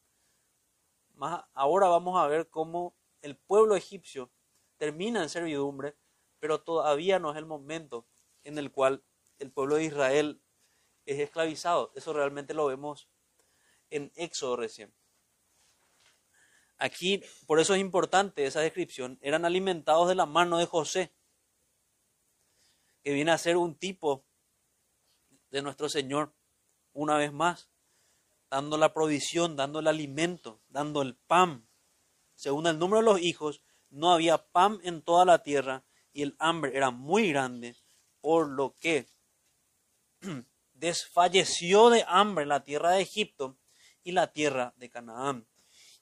Más 1.15 1.45
ahora 1.53 1.89
vamos 1.89 2.19
a 2.19 2.27
ver 2.27 2.49
cómo 2.49 2.97
el 3.23 3.37
pueblo 3.37 3.77
egipcio 3.77 4.31
termina 4.77 5.23
en 5.23 5.29
servidumbre, 5.29 5.97
pero 6.41 6.61
todavía 6.63 7.19
no 7.19 7.31
es 7.31 7.37
el 7.37 7.47
momento 7.47 8.07
en 8.43 8.59
el 8.59 8.71
cual 8.71 9.05
el 9.45 9.53
pueblo 9.53 9.77
de 9.77 9.85
Israel 9.85 10.43
es 11.07 11.21
esclavizado. 11.21 11.93
Eso 11.95 12.13
realmente 12.13 12.55
lo 12.55 12.67
vemos 12.67 13.09
en 13.91 14.11
Éxodo 14.17 14.57
recién. 14.57 14.95
Aquí, 16.79 17.23
por 17.47 17.61
eso 17.61 17.75
es 17.75 17.81
importante 17.81 18.45
esa 18.45 18.61
descripción, 18.61 19.19
eran 19.23 19.45
alimentados 19.45 20.09
de 20.09 20.15
la 20.15 20.27
mano 20.27 20.59
de 20.59 20.67
José, 20.67 21.15
que 23.03 23.13
viene 23.13 23.31
a 23.31 23.39
ser 23.39 23.57
un 23.57 23.77
tipo 23.77 24.25
de 25.51 25.63
nuestro 25.63 25.89
Señor, 25.89 26.35
una 26.93 27.17
vez 27.17 27.33
más, 27.33 27.69
dando 28.51 28.77
la 28.77 28.93
provisión, 28.93 29.57
dando 29.57 29.79
el 29.81 29.87
alimento, 29.87 30.63
dando 30.69 31.03
el 31.03 31.17
pan. 31.17 31.69
Según 32.35 32.67
el 32.67 32.79
número 32.79 32.99
de 32.99 33.05
los 33.05 33.21
hijos, 33.21 33.63
no 33.91 34.13
había 34.13 34.39
pan 34.39 34.81
en 34.83 35.03
toda 35.03 35.25
la 35.25 35.43
tierra 35.43 35.85
y 36.13 36.23
el 36.23 36.35
hambre 36.39 36.77
era 36.77 36.91
muy 36.91 37.29
grande, 37.29 37.77
por 38.21 38.49
lo 38.49 38.77
que 38.79 39.07
desfalleció 40.75 41.91
de 41.91 42.05
hambre 42.09 42.47
la 42.47 42.65
tierra 42.65 42.93
de 42.93 43.03
Egipto 43.03 43.57
y 44.03 44.13
la 44.13 44.33
tierra 44.33 44.73
de 44.77 44.91
Canaán. 44.91 45.47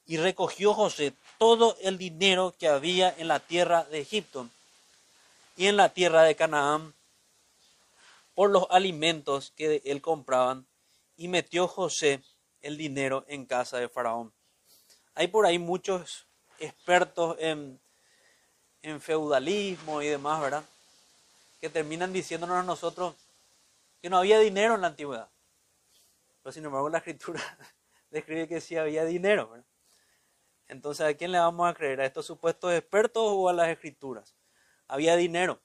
Y 0.05 0.17
recogió 0.17 0.73
José 0.73 1.13
todo 1.37 1.77
el 1.81 1.97
dinero 1.97 2.53
que 2.57 2.67
había 2.67 3.13
en 3.17 3.27
la 3.27 3.39
tierra 3.39 3.85
de 3.85 3.99
Egipto 3.99 4.49
y 5.55 5.67
en 5.67 5.77
la 5.77 5.89
tierra 5.89 6.23
de 6.23 6.35
Canaán 6.35 6.93
por 8.35 8.49
los 8.49 8.65
alimentos 8.69 9.53
que 9.55 9.81
él 9.85 10.01
compraban, 10.01 10.65
y 11.15 11.27
metió 11.27 11.67
José 11.67 12.23
el 12.61 12.77
dinero 12.77 13.25
en 13.27 13.45
casa 13.45 13.77
de 13.77 13.89
Faraón. 13.89 14.33
Hay 15.13 15.27
por 15.27 15.45
ahí 15.45 15.59
muchos 15.59 16.25
expertos 16.59 17.37
en, 17.39 17.79
en 18.81 18.99
feudalismo 18.99 20.01
y 20.01 20.07
demás, 20.07 20.41
¿verdad? 20.41 20.63
Que 21.61 21.69
terminan 21.69 22.11
diciéndonos 22.11 22.57
a 22.57 22.63
nosotros, 22.63 23.15
que 24.03 24.09
no 24.09 24.17
había 24.17 24.37
dinero 24.37 24.75
en 24.75 24.81
la 24.81 24.87
antigüedad. 24.87 25.31
Pero 26.41 26.51
sin 26.51 26.65
embargo 26.65 26.89
la 26.89 26.97
escritura 26.97 27.39
describe 28.09 28.49
que 28.49 28.59
sí 28.59 28.75
había 28.75 29.05
dinero. 29.05 29.63
Entonces, 30.67 31.05
¿a 31.05 31.13
quién 31.13 31.31
le 31.31 31.39
vamos 31.39 31.69
a 31.69 31.73
creer? 31.73 32.01
¿A 32.01 32.05
estos 32.05 32.25
supuestos 32.25 32.73
expertos 32.73 33.23
o 33.25 33.47
a 33.47 33.53
las 33.53 33.69
escrituras? 33.69 34.35
Había 34.89 35.15
dinero. 35.15 35.61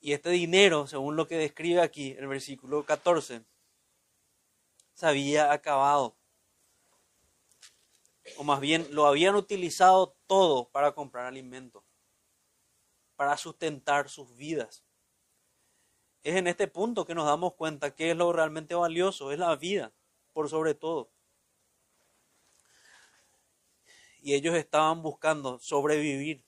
Y 0.00 0.12
este 0.12 0.28
dinero, 0.28 0.86
según 0.86 1.16
lo 1.16 1.26
que 1.26 1.38
describe 1.38 1.80
aquí 1.80 2.10
el 2.18 2.26
versículo 2.26 2.84
14, 2.84 3.46
se 4.92 5.06
había 5.06 5.50
acabado. 5.50 6.18
O 8.36 8.44
más 8.44 8.60
bien, 8.60 8.86
lo 8.90 9.06
habían 9.06 9.34
utilizado 9.34 10.14
todo 10.26 10.68
para 10.68 10.92
comprar 10.92 11.24
alimento, 11.24 11.86
para 13.16 13.38
sustentar 13.38 14.10
sus 14.10 14.36
vidas. 14.36 14.84
Es 16.22 16.36
en 16.36 16.46
este 16.46 16.68
punto 16.68 17.04
que 17.04 17.14
nos 17.14 17.26
damos 17.26 17.54
cuenta 17.54 17.94
que 17.94 18.10
es 18.10 18.16
lo 18.16 18.32
realmente 18.32 18.74
valioso, 18.74 19.32
es 19.32 19.38
la 19.38 19.54
vida, 19.56 19.92
por 20.32 20.48
sobre 20.48 20.74
todo. 20.74 21.10
Y 24.20 24.34
ellos 24.34 24.54
estaban 24.54 25.02
buscando 25.02 25.58
sobrevivir. 25.58 26.44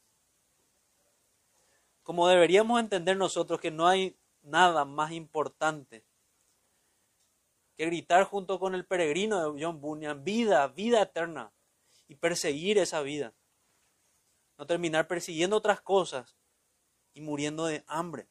Como 2.04 2.28
deberíamos 2.28 2.78
entender 2.78 3.16
nosotros 3.16 3.60
que 3.60 3.70
no 3.72 3.88
hay 3.88 4.16
nada 4.42 4.84
más 4.84 5.10
importante 5.10 6.04
que 7.76 7.86
gritar 7.86 8.24
junto 8.24 8.60
con 8.60 8.74
el 8.74 8.86
peregrino 8.86 9.52
de 9.52 9.64
John 9.64 9.80
Bunyan, 9.80 10.22
vida, 10.22 10.68
vida 10.68 11.02
eterna, 11.02 11.52
y 12.06 12.14
perseguir 12.16 12.78
esa 12.78 13.02
vida. 13.02 13.34
No 14.58 14.66
terminar 14.66 15.08
persiguiendo 15.08 15.56
otras 15.56 15.80
cosas 15.80 16.36
y 17.12 17.20
muriendo 17.20 17.66
de 17.66 17.82
hambre. 17.86 18.28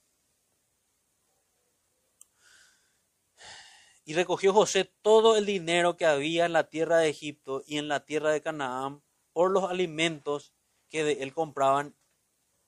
Y 4.05 4.13
recogió 4.13 4.53
José 4.53 4.91
todo 5.01 5.37
el 5.37 5.45
dinero 5.45 5.95
que 5.95 6.05
había 6.05 6.45
en 6.45 6.53
la 6.53 6.69
tierra 6.69 6.97
de 6.97 7.09
Egipto 7.09 7.63
y 7.65 7.77
en 7.77 7.87
la 7.87 8.05
tierra 8.05 8.31
de 8.31 8.41
Canaán 8.41 9.01
por 9.31 9.51
los 9.51 9.69
alimentos 9.69 10.53
que 10.89 11.03
de 11.03 11.23
él 11.23 11.33
compraban, 11.33 11.95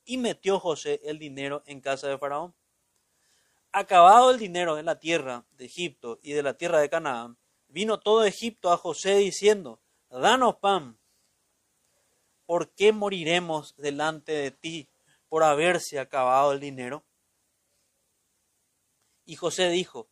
y 0.04 0.18
metió 0.18 0.60
José 0.60 1.02
el 1.04 1.20
dinero 1.20 1.64
en 1.66 1.82
casa 1.82 2.08
de 2.08 2.18
Faraón. 2.18 2.56
Acabado 3.72 4.32
el 4.32 4.40
dinero 4.40 4.78
en 4.78 4.86
la 4.86 5.00
tierra 5.00 5.46
de 5.52 5.66
Egipto 5.66 6.20
y 6.22 6.34
de 6.34 6.44
la 6.44 6.56
tierra 6.56 6.80
de 6.80 6.90
Canaán, 6.90 7.38
vino 7.68 8.00
todo 8.00 8.24
Egipto 8.24 8.72
a 8.72 8.78
José 8.78 9.16
diciendo, 9.18 9.80
Danos 10.10 10.56
pan, 10.58 10.98
¿por 12.46 12.70
qué 12.72 12.94
moriremos 12.94 13.76
delante 13.76 14.32
de 14.32 14.52
ti 14.52 14.90
por 15.28 15.44
haberse 15.44 16.00
acabado 16.00 16.54
el 16.54 16.60
dinero? 16.60 17.04
Y 19.26 19.36
José 19.36 19.70
dijo, 19.70 20.08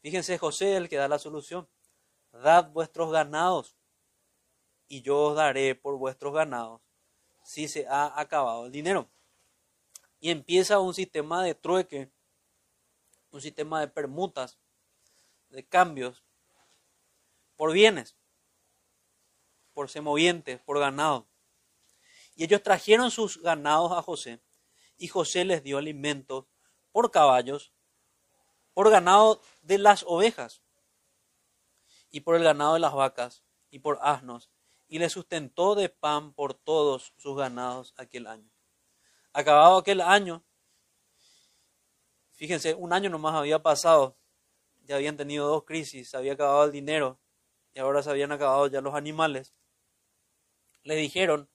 Fíjense, 0.00 0.38
José 0.38 0.76
el 0.76 0.88
que 0.88 0.96
da 0.96 1.08
la 1.08 1.18
solución. 1.18 1.68
Dad 2.32 2.70
vuestros 2.70 3.10
ganados 3.10 3.76
y 4.86 5.02
yo 5.02 5.18
os 5.18 5.36
daré 5.36 5.74
por 5.74 5.96
vuestros 5.98 6.34
ganados 6.34 6.80
si 7.44 7.68
se 7.68 7.86
ha 7.88 8.18
acabado 8.20 8.66
el 8.66 8.72
dinero. 8.72 9.10
Y 10.20 10.30
empieza 10.30 10.80
un 10.80 10.94
sistema 10.94 11.42
de 11.42 11.54
trueque, 11.54 12.10
un 13.30 13.40
sistema 13.40 13.80
de 13.80 13.88
permutas, 13.88 14.58
de 15.48 15.66
cambios 15.66 16.24
por 17.56 17.72
bienes, 17.72 18.16
por 19.72 19.88
semovientes, 19.88 20.60
por 20.60 20.78
ganado. 20.78 21.26
Y 22.34 22.44
ellos 22.44 22.62
trajeron 22.62 23.10
sus 23.10 23.40
ganados 23.42 23.92
a 23.92 24.02
José, 24.02 24.40
y 24.96 25.08
José 25.08 25.44
les 25.44 25.62
dio 25.62 25.78
alimentos 25.78 26.46
por 26.92 27.10
caballos, 27.10 27.72
por 28.74 28.90
ganado 28.90 29.40
de 29.68 29.76
las 29.76 30.02
ovejas 30.08 30.62
y 32.10 32.20
por 32.20 32.34
el 32.36 32.42
ganado 32.42 32.72
de 32.72 32.80
las 32.80 32.94
vacas 32.94 33.44
y 33.68 33.80
por 33.80 33.98
asnos, 34.00 34.50
y 34.88 34.98
le 34.98 35.10
sustentó 35.10 35.74
de 35.74 35.90
pan 35.90 36.32
por 36.32 36.54
todos 36.54 37.12
sus 37.18 37.36
ganados 37.36 37.92
aquel 37.98 38.26
año. 38.26 38.50
Acabado 39.34 39.76
aquel 39.76 40.00
año, 40.00 40.42
fíjense, 42.32 42.72
un 42.72 42.94
año 42.94 43.10
nomás 43.10 43.34
había 43.34 43.62
pasado, 43.62 44.16
ya 44.84 44.96
habían 44.96 45.18
tenido 45.18 45.46
dos 45.46 45.64
crisis, 45.64 46.08
se 46.08 46.16
había 46.16 46.32
acabado 46.32 46.64
el 46.64 46.72
dinero 46.72 47.20
y 47.74 47.78
ahora 47.78 48.02
se 48.02 48.08
habían 48.08 48.32
acabado 48.32 48.68
ya 48.68 48.80
los 48.80 48.94
animales. 48.94 49.54
Le 50.82 50.96
dijeron, 50.96 51.50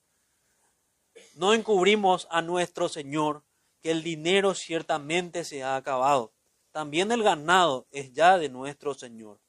no 1.33 1.55
encubrimos 1.55 2.27
a 2.29 2.43
nuestro 2.43 2.89
Señor 2.89 3.43
que 3.81 3.89
el 3.89 4.03
dinero 4.03 4.53
ciertamente 4.53 5.43
se 5.43 5.63
ha 5.63 5.75
acabado 5.75 6.31
también 6.73 7.11
el 7.11 7.21
ganado 7.21 7.87
es 7.91 8.13
ya 8.13 8.39
de 8.39 8.49
nuestro 8.49 8.95
Señor. 8.95 9.39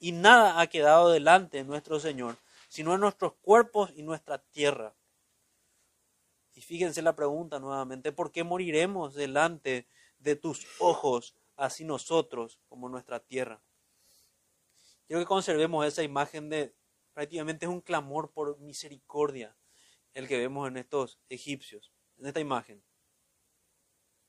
Y 0.00 0.10
nada 0.10 0.60
ha 0.60 0.66
quedado 0.66 1.10
delante 1.10 1.58
de 1.58 1.64
nuestro 1.64 2.00
Señor, 2.00 2.36
sino 2.68 2.94
en 2.94 3.00
nuestros 3.00 3.34
cuerpos 3.34 3.92
y 3.94 4.02
nuestra 4.02 4.38
tierra. 4.38 4.94
Y 6.52 6.60
fíjense 6.60 7.00
la 7.00 7.14
pregunta 7.14 7.60
nuevamente, 7.60 8.10
¿por 8.10 8.32
qué 8.32 8.42
moriremos 8.42 9.14
delante 9.14 9.86
de 10.18 10.34
tus 10.34 10.66
ojos, 10.80 11.36
así 11.56 11.84
nosotros 11.84 12.58
como 12.68 12.88
nuestra 12.88 13.20
tierra? 13.20 13.62
Quiero 15.06 15.22
que 15.22 15.26
conservemos 15.26 15.86
esa 15.86 16.02
imagen 16.02 16.50
de 16.50 16.74
prácticamente 17.12 17.66
es 17.66 17.70
un 17.70 17.80
clamor 17.80 18.32
por 18.32 18.58
misericordia 18.58 19.56
el 20.12 20.26
que 20.26 20.38
vemos 20.38 20.66
en 20.66 20.76
estos 20.76 21.20
egipcios, 21.28 21.92
en 22.18 22.26
esta 22.26 22.40
imagen, 22.40 22.82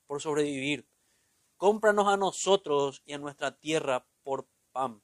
por 0.05 0.21
sobrevivir 0.21 0.87
cómpranos 1.59 2.07
a 2.07 2.15
nosotros 2.15 3.03
y 3.05 3.11
a 3.11 3.17
nuestra 3.17 3.51
tierra 3.51 4.07
por 4.23 4.47
pan. 4.71 5.03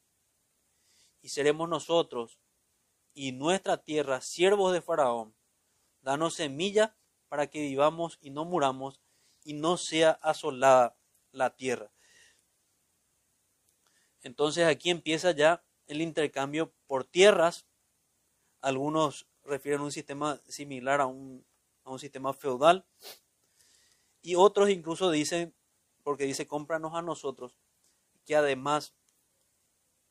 Y 1.22 1.28
seremos 1.28 1.68
nosotros 1.68 2.39
y 3.14 3.34
nuestra 3.34 3.84
tierra, 3.84 4.22
siervos 4.22 4.72
de 4.72 4.82
Faraón. 4.82 5.36
Danos 6.01 6.36
semilla 6.36 6.95
para 7.28 7.47
que 7.47 7.60
vivamos 7.60 8.18
y 8.22 8.30
no 8.30 8.45
muramos 8.45 9.01
y 9.43 9.53
no 9.53 9.76
sea 9.76 10.12
asolada 10.22 10.95
la 11.32 11.56
tierra. 11.56 11.91
Entonces 14.22 14.66
aquí 14.66 14.91
empieza 14.91 15.32
ya 15.32 15.62
el 15.88 16.01
intercambio 16.01 16.74
por 16.88 17.03
tierras. 17.03 17.68
Algunos 18.62 19.28
refieren 19.43 19.82
un 19.82 19.91
sistema 19.91 20.41
similar 20.47 21.01
a 21.01 21.06
un, 21.06 21.45
a 21.84 21.91
un 21.91 21.99
sistema 21.99 22.34
feudal. 22.34 22.86
Y 24.22 24.36
otros 24.36 24.70
incluso 24.70 25.12
dicen, 25.12 25.55
porque 26.06 26.26
dice, 26.26 26.45
cómpranos 26.45 26.93
a 26.93 27.01
nosotros, 27.01 27.58
que 28.26 28.36
además 28.36 28.93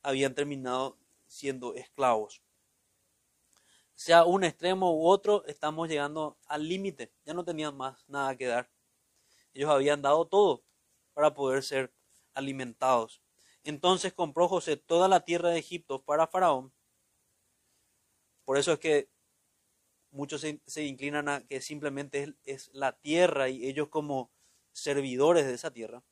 habían 0.03 0.35
terminado 0.35 0.99
siendo 1.29 1.73
esclavos. 1.75 2.43
Sea 3.95 4.25
un 4.25 4.43
extremo 4.43 4.93
u 4.93 5.07
otro, 5.07 5.45
estamos 5.47 5.89
llegando 5.89 6.37
al 6.47 6.69
límite. 6.69 7.13
Ya 7.25 7.33
no 7.33 7.45
tenían 7.45 7.77
más 7.77 8.05
nada 8.09 8.37
que 8.37 8.47
dar. 8.47 8.69
Ellos 9.53 9.71
habían 9.71 10.03
dado 10.03 10.27
todo 10.27 10.65
para 11.13 11.33
poder 11.33 11.63
ser 11.63 11.95
alimentados. 12.35 13.23
Entonces 13.63 14.13
compró 14.13 14.49
José 14.49 14.77
toda 14.77 15.07
la 15.07 15.21
tierra 15.21 15.51
de 15.51 15.61
Egipto 15.61 16.03
para 16.03 16.27
Faraón. 16.27 16.73
Por 18.45 18.59
eso 18.59 18.73
es 18.73 18.81
que 18.81 19.09
muchos 20.11 20.41
se, 20.41 20.85
inclinan 20.85 21.29
a 21.29 21.47
que 21.47 21.61
simplemente 21.61 22.35
es, 22.45 22.69
la 22.73 22.99
tierra 22.99 23.49
y 23.49 23.69
ellos 23.69 23.91
como 23.91 24.34
servidores 24.75 25.47
de 25.47 25.55
esa 25.55 25.73
tierra, 25.73 26.05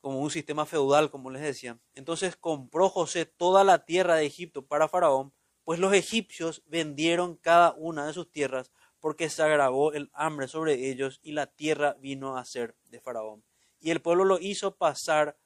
como 0.00 0.18
un 0.18 0.30
sistema 0.30 0.66
feudal, 0.66 1.10
como 1.10 1.30
les 1.30 1.42
decía. 1.42 1.78
Entonces 1.94 2.34
compró 2.34 2.88
José 2.88 3.26
toda 3.26 3.62
la 3.62 3.84
tierra 3.84 4.16
de 4.16 4.26
Egipto 4.26 4.66
para 4.66 4.88
Faraón, 4.88 5.32
pues 5.62 5.78
los 5.78 5.92
egipcios 5.92 6.64
vendieron 6.66 7.36
cada 7.36 7.74
una 7.74 8.06
de 8.06 8.12
sus 8.12 8.32
tierras 8.32 8.72
porque 8.98 9.30
se 9.30 9.42
agravó 9.42 9.92
el 9.92 10.10
hambre 10.12 10.48
sobre 10.48 10.90
ellos 10.90 11.20
y 11.22 11.32
la 11.32 11.46
tierra 11.46 11.94
vino 12.00 12.36
a 12.36 12.44
ser 12.44 12.76
de 12.84 13.00
Faraón. 13.00 13.44
Y 13.78 13.90
el 13.90 14.02
pueblo 14.02 14.24
lo 14.24 14.38
hizo 14.38 14.76
pasar 14.76 15.38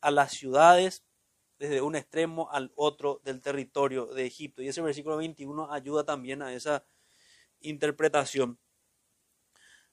a 0.00 0.10
las 0.10 0.32
ciudades 0.32 1.04
desde 1.58 1.82
un 1.82 1.94
extremo 1.94 2.50
al 2.50 2.72
otro 2.74 3.20
del 3.22 3.42
territorio 3.42 4.06
de 4.06 4.24
Egipto. 4.24 4.62
Y 4.62 4.68
ese 4.68 4.80
versículo 4.80 5.18
21 5.18 5.70
ayuda 5.72 6.04
también 6.04 6.40
a 6.40 6.54
esa 6.54 6.86
interpretación. 7.60 8.58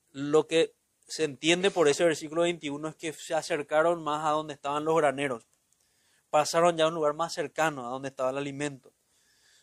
Lo 0.09 0.47
que 0.47 0.76
se 1.07 1.23
entiende 1.23 1.71
por 1.71 1.87
ese 1.87 2.03
versículo 2.03 2.41
21 2.41 2.89
es 2.89 2.95
que 2.95 3.13
se 3.13 3.33
acercaron 3.33 4.03
más 4.03 4.25
a 4.25 4.31
donde 4.31 4.53
estaban 4.53 4.85
los 4.85 4.95
graneros. 4.97 5.47
Pasaron 6.29 6.75
ya 6.75 6.83
a 6.83 6.87
un 6.89 6.95
lugar 6.95 7.13
más 7.13 7.33
cercano 7.33 7.87
a 7.87 7.89
donde 7.89 8.09
estaba 8.09 8.31
el 8.31 8.37
alimento. 8.37 8.93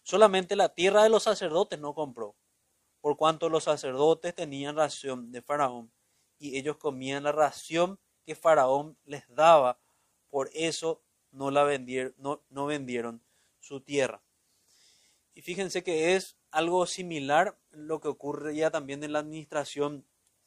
Solamente 0.03 0.57
la 0.57 0.75
tierra 0.75 1.03
de 1.03 1.11
los 1.11 1.23
sacerdotes 1.23 1.79
no 1.79 1.95
compró, 1.95 2.35
por 3.01 3.17
cuanto 3.17 3.49
los 3.49 3.65
sacerdotes 3.65 4.35
tenían 4.35 4.77
ración 4.77 5.31
de 5.31 5.43
Faraón 5.43 5.93
y 6.39 6.59
ellos 6.59 6.79
comían 6.79 7.25
la 7.25 7.33
ración 7.33 8.01
que 8.25 8.35
Faraón 8.35 8.97
les 9.05 9.25
daba 9.29 9.79
por 10.31 10.51
eso 10.53 11.03
no, 11.31 11.51
la 11.51 11.63
vendieron, 11.65 12.15
no, 12.19 12.67
vendieron 12.67 13.23
su 13.61 13.81
tierra. 13.81 14.23
Y 15.33 15.43
fíjense 15.43 15.85
que 15.85 16.17
es 16.17 16.37
algo 16.51 16.87
similar 16.87 17.59
lo 17.71 18.01
que 18.01 18.09
ocurre 18.09 18.57
ya 18.57 18.71
también 18.71 19.05
en 19.05 19.13
la 19.13 19.21
administración 19.21 20.05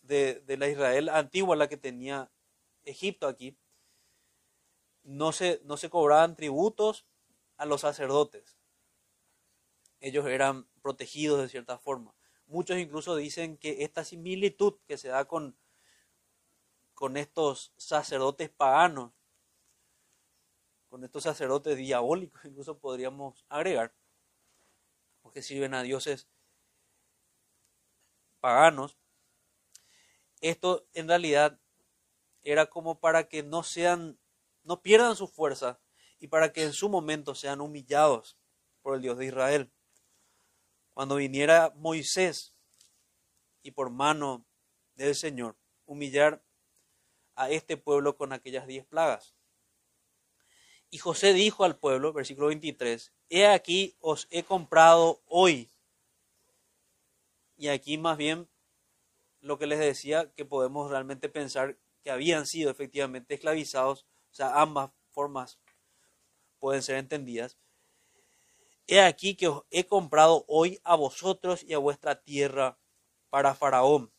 de, 0.08 0.44
la 0.58 0.68
Israel 0.68 1.10
antigua, 1.10 1.56
la 1.56 1.70
que 1.70 1.78
tenía 1.78 2.32
Egipto 2.86 3.28
aquí. 3.28 3.58
No 5.04 5.32
se, 5.32 5.62
no 5.64 5.78
se 5.78 5.90
cobraban 5.90 6.36
tributos 6.36 7.06
a 7.58 7.66
los 7.66 7.82
sacerdotes. 7.82 8.58
Ellos 10.00 10.26
eran 10.28 10.68
protegidos 10.82 11.42
de 11.42 11.50
cierta 11.50 11.78
forma. 11.78 12.14
Muchos 12.46 12.78
incluso 12.78 13.16
dicen 13.16 13.58
que 13.58 13.84
esta 13.84 14.04
similitud 14.04 14.76
que 14.86 14.98
se 14.98 15.10
da 15.10 15.26
con, 15.26 15.58
con 16.94 17.18
estos 17.18 17.74
sacerdotes 17.78 18.50
paganos 18.50 19.18
con 20.90 21.04
estos 21.04 21.24
sacerdotes 21.24 21.78
diabólicos, 21.78 22.44
incluso 22.46 22.80
podríamos 22.80 23.46
agregar, 23.50 23.94
porque 25.22 25.42
sirven 25.42 25.74
a 25.74 25.84
dioses 25.84 26.28
paganos. 28.40 28.98
Esto 30.42 30.88
en 30.94 31.08
realidad 31.08 31.60
era 32.44 32.68
como 32.68 33.00
para 33.00 33.28
que 33.28 33.44
no 33.44 33.64
sean, 33.64 34.20
no 34.64 34.82
pierdan 34.82 35.16
su 35.16 35.28
fuerza 35.28 35.80
y 36.20 36.28
para 36.28 36.54
que 36.54 36.64
en 36.64 36.74
su 36.74 36.90
momento 36.90 37.36
sean 37.36 37.62
humillados 37.62 38.38
por 38.82 38.96
el 38.96 39.02
Dios 39.02 39.18
de 39.18 39.26
Israel. 39.26 39.72
Cuando 40.94 41.16
viniera 41.16 41.74
Moisés 41.76 42.56
y 43.62 43.72
por 43.72 43.90
mano 43.90 44.46
del 44.96 45.16
Señor 45.16 45.58
humillar 45.86 46.44
a 47.36 47.50
este 47.50 47.78
pueblo 47.78 48.18
con 48.18 48.34
aquellas 48.34 48.68
diez 48.68 48.86
plagas. 48.86 49.36
Y 50.90 51.00
José 51.00 51.34
dijo 51.34 51.66
al 51.66 51.78
pueblo, 51.78 52.14
versículo 52.14 52.48
23, 52.48 53.14
He 53.30 53.46
aquí 53.46 53.96
os 54.00 54.28
he 54.32 54.44
comprado 54.44 55.22
hoy. 55.26 55.70
Y 57.58 57.68
aquí 57.68 57.98
más 57.98 58.18
bien 58.18 58.48
lo 59.48 59.58
que 59.58 59.66
les 59.66 59.80
decía 59.80 60.32
que 60.36 60.46
podemos 60.46 60.92
realmente 60.92 61.30
pensar 61.30 61.78
que 62.04 62.12
habían 62.12 62.46
sido 62.46 62.70
efectivamente 62.70 63.34
esclavizados, 63.34 64.06
o 64.32 64.36
sea, 64.36 64.62
ambas 64.62 64.92
formas 65.12 65.60
pueden 66.60 66.84
ser 66.84 66.98
entendidas. 66.98 67.58
He 68.88 69.02
aquí 69.02 69.36
que 69.36 69.48
os 69.48 69.64
he 69.72 69.86
comprado 69.86 70.46
hoy 70.48 70.80
a 70.84 70.96
vosotros 70.96 71.64
y 71.64 71.74
a 71.74 71.78
vuestra 71.78 72.22
tierra 72.22 72.78
para 73.30 73.56
Faraón. 73.56 74.12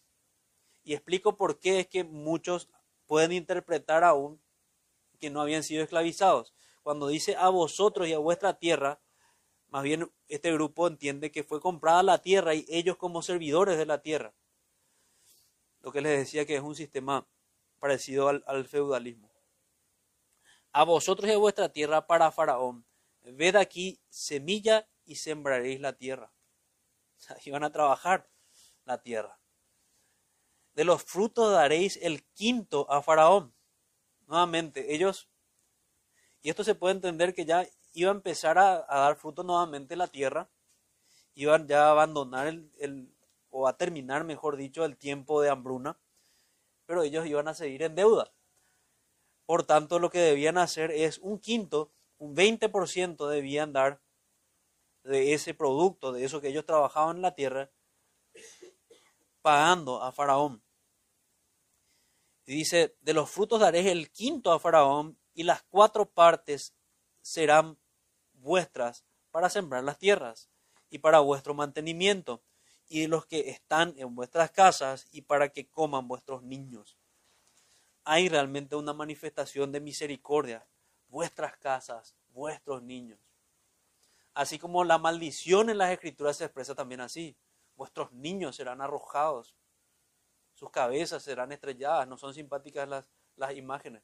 Y 0.83 0.95
explico 0.95 1.37
por 1.37 1.59
qué 1.59 1.81
es 1.81 1.87
que 1.87 2.05
muchos 2.05 2.69
pueden 3.07 3.33
interpretar 3.33 4.05
aún 4.05 4.41
que 5.19 5.31
no 5.31 5.41
habían 5.41 5.63
sido 5.63 5.83
esclavizados. 5.83 6.55
Cuando 6.83 7.09
dice 7.09 7.37
a 7.37 7.49
vosotros 7.49 8.09
y 8.09 8.13
a 8.13 8.19
vuestra 8.19 8.59
tierra, 8.59 9.01
más 9.69 9.83
bien 9.83 10.11
este 10.29 10.53
grupo 10.53 10.87
entiende 10.87 11.31
que 11.31 11.45
fue 11.45 11.61
comprada 11.61 12.03
la 12.03 12.23
tierra 12.23 12.55
y 12.55 12.65
ellos 12.69 12.97
como 12.97 13.23
servidores 13.23 13.77
de 13.77 13.87
la 13.87 14.01
tierra. 14.01 14.35
Lo 15.89 15.93
que 15.93 16.03
les 16.03 16.19
decía 16.19 16.45
que 16.45 16.55
es 16.55 16.61
un 16.61 16.75
sistema 16.75 17.27
parecido 17.79 18.29
al, 18.29 18.67
feudalismo. 18.67 19.33
A 20.71 20.85
vosotros 20.85 21.31
y 21.31 21.33
a 21.33 21.39
vuestra 21.39 21.73
tierra 21.73 22.07
para 22.07 22.31
Faraón, 22.31 22.85
ved 23.23 23.57
aquí 23.57 23.99
semilla 24.11 24.87
y 25.07 25.15
sembraréis 25.15 25.81
la 25.81 25.95
tierra. 25.95 26.31
O 27.31 27.37
iban 27.43 27.65
a 27.65 27.73
trabajar 27.73 28.29
la 28.85 29.01
tierra. 29.01 29.41
De 30.75 30.85
los 30.85 31.03
frutos 31.03 31.53
daréis 31.53 31.99
el 32.03 32.23
quinto 32.35 32.87
a 32.93 33.01
Faraón. 33.01 33.55
Nuevamente, 34.27 34.95
ellos, 34.95 35.31
y 36.43 36.51
esto 36.51 36.65
se 36.65 36.75
puede 36.75 36.97
entender 36.97 37.33
que 37.33 37.47
ya 37.47 37.67
iba 37.95 38.11
a 38.11 38.15
empezar 38.15 38.59
a, 38.59 38.85
dar 38.87 39.17
fruto 39.17 39.43
nuevamente 39.43 39.97
la 39.97 40.09
tierra, 40.09 40.51
iban 41.35 41.67
ya 41.67 41.87
a 41.87 41.93
abandonar 41.93 42.47
el, 42.47 43.18
o 43.51 43.69
a 43.69 43.77
terminar, 43.77 44.25
mejor 44.25 44.57
dicho, 44.57 44.85
el 44.85 44.97
tiempo 44.97 45.41
de 45.41 45.51
hambruna, 45.51 45.99
pero 46.87 47.03
ellos 47.03 47.27
iban 47.27 47.49
a 47.49 47.55
seguir 47.55 47.83
en 47.83 47.95
deuda. 47.95 48.33
Por 49.47 49.65
tanto, 49.65 49.99
lo 49.99 50.11
que 50.11 50.21
debían 50.21 50.59
hacer 50.59 50.91
es 50.91 51.19
un 51.19 51.39
quinto, 51.39 51.91
un 52.19 52.35
20% 52.35 53.29
debían 53.29 53.73
dar 53.73 54.01
de 55.05 55.33
ese 55.33 55.55
producto, 55.55 56.13
de 56.13 56.25
eso 56.25 56.41
que 56.41 56.49
ellos 56.49 56.67
trabajaban 56.67 57.17
en 57.17 57.23
la 57.23 57.35
tierra, 57.35 57.71
pagando 59.41 60.03
a 60.03 60.13
Faraón. 60.13 60.63
Y 62.47 62.55
dice, 62.55 62.97
de 63.01 63.15
los 63.15 63.31
frutos 63.31 63.61
daré 63.61 63.91
el 63.91 64.11
quinto 64.11 64.53
a 64.53 64.59
Faraón 64.59 65.19
y 65.35 65.43
las 65.43 65.63
cuatro 65.63 66.11
partes 66.11 66.75
serán 67.21 67.79
vuestras 68.33 69.05
para 69.31 69.51
sembrar 69.51 69.85
las 69.85 69.99
tierras 69.99 70.49
y 70.91 70.99
para 70.99 71.21
vuestro 71.21 71.55
mantenimiento 71.55 72.43
y 72.89 73.03
de 73.03 73.09
los 73.09 73.27
que 73.27 73.51
están 73.51 73.95
en 73.99 74.15
vuestras 74.15 74.51
casas 74.51 75.07
y 75.13 75.23
para 75.23 75.51
que 75.51 75.69
coman 75.69 76.09
vuestros 76.09 76.43
niños. 76.43 76.97
Hay 78.05 78.29
realmente 78.29 78.77
una 78.77 78.93
manifestación 78.93 79.71
de 79.73 79.81
misericordia, 79.81 80.67
vuestras 81.09 81.57
casas, 81.59 82.17
vuestros 82.31 82.83
niños. 82.83 83.21
Así 84.35 84.59
como 84.59 84.85
la 84.85 84.99
maldición 84.99 85.69
en 85.69 85.79
las 85.79 85.91
escrituras 85.91 86.37
se 86.37 86.45
expresa 86.45 86.75
también 86.75 87.01
así, 87.01 87.37
vuestros 87.77 88.13
niños 88.13 88.57
serán 88.57 88.81
arrojados 88.81 89.55
sus 90.59 90.71
cabezas 90.73 91.23
serán 91.23 91.53
estrelladas, 91.53 92.09
no 92.09 92.19
son 92.19 92.35
simpáticas 92.35 92.89
las, 92.89 93.09
las 93.37 93.55
imágenes. 93.55 94.03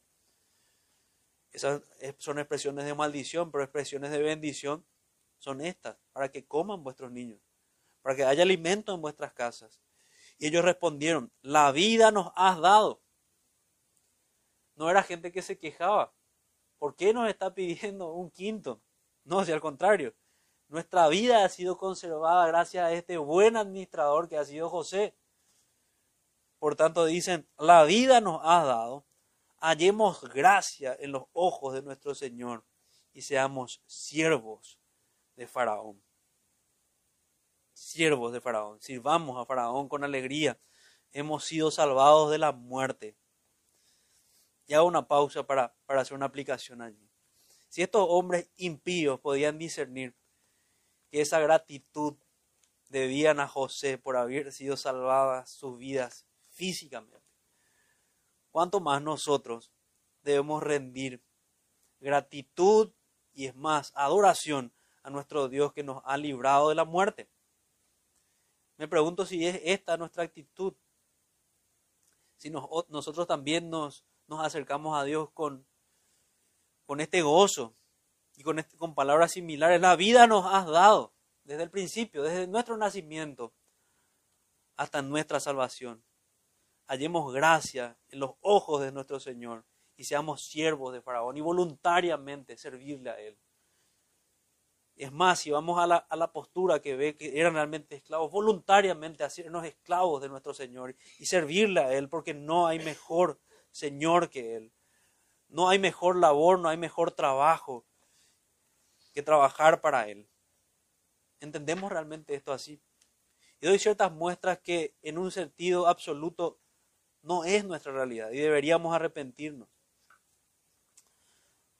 Esas 1.50 1.82
son 2.18 2.38
expresiones 2.38 2.84
de 2.84 2.94
maldición, 2.94 3.50
pero 3.50 3.64
expresiones 3.64 4.12
de 4.12 4.22
bendición 4.22 4.86
son 5.38 5.60
estas, 5.60 5.96
para 6.12 6.30
que 6.30 6.46
coman 6.46 6.84
vuestros 6.84 7.10
niños, 7.10 7.40
para 8.04 8.16
que 8.16 8.24
haya 8.24 8.42
alimento 8.42 8.94
en 8.94 9.00
vuestras 9.00 9.32
casas. 9.32 9.80
Y 10.36 10.48
ellos 10.48 10.62
respondieron, 10.62 11.32
la 11.40 11.72
vida 11.72 12.10
nos 12.10 12.32
has 12.36 12.60
dado. 12.60 13.02
No 14.74 14.90
era 14.90 15.02
gente 15.02 15.32
que 15.32 15.40
se 15.40 15.56
quejaba. 15.56 16.12
¿Por 16.76 16.96
qué 16.96 17.14
nos 17.14 17.30
está 17.30 17.54
pidiendo 17.54 18.12
un 18.12 18.30
quinto? 18.30 18.82
No, 19.24 19.42
si 19.42 19.52
al 19.52 19.62
contrario, 19.62 20.14
Nuestra 20.68 21.08
vida 21.08 21.44
ha 21.44 21.48
sido 21.48 21.78
conservada 21.78 22.46
gracias 22.46 22.84
a 22.84 22.92
este 22.92 23.16
buen 23.16 23.56
administrador 23.56 24.28
que 24.28 24.36
ha 24.36 24.44
sido 24.44 24.68
José. 24.68 25.14
Por 26.58 26.74
tanto, 26.76 27.04
dicen, 27.06 27.48
la 27.58 27.84
vida 27.84 28.20
nos 28.20 28.40
ha 28.42 28.64
dado, 28.64 29.06
hallemos 29.60 30.22
gracia 30.30 30.96
en 30.98 31.12
los 31.12 31.24
ojos 31.32 31.74
de 31.74 31.82
nuestro 31.82 32.14
Señor 32.14 32.64
y 33.12 33.22
seamos 33.22 33.82
siervos 33.86 34.78
de 35.36 35.46
Faraón. 35.46 36.02
Siervos 37.84 38.32
de 38.32 38.40
Faraón, 38.40 38.80
sirvamos 38.80 39.38
a 39.38 39.44
Faraón 39.44 39.90
con 39.90 40.04
alegría. 40.04 40.58
Hemos 41.12 41.44
sido 41.44 41.70
salvados 41.70 42.30
de 42.30 42.38
la 42.38 42.50
muerte. 42.50 43.14
Y 44.66 44.72
hago 44.72 44.88
una 44.88 45.06
pausa 45.06 45.46
para, 45.46 45.74
para 45.84 46.00
hacer 46.00 46.16
una 46.16 46.24
aplicación 46.24 46.80
allí. 46.80 47.10
Si 47.68 47.82
estos 47.82 48.06
hombres 48.08 48.50
impíos 48.56 49.20
podían 49.20 49.58
discernir 49.58 50.16
que 51.10 51.20
esa 51.20 51.38
gratitud 51.40 52.14
debían 52.88 53.38
a 53.38 53.46
José 53.46 53.98
por 53.98 54.16
haber 54.16 54.50
sido 54.50 54.78
salvadas 54.78 55.50
sus 55.50 55.76
vidas 55.76 56.26
físicamente, 56.52 57.22
¿cuánto 58.50 58.80
más 58.80 59.02
nosotros 59.02 59.70
debemos 60.22 60.62
rendir 60.62 61.22
gratitud 62.00 62.92
y 63.34 63.44
es 63.44 63.54
más, 63.54 63.92
adoración 63.94 64.72
a 65.02 65.10
nuestro 65.10 65.50
Dios 65.50 65.74
que 65.74 65.82
nos 65.82 66.02
ha 66.06 66.16
librado 66.16 66.70
de 66.70 66.76
la 66.76 66.86
muerte? 66.86 67.28
Me 68.76 68.88
pregunto 68.88 69.24
si 69.24 69.46
es 69.46 69.60
esta 69.64 69.96
nuestra 69.96 70.24
actitud. 70.24 70.74
Si 72.36 72.50
nosotros 72.50 73.26
también 73.26 73.70
nos, 73.70 74.04
acercamos 74.28 74.98
a 74.98 75.04
Dios 75.04 75.30
con, 75.30 75.66
con 76.84 77.00
este 77.00 77.22
gozo 77.22 77.74
y 78.36 78.42
con, 78.42 78.58
este, 78.58 78.76
con 78.76 78.94
palabras 78.94 79.32
similares. 79.32 79.80
La 79.80 79.96
vida 79.96 80.26
nos 80.26 80.44
has 80.46 80.66
dado 80.66 81.14
desde 81.44 81.62
el 81.62 81.70
principio, 81.70 82.22
desde 82.22 82.46
nuestro 82.46 82.76
nacimiento 82.76 83.54
hasta 84.76 85.02
nuestra 85.02 85.40
salvación. 85.40 86.04
Hallemos 86.86 87.32
gracia 87.32 87.96
en 88.08 88.20
los 88.20 88.32
ojos 88.40 88.82
de 88.82 88.92
nuestro 88.92 89.20
Señor 89.20 89.64
y 89.96 90.04
seamos 90.04 90.44
siervos 90.44 90.92
de 90.92 91.00
Faraón 91.00 91.36
y 91.36 91.40
voluntariamente 91.40 92.56
servirle 92.56 93.10
a 93.10 93.20
Él. 93.20 93.38
Es 94.96 95.12
más, 95.12 95.40
si 95.40 95.50
vamos 95.50 95.78
a 95.80 95.86
la, 95.86 95.96
a 95.96 96.16
la, 96.16 96.32
postura 96.32 96.80
que 96.80 96.94
ve 96.94 97.16
que 97.16 97.40
eran 97.40 97.54
realmente 97.54 97.96
esclavos, 97.96 98.30
voluntariamente 98.30 99.24
hacernos 99.24 99.64
esclavos 99.64 100.22
de 100.22 100.28
nuestro 100.28 100.54
Señor 100.54 100.94
y 101.18 101.26
servirle 101.26 101.80
a 101.80 101.92
Él, 101.92 102.08
porque 102.08 102.32
no 102.32 102.68
hay 102.68 102.78
mejor 102.78 103.40
Señor 103.72 104.30
que 104.30 104.56
Él. 104.56 104.72
No 105.48 105.68
hay 105.68 105.78
mejor 105.78 106.16
labor, 106.16 106.58
no 106.60 106.68
hay 106.68 106.76
mejor 106.76 107.10
trabajo 107.10 107.84
que 109.12 109.22
trabajar 109.22 109.80
para 109.80 110.08
Él. 110.08 110.28
¿Entendemos 111.40 111.90
realmente 111.90 112.34
esto 112.34 112.52
así? 112.52 112.80
Y 113.60 113.66
doy 113.66 113.78
ciertas 113.78 114.12
muestras 114.12 114.58
que 114.58 114.94
en 115.02 115.18
un 115.18 115.30
sentido 115.30 115.88
absoluto 115.88 116.60
no 117.22 117.44
es 117.44 117.64
nuestra 117.64 117.92
realidad 117.92 118.30
y 118.30 118.38
deberíamos 118.38 118.94
arrepentirnos. 118.94 119.68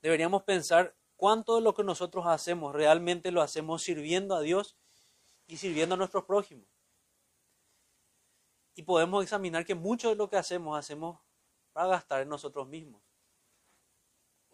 Deberíamos 0.01 0.43
pensar 0.43 0.95
cuánto 1.17 1.57
de 1.57 1.61
lo 1.61 1.75
que 1.75 1.85
nosotros 1.85 2.27
hacemos 2.27 2.75
realmente 2.75 3.31
lo 3.31 3.43
hacemos 3.43 3.83
sirviendo 3.83 4.35
a 4.35 4.41
Dios 4.41 4.77
y 5.47 5.57
sirviendo 5.57 5.95
a 5.95 5.99
nuestros 5.99 6.25
prójimos. 6.25 6.67
Y 8.75 8.83
podemos 8.83 9.23
examinar 9.23 9.65
que 9.65 9.75
mucho 9.75 10.09
de 10.09 10.17
lo 10.17 10.29
que 10.29 10.37
hacemos 10.37 10.79
hacemos 10.79 11.21
para 11.73 11.89
gastar 11.89 12.23
en 12.23 12.29
nosotros 12.29 12.67
mismos 12.69 13.03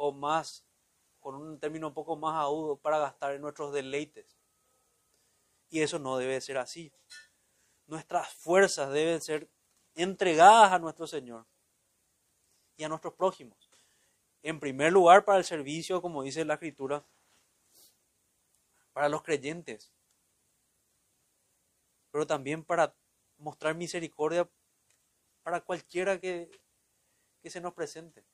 o 0.03 0.13
más, 0.13 0.65
con 1.19 1.35
un 1.35 1.61
término 1.61 1.89
un 1.89 1.95
poco 1.95 2.17
más 2.17 2.35
agudo, 2.43 2.79
para 2.79 2.99
gastar 2.99 3.35
en 3.35 3.43
nuestros 3.43 3.71
deleites. 3.71 4.39
Y 5.69 5.83
eso 5.83 5.99
no 5.99 6.17
debe 6.17 6.41
ser 6.41 6.57
así. 6.57 6.91
Nuestras 7.87 8.33
fuerzas 8.33 8.91
deben 8.93 9.21
ser 9.21 9.51
entregadas 9.95 10.73
a 10.73 10.79
nuestro 10.79 11.07
Señor 11.07 11.47
y 12.79 12.85
a 12.85 12.89
nuestros 12.89 13.13
prójimos. 13.13 13.60
En 14.43 14.61
primer 14.61 14.93
lugar, 14.93 15.25
para 15.25 15.39
el 15.39 15.45
servicio, 15.45 16.01
como 16.01 16.23
dice 16.23 16.45
la 16.45 16.55
Escritura, 16.55 17.05
para 18.93 19.09
los 19.09 19.23
creyentes, 19.23 19.93
pero 22.11 22.27
también 22.27 22.65
para 22.65 22.95
mostrar 23.39 23.75
misericordia 23.75 24.51
para 25.43 25.61
cualquiera 25.61 26.21
que, 26.21 26.51
que 27.43 27.51
se 27.51 27.61
nos 27.61 27.75
presente 27.75 28.25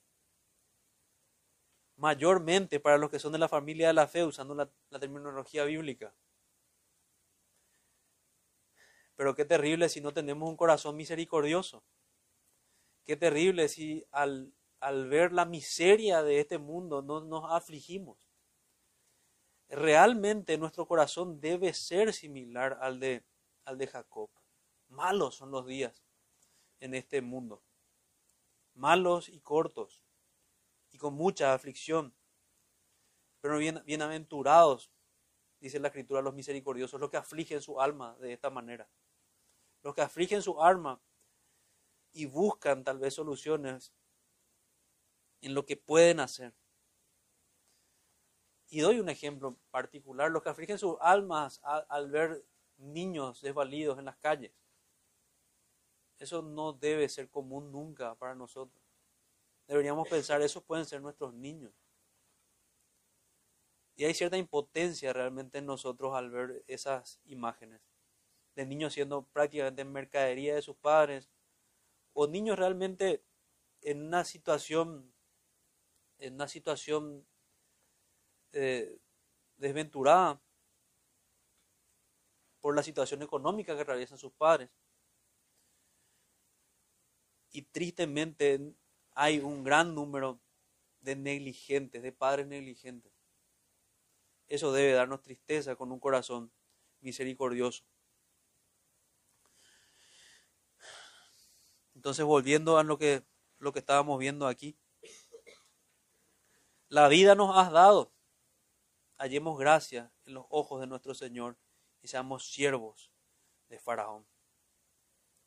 mayormente 1.97 2.79
para 2.79 2.99
los 2.99 3.11
que 3.11 3.19
son 3.19 3.33
de 3.33 3.39
la 3.39 3.49
familia 3.49 3.89
de 3.89 3.95
la 3.95 4.07
fe, 4.07 4.25
usando 4.25 4.55
la, 4.55 4.71
terminología 5.01 5.65
bíblica. 5.65 6.15
Pero 9.17 9.35
qué 9.35 9.45
terrible 9.45 9.89
si 9.89 10.01
no 10.01 10.13
tenemos 10.13 10.49
un 10.49 10.57
corazón 10.57 10.97
misericordioso. 10.97 11.83
Qué 13.05 13.17
terrible 13.17 13.69
si 13.69 14.05
al, 14.11 14.53
al 14.87 15.09
ver 15.09 15.33
la 15.33 15.45
miseria 15.45 16.23
de 16.23 16.39
este 16.39 16.59
mundo 16.59 17.03
no 17.03 17.21
nos 17.21 17.51
afligimos. 17.51 18.19
Realmente 19.69 20.59
nuestro 20.59 20.87
corazón 20.87 21.41
debe 21.41 21.75
ser 21.75 22.13
similar 22.13 22.79
al 22.81 23.01
de, 23.01 23.25
al 23.65 23.79
de 23.79 23.89
Jacob. 23.89 24.31
Malos 24.87 25.35
son 25.35 25.51
los 25.51 25.67
días 25.67 26.05
en 26.79 26.95
este 26.95 27.21
mundo. 27.21 27.65
Malos 28.75 29.29
y 29.29 29.41
cortos 29.41 30.05
y 30.93 30.99
con 30.99 31.15
mucha 31.15 31.53
aflicción. 31.53 32.15
Pero 33.41 33.59
bien, 33.59 33.83
bienaventurados, 33.87 34.93
dice 35.59 35.81
la 35.81 35.89
escritura, 35.89 36.23
los 36.23 36.35
misericordiosos, 36.35 37.01
los 37.01 37.11
que 37.11 37.17
afligen 37.17 37.61
su 37.61 37.81
alma 37.81 38.17
de 38.21 38.33
esta 38.33 38.51
manera. 38.51 38.89
Los 39.83 39.97
que 39.97 40.03
afligen 40.03 40.43
su 40.43 40.63
alma 40.63 41.01
y 42.13 42.27
buscan 42.27 42.85
tal 42.85 43.01
vez 43.01 43.15
soluciones 43.15 43.93
en 45.41 45.55
lo 45.55 45.67
que 45.67 45.77
pueden 45.77 46.21
hacer. 46.21 46.55
Y 48.69 48.81
doy 48.81 48.99
un 48.99 49.09
ejemplo 49.09 49.57
particular, 49.71 50.31
los 50.31 50.43
que 50.43 50.49
afligen 50.49 50.79
sus 50.79 50.97
almas 51.01 51.61
al 51.63 52.11
ver 52.11 52.45
niños 52.79 53.41
desvalidos 53.41 53.99
en 53.99 54.07
las 54.07 54.17
calles. 54.17 54.53
Eso 56.19 56.43
no 56.43 56.73
debe 56.73 57.09
ser 57.09 57.29
común 57.29 57.71
nunca 57.71 58.15
para 58.17 58.35
nosotros. 58.35 58.83
Deberíamos 59.67 60.09
pensar, 60.09 60.43
esos 60.43 60.63
pueden 60.63 60.85
ser 60.85 61.01
nuestros 61.01 61.35
niños. 61.35 61.73
Y 63.97 64.05
hay 64.05 64.15
cierta 64.15 64.37
impotencia 64.37 65.13
realmente 65.13 65.59
en 65.59 65.67
nosotros 65.67 66.15
al 66.15 66.31
ver 66.31 66.65
esas 66.67 67.21
imágenes 67.25 67.81
de 68.55 68.67
niños 68.67 68.95
siendo 68.95 69.23
prácticamente 69.27 69.85
mercadería 69.85 70.55
de 70.55 70.63
sus 70.63 70.77
padres 70.77 71.31
o 72.15 72.27
niños 72.27 72.59
realmente 72.59 73.23
en 73.83 74.03
una 74.07 74.25
situación 74.25 75.13
en 76.19 76.35
una 76.35 76.49
situación 76.49 77.27
eh, 78.53 78.99
desventurada 79.57 80.41
por 82.61 82.75
la 82.75 82.83
situación 82.83 83.23
económica 83.23 83.77
que 83.77 83.85
realizan 83.85 84.19
sus 84.19 84.33
padres. 84.33 84.71
Y 87.51 87.63
tristemente 87.63 88.75
hay 89.15 89.39
un 89.39 89.63
gran 89.63 89.95
número 89.95 90.41
de 91.01 91.17
negligentes, 91.17 92.03
de 92.03 92.13
padres 92.13 92.47
negligentes. 92.47 93.13
Eso 94.49 94.73
debe 94.73 94.93
darnos 94.93 95.23
tristeza 95.23 95.77
con 95.77 95.93
un 95.93 96.01
corazón 96.01 96.53
misericordioso. 97.01 97.85
Entonces, 101.95 102.25
volviendo 102.25 102.79
a 102.79 102.85
lo 102.85 102.99
que, 102.99 103.25
lo 103.59 103.73
que 103.73 103.79
estábamos 103.79 104.19
viendo 104.19 104.47
aquí, 104.47 104.77
la 106.97 107.09
vida 107.09 107.35
nos 107.35 107.55
has 107.55 107.71
dado. 107.71 108.11
Hallemos 109.19 109.59
gracia 109.59 110.11
en 110.25 110.33
los 110.33 110.47
ojos 110.49 110.81
de 110.81 110.87
nuestro 110.87 111.13
Señor 111.13 111.59
y 112.01 112.09
seamos 112.09 112.51
siervos 112.51 113.13
de 113.69 113.79
Faraón. 113.79 114.27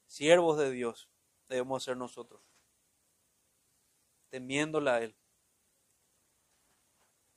Siervos 0.05 0.59
de 0.59 0.69
Dios 0.69 1.09
debemos 1.47 1.83
ser 1.83 1.97
nosotros 1.97 2.43
temiéndole 4.29 4.91
a 4.91 5.01
Él. 5.01 5.17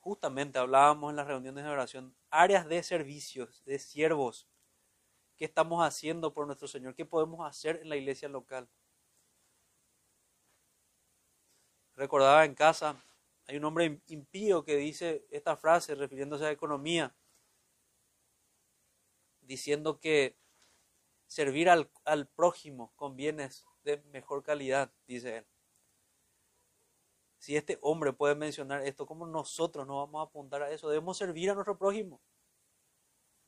Justamente 0.00 0.58
hablábamos 0.58 1.08
en 1.08 1.16
las 1.16 1.26
reuniones 1.26 1.64
de 1.64 1.70
oración, 1.70 2.14
áreas 2.28 2.68
de 2.68 2.82
servicios, 2.82 3.64
de 3.64 3.78
siervos. 3.78 4.46
¿Qué 5.38 5.46
estamos 5.46 5.82
haciendo 5.82 6.34
por 6.34 6.44
nuestro 6.44 6.68
Señor? 6.68 6.94
¿Qué 6.94 7.06
podemos 7.06 7.48
hacer 7.48 7.76
en 7.80 7.88
la 7.88 7.96
iglesia 7.96 8.28
local? 8.28 8.68
Recordaba 11.94 12.44
en 12.44 12.54
casa, 12.54 13.02
hay 13.52 13.58
un 13.58 13.64
hombre 13.66 14.00
impío 14.06 14.64
que 14.64 14.76
dice 14.76 15.26
esta 15.30 15.58
frase 15.58 15.94
refiriéndose 15.94 16.46
a 16.46 16.50
economía, 16.50 17.14
diciendo 19.42 20.00
que 20.00 20.38
servir 21.26 21.68
al, 21.68 21.90
al 22.06 22.28
prójimo 22.28 22.94
con 22.96 23.14
bienes 23.14 23.66
de 23.84 23.98
mejor 24.12 24.42
calidad, 24.42 24.90
dice 25.06 25.36
él 25.36 25.46
si 27.36 27.56
este 27.56 27.78
hombre 27.82 28.14
puede 28.14 28.36
mencionar 28.36 28.86
esto, 28.86 29.04
¿cómo 29.04 29.26
nosotros 29.26 29.84
no 29.84 29.96
vamos 29.96 30.20
a 30.20 30.28
apuntar 30.28 30.62
a 30.62 30.70
eso? 30.70 30.88
Debemos 30.88 31.18
servir 31.18 31.50
a 31.50 31.54
nuestro 31.54 31.76
prójimo. 31.76 32.22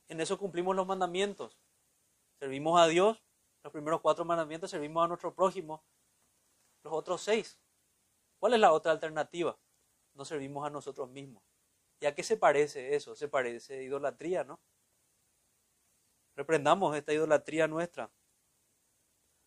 en 0.09 0.21
eso 0.21 0.37
cumplimos 0.37 0.77
los 0.77 0.87
mandamientos. 0.87 1.57
Servimos 2.41 2.79
a 2.79 2.89
Dios, 2.89 3.25
los 3.63 3.73
primeros 3.73 4.01
cuatro 4.03 4.25
mandamientos, 4.25 4.71
servimos 4.71 5.05
a 5.05 5.09
nuestro 5.09 5.35
prójimo, 5.35 5.85
los 6.83 6.93
otros 6.93 7.23
seis. 7.23 7.59
¿Cuál 8.41 8.55
es 8.55 8.61
la 8.61 8.73
otra 8.73 8.91
alternativa? 8.93 9.57
No 10.15 10.25
servimos 10.25 10.67
a 10.67 10.71
nosotros 10.71 11.11
mismos. 11.11 11.43
¿Y 12.01 12.07
a 12.07 12.15
qué 12.15 12.23
se 12.23 12.37
parece 12.37 12.95
eso? 12.95 13.15
Se 13.15 13.29
parece 13.29 13.83
idolatría, 13.83 14.45
¿no? 14.45 14.61
Reprendamos 16.37 16.97
esta 16.97 17.13
idolatría 17.13 17.69
nuestra, 17.69 18.11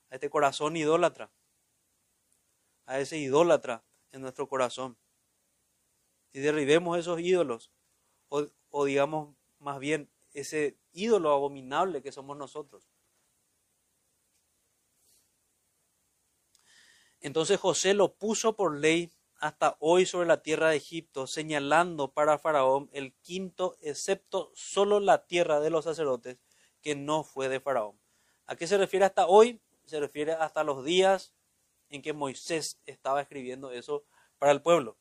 a 0.09 0.15
este 0.15 0.29
corazón 0.29 0.77
idólatra, 0.77 1.29
a 2.85 2.99
ese 2.99 3.17
idólatra 3.17 3.83
en 4.11 4.21
nuestro 4.21 4.47
corazón. 4.47 4.97
Y 6.31 6.39
derribemos 6.39 6.97
esos 6.97 7.19
ídolos, 7.19 7.71
o 8.29 8.85
digamos 8.85 9.35
más 9.59 9.79
bien 9.79 10.09
ese 10.33 10.77
ídolo 10.93 11.31
abominable 11.31 12.01
que 12.01 12.11
somos 12.11 12.37
nosotros. 12.37 12.89
Entonces 17.19 17.59
José 17.59 17.93
lo 17.93 18.13
puso 18.13 18.55
por 18.55 18.77
ley 18.77 19.11
hasta 19.39 19.77
hoy 19.79 20.05
sobre 20.05 20.27
la 20.27 20.41
tierra 20.41 20.69
de 20.69 20.77
Egipto, 20.77 21.27
señalando 21.27 22.11
para 22.13 22.39
Faraón 22.39 22.89
el 22.93 23.13
quinto, 23.21 23.77
excepto 23.81 24.51
solo 24.55 24.99
la 24.99 25.25
tierra 25.25 25.59
de 25.59 25.69
los 25.69 25.85
sacerdotes, 25.85 26.37
que 26.81 26.95
no 26.95 27.23
fue 27.23 27.49
de 27.49 27.59
Faraón. 27.59 27.99
¿A 28.45 28.55
qué 28.55 28.67
se 28.67 28.77
refiere 28.77 29.05
hasta 29.05 29.27
hoy? 29.27 29.61
Se 29.85 29.99
refiere 29.99 30.33
hasta 30.33 30.63
los 30.63 30.83
días 30.83 31.33
en 31.89 32.01
que 32.01 32.13
Moisés 32.13 32.79
estaba 32.85 33.21
escribiendo 33.21 33.71
eso 33.71 34.05
para 34.39 34.51
el 34.51 34.61
pueblo. 34.61 34.97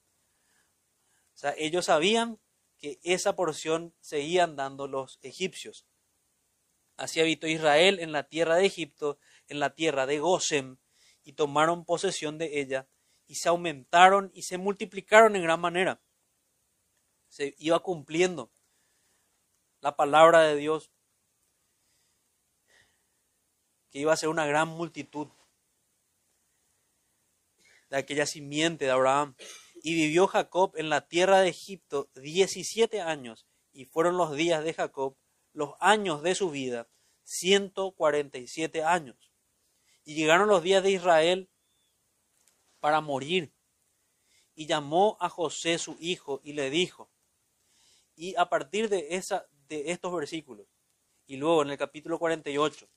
O 1.34 1.38
sea, 1.38 1.54
ellos 1.58 1.86
sabían 1.86 2.38
que 2.78 2.98
esa 3.02 3.36
porción 3.36 3.94
seguían 4.00 4.56
dando 4.56 4.86
los 4.86 5.18
egipcios. 5.22 5.86
Así 6.96 7.20
habitó 7.20 7.46
Israel 7.46 7.98
en 8.00 8.12
la 8.12 8.24
tierra 8.24 8.56
de 8.56 8.66
Egipto, 8.66 9.18
en 9.48 9.60
la 9.60 9.74
tierra 9.74 10.06
de 10.06 10.18
Gosem, 10.18 10.78
y 11.24 11.32
tomaron 11.32 11.84
posesión 11.84 12.38
de 12.38 12.60
ella, 12.60 12.88
y 13.26 13.36
se 13.36 13.48
aumentaron 13.48 14.30
y 14.34 14.42
se 14.42 14.58
multiplicaron 14.58 15.36
en 15.36 15.42
gran 15.42 15.60
manera. 15.60 16.00
Se 17.28 17.54
iba 17.58 17.80
cumpliendo 17.80 18.52
la 19.80 19.96
palabra 19.96 20.42
de 20.42 20.56
Dios, 20.56 20.90
que 23.90 23.98
iba 23.98 24.12
a 24.12 24.16
ser 24.16 24.28
una 24.28 24.46
gran 24.46 24.68
multitud 24.68 25.28
de 27.90 27.98
aquella 27.98 28.26
simiente 28.26 28.84
de 28.84 28.90
Abraham. 28.90 29.36
Y 29.82 29.94
vivió 29.94 30.26
Jacob 30.26 30.72
en 30.76 30.88
la 30.88 31.06
tierra 31.06 31.40
de 31.40 31.48
Egipto 31.48 32.10
diecisiete 32.14 33.00
años, 33.00 33.46
y 33.72 33.84
fueron 33.84 34.16
los 34.16 34.34
días 34.34 34.64
de 34.64 34.74
Jacob, 34.74 35.16
los 35.52 35.74
años 35.80 36.22
de 36.22 36.34
su 36.34 36.50
vida, 36.50 36.88
ciento 37.22 37.92
cuarenta 37.92 38.38
y 38.38 38.48
siete 38.48 38.82
años. 38.82 39.32
Y 40.04 40.14
llegaron 40.14 40.48
los 40.48 40.62
días 40.62 40.82
de 40.82 40.92
Israel 40.92 41.50
para 42.86 43.00
morir. 43.00 43.52
Y 44.54 44.66
llamó 44.66 45.16
a 45.18 45.28
José 45.28 45.76
su 45.76 45.96
hijo 45.98 46.40
y 46.44 46.52
le 46.52 46.70
dijo, 46.70 47.10
y 48.14 48.36
a 48.36 48.48
partir 48.48 48.88
de, 48.88 49.08
esa, 49.16 49.48
de 49.66 49.90
estos 49.90 50.14
versículos, 50.14 50.68
y 51.26 51.36
luego 51.36 51.62
en 51.62 51.70
el 51.70 51.78
capítulo 51.78 52.16
48 52.16 52.88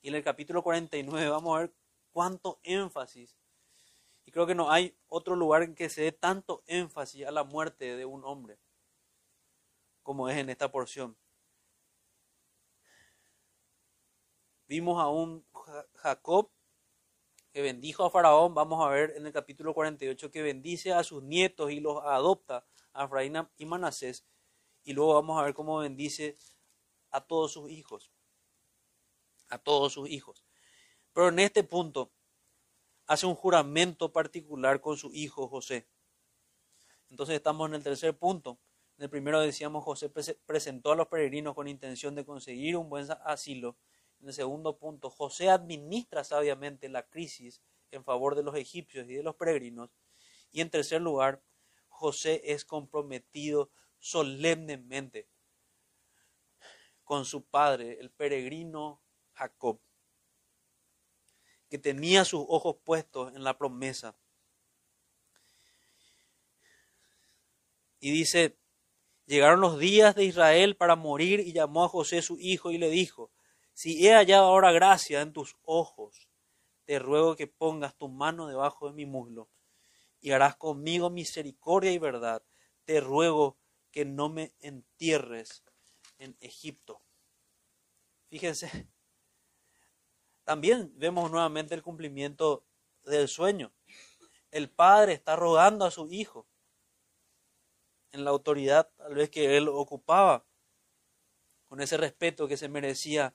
y 0.00 0.10
en 0.10 0.14
el 0.14 0.22
capítulo 0.22 0.62
49 0.62 1.28
vamos 1.28 1.56
a 1.56 1.60
ver 1.62 1.74
cuánto 2.12 2.60
énfasis 2.62 3.36
y 4.24 4.30
creo 4.30 4.46
que 4.46 4.54
no 4.54 4.70
hay 4.70 4.96
otro 5.08 5.34
lugar 5.34 5.64
en 5.64 5.74
que 5.74 5.88
se 5.88 6.02
dé 6.02 6.12
tanto 6.12 6.62
énfasis 6.68 7.26
a 7.26 7.32
la 7.32 7.42
muerte 7.42 7.96
de 7.96 8.04
un 8.04 8.24
hombre 8.24 8.60
como 10.04 10.28
es 10.28 10.36
en 10.36 10.50
esta 10.50 10.70
porción. 10.70 11.16
Vimos 14.68 15.02
a 15.02 15.08
un 15.08 15.44
Jacob 15.96 16.48
que 17.52 17.60
bendijo 17.60 18.04
a 18.04 18.10
Faraón, 18.10 18.54
vamos 18.54 18.84
a 18.84 18.88
ver 18.88 19.12
en 19.16 19.26
el 19.26 19.32
capítulo 19.32 19.74
48 19.74 20.30
que 20.30 20.42
bendice 20.42 20.92
a 20.92 21.04
sus 21.04 21.22
nietos 21.22 21.70
y 21.70 21.80
los 21.80 22.02
adopta 22.02 22.64
a 22.94 23.04
Efraín 23.04 23.36
y 23.58 23.66
Manasés, 23.66 24.24
y 24.84 24.94
luego 24.94 25.14
vamos 25.14 25.38
a 25.38 25.44
ver 25.44 25.54
cómo 25.54 25.78
bendice 25.78 26.38
a 27.10 27.20
todos 27.20 27.52
sus 27.52 27.70
hijos, 27.70 28.10
a 29.50 29.58
todos 29.58 29.92
sus 29.92 30.08
hijos. 30.08 30.44
Pero 31.12 31.28
en 31.28 31.38
este 31.40 31.62
punto 31.62 32.10
hace 33.06 33.26
un 33.26 33.34
juramento 33.34 34.12
particular 34.12 34.80
con 34.80 34.96
su 34.96 35.12
hijo 35.12 35.46
José. 35.46 35.86
Entonces 37.10 37.36
estamos 37.36 37.68
en 37.68 37.74
el 37.74 37.82
tercer 37.82 38.16
punto. 38.16 38.58
En 38.96 39.04
el 39.04 39.10
primero 39.10 39.40
decíamos 39.40 39.84
José 39.84 40.10
presentó 40.46 40.92
a 40.92 40.96
los 40.96 41.08
peregrinos 41.08 41.54
con 41.54 41.68
intención 41.68 42.14
de 42.14 42.24
conseguir 42.24 42.78
un 42.78 42.88
buen 42.88 43.06
asilo. 43.24 43.76
En 44.22 44.28
el 44.28 44.34
segundo 44.34 44.78
punto, 44.78 45.10
José 45.10 45.50
administra 45.50 46.24
sabiamente 46.24 46.88
la 46.88 47.06
crisis 47.08 47.60
en 47.90 48.04
favor 48.04 48.34
de 48.34 48.42
los 48.42 48.56
egipcios 48.56 49.08
y 49.08 49.14
de 49.14 49.22
los 49.22 49.34
peregrinos. 49.34 49.90
Y 50.50 50.60
en 50.60 50.70
tercer 50.70 51.02
lugar, 51.02 51.42
José 51.88 52.40
es 52.44 52.64
comprometido 52.64 53.70
solemnemente 53.98 55.28
con 57.04 57.24
su 57.24 57.44
padre, 57.44 57.98
el 58.00 58.10
peregrino 58.10 59.02
Jacob 59.34 59.80
que 61.72 61.78
tenía 61.78 62.26
sus 62.26 62.44
ojos 62.48 62.76
puestos 62.84 63.34
en 63.34 63.44
la 63.44 63.56
promesa. 63.56 64.14
Y 67.98 68.10
dice, 68.10 68.58
llegaron 69.24 69.62
los 69.62 69.78
días 69.78 70.14
de 70.14 70.24
Israel 70.26 70.76
para 70.76 70.96
morir 70.96 71.40
y 71.40 71.54
llamó 71.54 71.84
a 71.84 71.88
José 71.88 72.20
su 72.20 72.38
hijo 72.38 72.72
y 72.72 72.76
le 72.76 72.90
dijo, 72.90 73.30
si 73.82 74.06
he 74.06 74.12
hallado 74.12 74.44
ahora 74.44 74.70
gracia 74.70 75.22
en 75.22 75.32
tus 75.32 75.56
ojos, 75.64 76.28
te 76.84 77.00
ruego 77.00 77.34
que 77.34 77.48
pongas 77.48 77.96
tu 77.96 78.08
mano 78.08 78.46
debajo 78.46 78.86
de 78.86 78.94
mi 78.94 79.06
muslo 79.06 79.50
y 80.20 80.30
harás 80.30 80.54
conmigo 80.54 81.10
misericordia 81.10 81.90
y 81.90 81.98
verdad. 81.98 82.44
Te 82.84 83.00
ruego 83.00 83.58
que 83.90 84.04
no 84.04 84.28
me 84.28 84.54
entierres 84.60 85.64
en 86.18 86.36
Egipto. 86.38 87.02
Fíjense, 88.28 88.88
también 90.44 90.92
vemos 90.96 91.28
nuevamente 91.32 91.74
el 91.74 91.82
cumplimiento 91.82 92.64
del 93.02 93.26
sueño. 93.26 93.72
El 94.52 94.70
padre 94.70 95.14
está 95.14 95.34
rogando 95.34 95.84
a 95.84 95.90
su 95.90 96.08
hijo 96.08 96.46
en 98.12 98.22
la 98.22 98.30
autoridad 98.30 98.92
tal 98.96 99.16
vez 99.16 99.28
que 99.28 99.56
él 99.56 99.66
ocupaba, 99.66 100.46
con 101.66 101.80
ese 101.80 101.96
respeto 101.96 102.46
que 102.46 102.56
se 102.56 102.68
merecía 102.68 103.34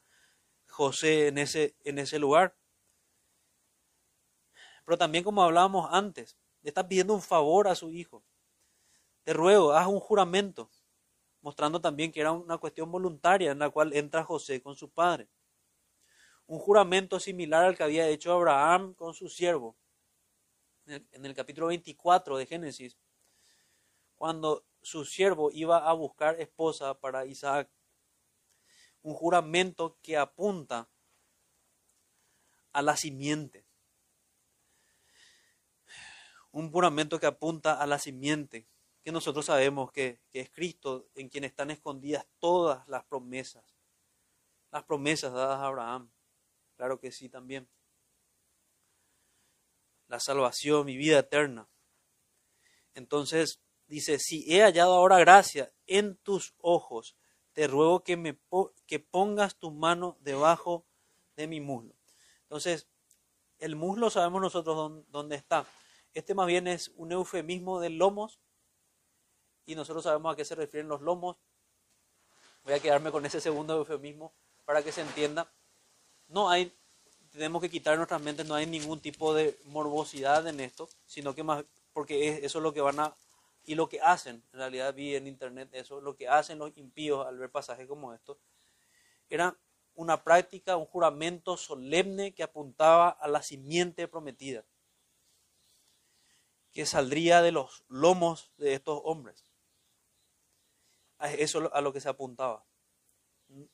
José 0.78 1.28
en 1.28 1.38
ese, 1.40 1.76
en 1.84 2.00
ese 2.00 2.20
lugar. 2.20 2.56
Pero 4.86 4.98
también 4.98 5.24
como 5.24 5.44
hablábamos 5.44 5.90
antes, 5.92 6.38
le 6.62 6.70
está 6.70 6.88
pidiendo 6.88 7.14
un 7.14 7.22
favor 7.22 7.68
a 7.68 7.76
su 7.76 7.92
hijo. 7.92 8.24
Te 9.24 9.34
ruego, 9.34 9.74
haz 9.74 9.88
un 9.88 10.00
juramento, 10.00 10.70
mostrando 11.42 11.82
también 11.82 12.12
que 12.12 12.22
era 12.22 12.32
una 12.32 12.58
cuestión 12.58 12.92
voluntaria 12.92 13.52
en 13.52 13.60
la 13.60 13.70
cual 13.70 13.94
entra 13.94 14.24
José 14.24 14.62
con 14.62 14.76
su 14.76 14.90
padre 14.90 15.28
un 16.48 16.60
juramento 16.60 17.20
similar 17.20 17.66
al 17.66 17.76
que 17.78 17.84
había 17.84 18.08
hecho 18.08 18.32
Abraham 18.32 18.94
con 18.94 19.14
su 19.14 19.30
siervo. 19.30 19.78
En 20.86 21.26
el 21.26 21.34
capítulo 21.36 21.68
24 21.68 22.38
de 22.38 22.46
Génesis, 22.46 22.98
cuando 24.16 24.66
su 24.82 25.04
siervo 25.04 25.52
iba 25.52 25.78
a 25.78 25.92
buscar 25.92 26.40
esposa 26.40 26.98
para 26.98 27.26
Isaac, 27.26 27.70
un 29.02 29.14
juramento 29.14 29.98
que 30.02 30.18
apunta 30.18 30.90
a 32.74 32.82
la 32.82 32.98
simiente. 32.98 33.66
Un 36.52 36.72
juramento 36.72 37.20
que 37.20 37.26
apunta 37.26 37.82
a 37.82 37.86
la 37.86 38.00
simiente, 38.00 38.68
que 39.04 39.12
nosotros 39.12 39.46
sabemos 39.46 39.92
que, 39.92 40.20
que 40.30 40.42
es 40.42 40.50
Cristo 40.50 41.08
en 41.16 41.30
quien 41.30 41.44
están 41.44 41.72
escondidas 41.72 42.28
todas 42.40 42.88
las 42.88 43.06
promesas, 43.06 43.78
las 44.72 44.84
promesas 44.84 45.34
dadas 45.34 45.60
a 45.60 45.68
Abraham. 45.68 46.12
Claro 46.76 47.00
que 47.00 47.12
sí 47.12 47.30
también. 47.30 47.68
La 50.08 50.20
salvación, 50.20 50.86
mi 50.86 50.98
vida 50.98 51.20
eterna. 51.20 51.70
Entonces 52.94 53.62
dice, 53.88 54.20
si 54.20 54.46
he 54.48 54.62
hallado 54.62 54.94
ahora 54.94 55.20
gracia 55.20 55.72
en 55.86 56.18
tus 56.18 56.54
ojos, 56.58 57.16
te 57.58 57.66
ruego 57.66 58.04
que, 58.04 58.18
me 58.18 58.38
que 58.86 59.00
pongas 59.00 59.56
tu 59.56 59.72
mano 59.72 60.16
debajo 60.22 60.86
de 61.36 61.48
mi 61.48 61.60
muslo. 61.60 61.96
Entonces, 62.44 62.86
el 63.58 63.76
muslo 63.76 64.12
sabemos 64.12 64.44
nosotros 64.44 65.04
dónde 65.10 65.38
está. 65.38 65.66
Este 66.14 66.36
más 66.36 66.46
bien 66.46 66.68
es 66.68 66.92
un 66.98 67.14
eufemismo 67.14 67.80
de 67.80 67.90
lomos 67.90 68.40
y 69.66 69.74
nosotros 69.74 70.04
sabemos 70.04 70.32
a 70.32 70.36
qué 70.36 70.46
se 70.46 70.54
refieren 70.54 70.88
los 70.88 71.02
lomos. 71.02 71.38
Voy 72.64 72.76
a 72.76 72.80
quedarme 72.80 73.12
con 73.12 73.26
ese 73.26 73.42
segundo 73.42 73.76
eufemismo 73.76 74.36
para 74.64 74.84
que 74.84 74.92
se 74.92 75.02
entienda 75.02 75.52
no 76.28 76.52
hay, 76.52 76.72
tenemos 77.32 77.60
que 77.60 77.72
quitar 77.72 77.94
en 77.94 78.02
nuestras 78.02 78.22
mentes, 78.22 78.46
no 78.46 78.54
hay 78.54 78.68
ningún 78.68 79.00
tipo 79.00 79.34
de 79.34 79.58
morbosidad 79.66 80.46
en 80.46 80.60
esto, 80.60 80.88
sino 81.08 81.34
que 81.34 81.42
más, 81.42 81.66
porque 81.92 82.46
eso 82.46 82.60
es 82.60 82.64
lo 82.64 82.72
que 82.72 82.82
van 82.82 83.00
a, 83.00 83.16
y 83.68 83.76
lo 83.76 83.90
que 83.90 84.00
hacen, 84.00 84.42
en 84.54 84.60
realidad 84.60 84.96
vi 84.96 85.16
en 85.16 85.28
internet 85.28 85.68
eso, 85.74 86.00
lo 86.00 86.16
que 86.16 86.30
hacen 86.30 86.58
los 86.58 86.76
impíos 86.78 87.28
al 87.28 87.38
ver 87.38 87.52
pasajes 87.52 87.86
como 87.86 88.14
estos, 88.14 88.38
era 89.30 89.60
una 89.94 90.24
práctica, 90.24 90.78
un 90.78 90.86
juramento 90.86 91.58
solemne 91.58 92.34
que 92.34 92.44
apuntaba 92.44 93.10
a 93.10 93.28
la 93.28 93.44
simiente 93.44 94.08
prometida, 94.08 94.64
que 96.72 96.86
saldría 96.86 97.42
de 97.42 97.52
los 97.52 97.84
lomos 97.90 98.54
de 98.56 98.74
estos 98.74 99.02
hombres. 99.04 99.46
Eso 101.20 101.70
a 101.74 101.82
lo 101.82 101.92
que 101.92 102.00
se 102.00 102.08
apuntaba. 102.08 102.66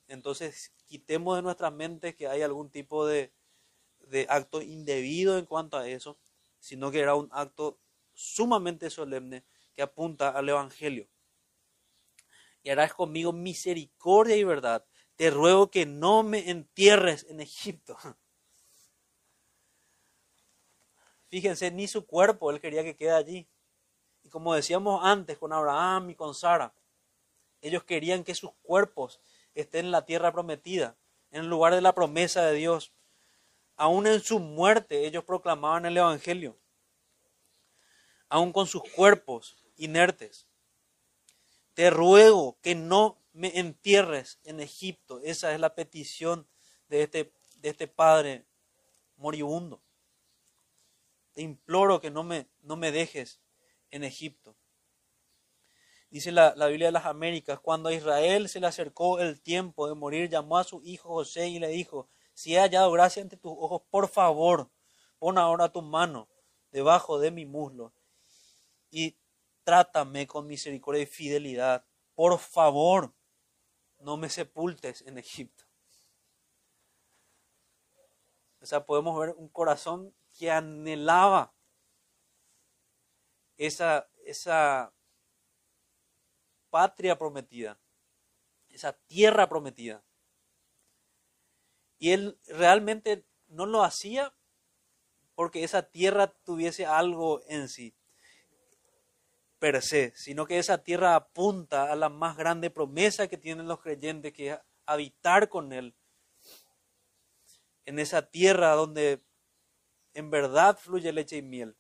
Entonces, 0.08 0.74
quitemos 0.88 1.36
de 1.36 1.44
nuestras 1.44 1.72
mentes 1.72 2.16
que 2.16 2.28
hay 2.28 2.42
algún 2.42 2.72
tipo 2.72 3.06
de, 3.06 3.32
de 4.00 4.26
acto 4.28 4.60
indebido 4.64 5.38
en 5.38 5.46
cuanto 5.46 5.78
a 5.78 5.88
eso, 5.88 6.18
sino 6.60 6.90
que 6.90 7.00
era 7.02 7.14
un 7.14 7.30
acto 7.32 7.78
sumamente 8.16 8.90
solemne 8.90 9.44
que 9.76 9.82
apunta 9.82 10.30
al 10.30 10.50
Evangelio. 10.50 11.08
Y 12.62 12.70
harás 12.70 12.94
conmigo 12.94 13.34
misericordia 13.34 14.36
y 14.36 14.44
verdad. 14.44 14.86
Te 15.16 15.30
ruego 15.30 15.70
que 15.70 15.86
no 15.86 16.24
me 16.24 16.50
entierres 16.50 17.26
en 17.30 17.42
Egipto. 17.42 17.98
Fíjense, 21.30 21.72
ni 21.72 21.88
su 21.88 22.06
cuerpo 22.06 22.52
él 22.52 22.62
quería 22.62 22.84
que 22.84 22.96
quede 22.96 23.12
allí. 23.12 23.48
Y 24.24 24.30
como 24.30 24.54
decíamos 24.54 25.02
antes 25.04 25.38
con 25.38 25.52
Abraham 25.52 26.12
y 26.12 26.16
con 26.16 26.34
Sara, 26.34 26.74
ellos 27.62 27.84
querían 27.84 28.24
que 28.24 28.36
sus 28.36 28.52
cuerpos 28.62 29.20
estén 29.56 29.86
en 29.86 29.92
la 29.92 30.06
tierra 30.06 30.32
prometida, 30.32 30.96
en 31.32 31.42
el 31.42 31.50
lugar 31.50 31.74
de 31.74 31.82
la 31.82 31.94
promesa 31.94 32.46
de 32.46 32.54
Dios. 32.54 32.94
Aún 33.76 34.08
en 34.08 34.22
su 34.22 34.40
muerte 34.40 35.06
ellos 35.06 35.24
proclamaban 35.24 35.86
el 35.86 35.98
Evangelio, 35.98 36.58
aún 38.30 38.54
con 38.54 38.68
sus 38.68 38.84
cuerpos 38.96 39.63
inertes. 39.76 40.48
Te 41.74 41.90
ruego 41.90 42.58
que 42.62 42.76
no 42.76 43.20
me 43.34 43.60
entierres 43.60 44.40
en 44.44 44.60
Egipto. 44.60 45.20
Esa 45.24 45.54
es 45.54 45.60
la 45.60 45.76
petición 45.76 46.48
de 46.88 47.04
este, 47.04 47.34
de 47.58 47.70
este 47.70 47.88
padre 47.88 48.46
moribundo. 49.16 49.82
Te 51.34 51.42
imploro 51.42 52.00
que 52.00 52.12
no 52.12 52.24
me, 52.24 52.48
no 52.62 52.76
me 52.76 52.92
dejes 52.92 53.42
en 53.90 54.04
Egipto. 54.04 54.56
Dice 56.12 56.32
la, 56.32 56.54
la, 56.56 56.68
Biblia 56.68 56.90
de 56.90 56.92
las 56.92 57.08
Américas, 57.08 57.60
cuando 57.60 57.90
a 57.90 57.94
Israel 57.94 58.48
se 58.48 58.60
le 58.60 58.68
acercó 58.68 59.20
el 59.20 59.42
tiempo 59.42 59.88
de 59.88 59.96
morir, 59.96 60.30
llamó 60.30 60.60
a 60.60 60.64
su 60.64 60.84
hijo 60.84 61.10
José 61.10 61.48
y 61.48 61.58
le 61.58 61.70
dijo, 61.70 62.08
si 62.36 62.56
he 62.56 62.60
hallado 62.60 62.92
gracia 62.92 63.24
ante 63.24 63.36
tus 63.36 63.52
ojos, 63.52 63.82
por 63.90 64.08
favor, 64.08 64.70
pon 65.18 65.40
ahora 65.40 65.72
tu 65.72 65.82
mano 65.82 66.30
debajo 66.72 67.20
de 67.20 67.32
mi 67.32 67.46
muslo 67.46 67.94
y 68.92 69.18
trátame 69.64 70.28
con 70.28 70.48
misericordia 70.48 71.04
y 71.04 71.08
fidelidad. 71.08 71.86
Por 72.16 72.38
favor, 72.40 73.14
no 74.00 74.18
me 74.18 74.30
sepultes 74.30 75.02
en 75.02 75.18
Egipto. 75.18 75.64
O 78.62 78.66
sea, 78.66 78.86
podemos 78.86 79.20
ver 79.20 79.36
un 79.38 79.50
corazón 79.50 80.16
que 80.38 80.52
anhelaba 80.52 81.54
esa, 83.58 84.10
esa 84.26 84.94
patria 86.70 87.18
prometida, 87.18 87.80
esa 88.70 88.94
tierra 88.94 89.50
prometida. 89.50 90.04
Y 91.98 92.12
él 92.12 92.40
realmente 92.48 93.26
no 93.48 93.66
lo 93.66 93.84
hacía 93.84 94.34
porque 95.36 95.64
esa 95.64 95.90
tierra 95.90 96.28
tuviese 96.28 96.86
algo 96.86 97.42
en 97.48 97.68
sí 97.70 97.96
per 99.64 99.82
se, 99.82 100.12
sino 100.18 100.46
que 100.46 100.60
esa 100.60 100.84
tierra 100.84 101.16
apunta 101.16 101.90
a 101.90 101.96
la 101.96 102.10
más 102.10 102.36
grande 102.36 102.70
promesa 102.70 103.30
que 103.30 103.38
tienen 103.38 103.66
los 103.66 103.80
creyentes, 103.80 104.34
que 104.34 104.50
es 104.50 104.60
habitar 104.86 105.48
con 105.48 105.72
Él. 105.72 105.96
En 107.86 107.98
esa 107.98 108.30
tierra 108.30 108.74
donde 108.74 109.24
en 110.14 110.30
verdad 110.30 110.78
fluye 110.78 111.14
leche 111.14 111.38
y 111.38 111.42
miel. 111.44 111.78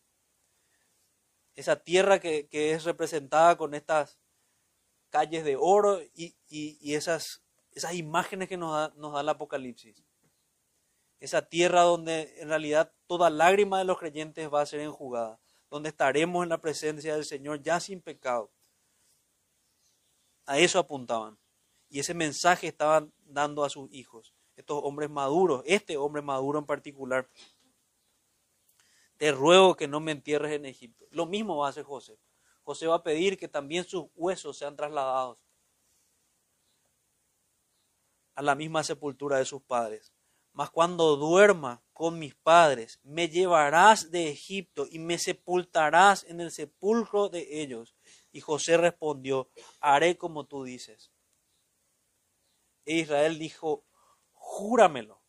Esa 1.55 1.75
tierra 1.75 2.21
que, 2.21 2.47
es 2.49 2.85
representada 2.85 3.57
con 3.57 3.73
estas 3.73 4.17
calles 5.09 5.43
de 5.43 5.57
oro 5.59 5.99
y, 6.15 6.93
esas, 6.93 7.43
esas 7.71 7.95
imágenes 7.95 8.47
que 8.47 8.55
nos 8.55 8.71
da, 8.71 8.93
nos 8.95 9.11
da 9.11 9.19
el 9.19 9.27
Apocalipsis. 9.27 10.01
Esa 11.19 11.49
tierra 11.49 11.81
donde 11.81 12.33
en 12.37 12.47
realidad 12.47 12.93
toda 13.07 13.29
lágrima 13.29 13.77
de 13.79 13.83
los 13.83 13.99
creyentes 13.99 14.49
va 14.49 14.61
a 14.61 14.65
ser 14.65 14.79
enjugada 14.79 15.41
donde 15.73 15.89
estaremos 15.89 16.43
en 16.43 16.49
la 16.49 16.61
presencia 16.61 17.15
del 17.15 17.25
Señor 17.25 17.59
ya 17.63 17.79
sin 17.79 17.99
pecado. 17.99 18.51
A 20.45 20.59
eso 20.59 20.77
apuntaban. 20.77 21.39
Y 21.89 21.99
ese 21.99 22.13
mensaje 22.13 22.67
estaban 22.67 23.11
dando 23.25 23.63
a 23.63 23.71
sus 23.71 23.91
hijos, 23.91 24.35
estos 24.55 24.79
hombres 24.83 25.09
maduros, 25.09 25.63
este 25.65 25.97
hombre 25.97 26.21
maduro 26.21 26.59
en 26.59 26.67
particular. 26.67 27.27
Te 29.17 29.31
ruego 29.31 29.75
que 29.75 29.87
no 29.87 29.99
me 29.99 30.11
entierres 30.11 30.51
en 30.51 30.67
Egipto. 30.67 31.07
Lo 31.09 31.25
mismo 31.25 31.57
va 31.57 31.65
a 31.65 31.69
hacer 31.71 31.85
José. 31.85 32.19
José 32.61 32.85
va 32.85 32.97
a 32.97 33.03
pedir 33.03 33.35
que 33.35 33.47
también 33.47 33.83
sus 33.83 34.05
huesos 34.13 34.55
sean 34.55 34.75
trasladados 34.75 35.39
a 38.35 38.43
la 38.43 38.53
misma 38.53 38.83
sepultura 38.83 39.39
de 39.39 39.45
sus 39.45 39.63
padres. 39.63 40.13
Mas 40.53 40.69
cuando 40.69 41.15
duerma 41.15 41.83
con 41.93 42.19
mis 42.19 42.35
padres, 42.35 42.99
me 43.03 43.27
llevarás 43.27 44.11
de 44.11 44.29
Egipto 44.29 44.85
y 44.89 44.99
me 44.99 45.17
sepultarás 45.17 46.23
en 46.25 46.41
el 46.41 46.51
sepulcro 46.51 47.29
de 47.29 47.61
ellos. 47.61 47.95
Y 48.31 48.39
José 48.39 48.77
respondió, 48.77 49.49
haré 49.79 50.15
como 50.15 50.45
tú 50.45 50.63
dices. 50.63 51.11
E 52.85 52.97
Israel 52.97 53.39
dijo, 53.39 53.83
júramelo. 54.33 55.23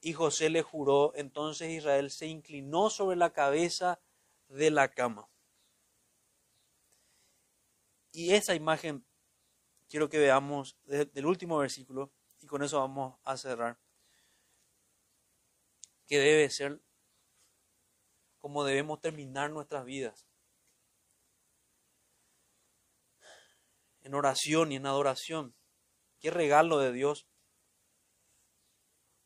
Y 0.00 0.14
José 0.14 0.48
le 0.48 0.62
juró, 0.62 1.12
entonces 1.14 1.70
Israel 1.70 2.10
se 2.10 2.26
inclinó 2.26 2.88
sobre 2.88 3.16
la 3.16 3.32
cabeza 3.32 4.00
de 4.48 4.70
la 4.70 4.88
cama. 4.88 5.28
Y 8.12 8.32
esa 8.32 8.54
imagen 8.54 9.04
quiero 9.88 10.08
que 10.08 10.18
veamos 10.18 10.78
del 10.84 11.26
último 11.26 11.58
versículo 11.58 12.10
y 12.40 12.46
con 12.46 12.62
eso 12.62 12.78
vamos 12.78 13.18
a 13.24 13.36
cerrar 13.36 13.81
que 16.12 16.18
debe 16.18 16.50
ser 16.50 16.78
como 18.38 18.64
debemos 18.64 19.00
terminar 19.00 19.50
nuestras 19.50 19.86
vidas. 19.86 20.28
En 24.02 24.12
oración 24.12 24.72
y 24.72 24.76
en 24.76 24.84
adoración. 24.84 25.54
Qué 26.20 26.30
regalo 26.30 26.76
de 26.80 26.92
Dios. 26.92 27.26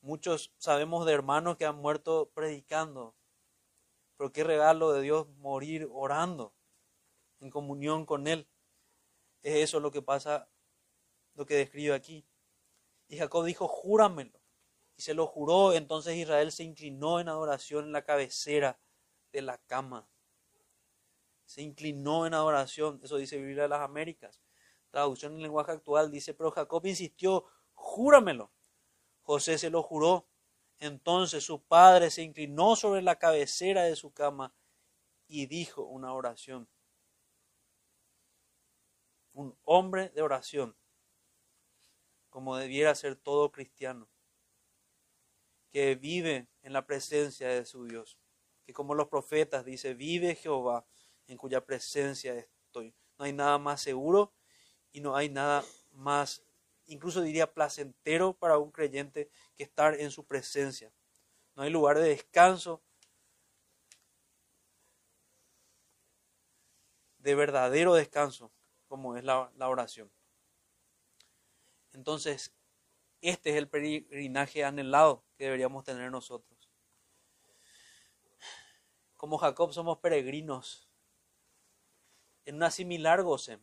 Muchos 0.00 0.54
sabemos 0.58 1.06
de 1.06 1.14
hermanos 1.14 1.56
que 1.56 1.66
han 1.66 1.74
muerto 1.74 2.30
predicando, 2.32 3.16
pero 4.16 4.30
qué 4.30 4.44
regalo 4.44 4.92
de 4.92 5.02
Dios 5.02 5.26
morir 5.38 5.88
orando, 5.90 6.54
en 7.40 7.50
comunión 7.50 8.06
con 8.06 8.28
Él. 8.28 8.46
Es 9.42 9.56
eso 9.56 9.80
lo 9.80 9.90
que 9.90 10.02
pasa, 10.02 10.48
lo 11.34 11.46
que 11.46 11.56
describe 11.56 11.96
aquí. 11.96 12.24
Y 13.08 13.18
Jacob 13.18 13.44
dijo, 13.44 13.66
júramelo 13.66 14.45
y 14.96 15.02
se 15.02 15.14
lo 15.14 15.26
juró. 15.26 15.72
Entonces 15.72 16.16
Israel 16.16 16.50
se 16.50 16.64
inclinó 16.64 17.20
en 17.20 17.28
adoración 17.28 17.84
en 17.84 17.92
la 17.92 18.04
cabecera 18.04 18.78
de 19.32 19.42
la 19.42 19.58
cama. 19.58 20.08
Se 21.44 21.62
inclinó 21.62 22.26
en 22.26 22.34
adoración. 22.34 23.00
Eso 23.02 23.16
dice 23.16 23.36
Biblia 23.36 23.64
de 23.64 23.68
las 23.68 23.82
Américas. 23.82 24.40
Traducción 24.90 25.34
en 25.34 25.42
lenguaje 25.42 25.72
actual 25.72 26.10
dice, 26.10 26.34
pero 26.34 26.50
Jacob 26.50 26.84
insistió, 26.86 27.44
júramelo. 27.74 28.50
José 29.22 29.58
se 29.58 29.70
lo 29.70 29.82
juró. 29.82 30.26
Entonces 30.78 31.44
su 31.44 31.62
padre 31.62 32.10
se 32.10 32.22
inclinó 32.22 32.76
sobre 32.76 33.02
la 33.02 33.18
cabecera 33.18 33.84
de 33.84 33.96
su 33.96 34.12
cama 34.12 34.54
y 35.28 35.46
dijo 35.46 35.82
una 35.82 36.12
oración. 36.12 36.68
Un 39.32 39.56
hombre 39.64 40.08
de 40.10 40.22
oración, 40.22 40.76
como 42.30 42.56
debiera 42.56 42.94
ser 42.94 43.16
todo 43.16 43.52
cristiano 43.52 44.08
que 45.76 45.94
vive 45.94 46.48
en 46.62 46.72
la 46.72 46.86
presencia 46.86 47.48
de 47.48 47.66
su 47.66 47.84
Dios. 47.84 48.16
Que 48.64 48.72
como 48.72 48.94
los 48.94 49.08
profetas 49.08 49.62
dice, 49.62 49.92
vive 49.92 50.34
Jehová 50.34 50.86
en 51.26 51.36
cuya 51.36 51.66
presencia 51.66 52.34
estoy. 52.34 52.94
No 53.18 53.26
hay 53.26 53.34
nada 53.34 53.58
más 53.58 53.82
seguro 53.82 54.32
y 54.90 55.02
no 55.02 55.14
hay 55.14 55.28
nada 55.28 55.62
más, 55.92 56.42
incluso 56.86 57.20
diría 57.20 57.52
placentero 57.52 58.32
para 58.32 58.56
un 58.56 58.70
creyente 58.70 59.28
que 59.54 59.64
estar 59.64 60.00
en 60.00 60.10
su 60.10 60.24
presencia. 60.24 60.90
No 61.54 61.62
hay 61.62 61.68
lugar 61.68 61.98
de 61.98 62.08
descanso, 62.08 62.82
de 67.18 67.34
verdadero 67.34 67.92
descanso, 67.92 68.50
como 68.88 69.14
es 69.18 69.24
la, 69.24 69.52
la 69.56 69.68
oración. 69.68 70.10
Entonces, 71.92 72.55
este 73.30 73.50
es 73.50 73.56
el 73.56 73.68
peregrinaje 73.68 74.64
anhelado 74.64 75.24
que 75.36 75.44
deberíamos 75.44 75.84
tener 75.84 76.10
nosotros. 76.10 76.70
Como 79.16 79.38
Jacob 79.38 79.72
somos 79.72 79.98
peregrinos 79.98 80.88
en 82.44 82.56
una 82.56 82.70
similar 82.70 83.22
goce. 83.22 83.58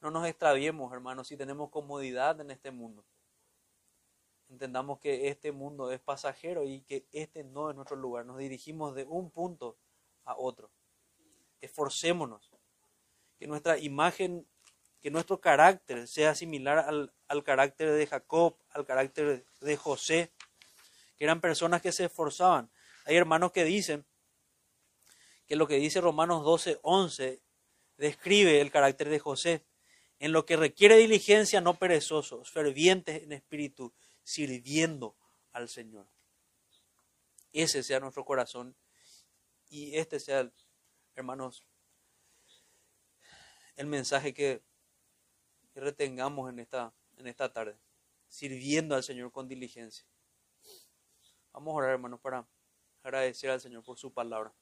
No 0.00 0.10
nos 0.10 0.26
extraviemos, 0.26 0.92
hermanos, 0.92 1.28
si 1.28 1.36
tenemos 1.36 1.70
comodidad 1.70 2.40
en 2.40 2.50
este 2.50 2.70
mundo. 2.70 3.04
Entendamos 4.48 4.98
que 4.98 5.28
este 5.28 5.52
mundo 5.52 5.90
es 5.92 6.00
pasajero 6.00 6.64
y 6.64 6.82
que 6.82 7.06
este 7.12 7.44
no 7.44 7.70
es 7.70 7.76
nuestro 7.76 7.96
lugar. 7.96 8.26
Nos 8.26 8.38
dirigimos 8.38 8.94
de 8.94 9.04
un 9.04 9.30
punto 9.30 9.78
a 10.24 10.36
otro. 10.36 10.70
Esforcémonos. 11.60 12.50
Que 13.38 13.46
nuestra 13.46 13.78
imagen, 13.78 14.46
que 15.04 15.10
nuestro 15.10 15.38
carácter 15.38 16.08
sea 16.08 16.34
similar 16.34 16.78
al, 16.78 17.12
al 17.28 17.44
carácter 17.44 17.92
de 17.92 18.06
Jacob, 18.06 18.56
al 18.70 18.86
carácter 18.86 19.44
de 19.60 19.76
José, 19.76 20.32
que 21.18 21.24
eran 21.24 21.42
personas 21.42 21.82
que 21.82 21.92
se 21.92 22.06
esforzaban. 22.06 22.70
Hay 23.04 23.14
hermanos 23.14 23.52
que 23.52 23.64
dicen 23.64 24.06
que 25.46 25.56
lo 25.56 25.68
que 25.68 25.74
dice 25.74 26.00
Romanos 26.00 26.42
12, 26.42 26.78
11 26.80 27.42
describe 27.98 28.62
el 28.62 28.70
carácter 28.70 29.10
de 29.10 29.18
José. 29.18 29.66
En 30.20 30.32
lo 30.32 30.46
que 30.46 30.56
requiere 30.56 30.96
diligencia, 30.96 31.60
no 31.60 31.74
perezosos, 31.74 32.50
fervientes 32.50 33.24
en 33.24 33.32
espíritu, 33.32 33.92
sirviendo 34.22 35.18
al 35.52 35.68
Señor. 35.68 36.08
Ese 37.52 37.82
sea 37.82 38.00
nuestro 38.00 38.24
corazón 38.24 38.74
y 39.68 39.98
este 39.98 40.18
sea, 40.18 40.50
hermanos, 41.14 41.62
el 43.76 43.86
mensaje 43.86 44.32
que, 44.32 44.62
que 45.74 45.80
retengamos 45.80 46.48
en 46.48 46.60
esta, 46.60 46.94
en 47.16 47.26
esta 47.26 47.52
tarde, 47.52 47.76
sirviendo 48.28 48.94
al 48.94 49.02
Señor 49.02 49.32
con 49.32 49.48
diligencia. 49.48 50.06
Vamos 51.52 51.72
a 51.72 51.76
orar, 51.76 51.90
hermanos, 51.90 52.20
para 52.20 52.46
agradecer 53.02 53.50
al 53.50 53.60
Señor 53.60 53.82
por 53.82 53.98
su 53.98 54.12
palabra. 54.12 54.54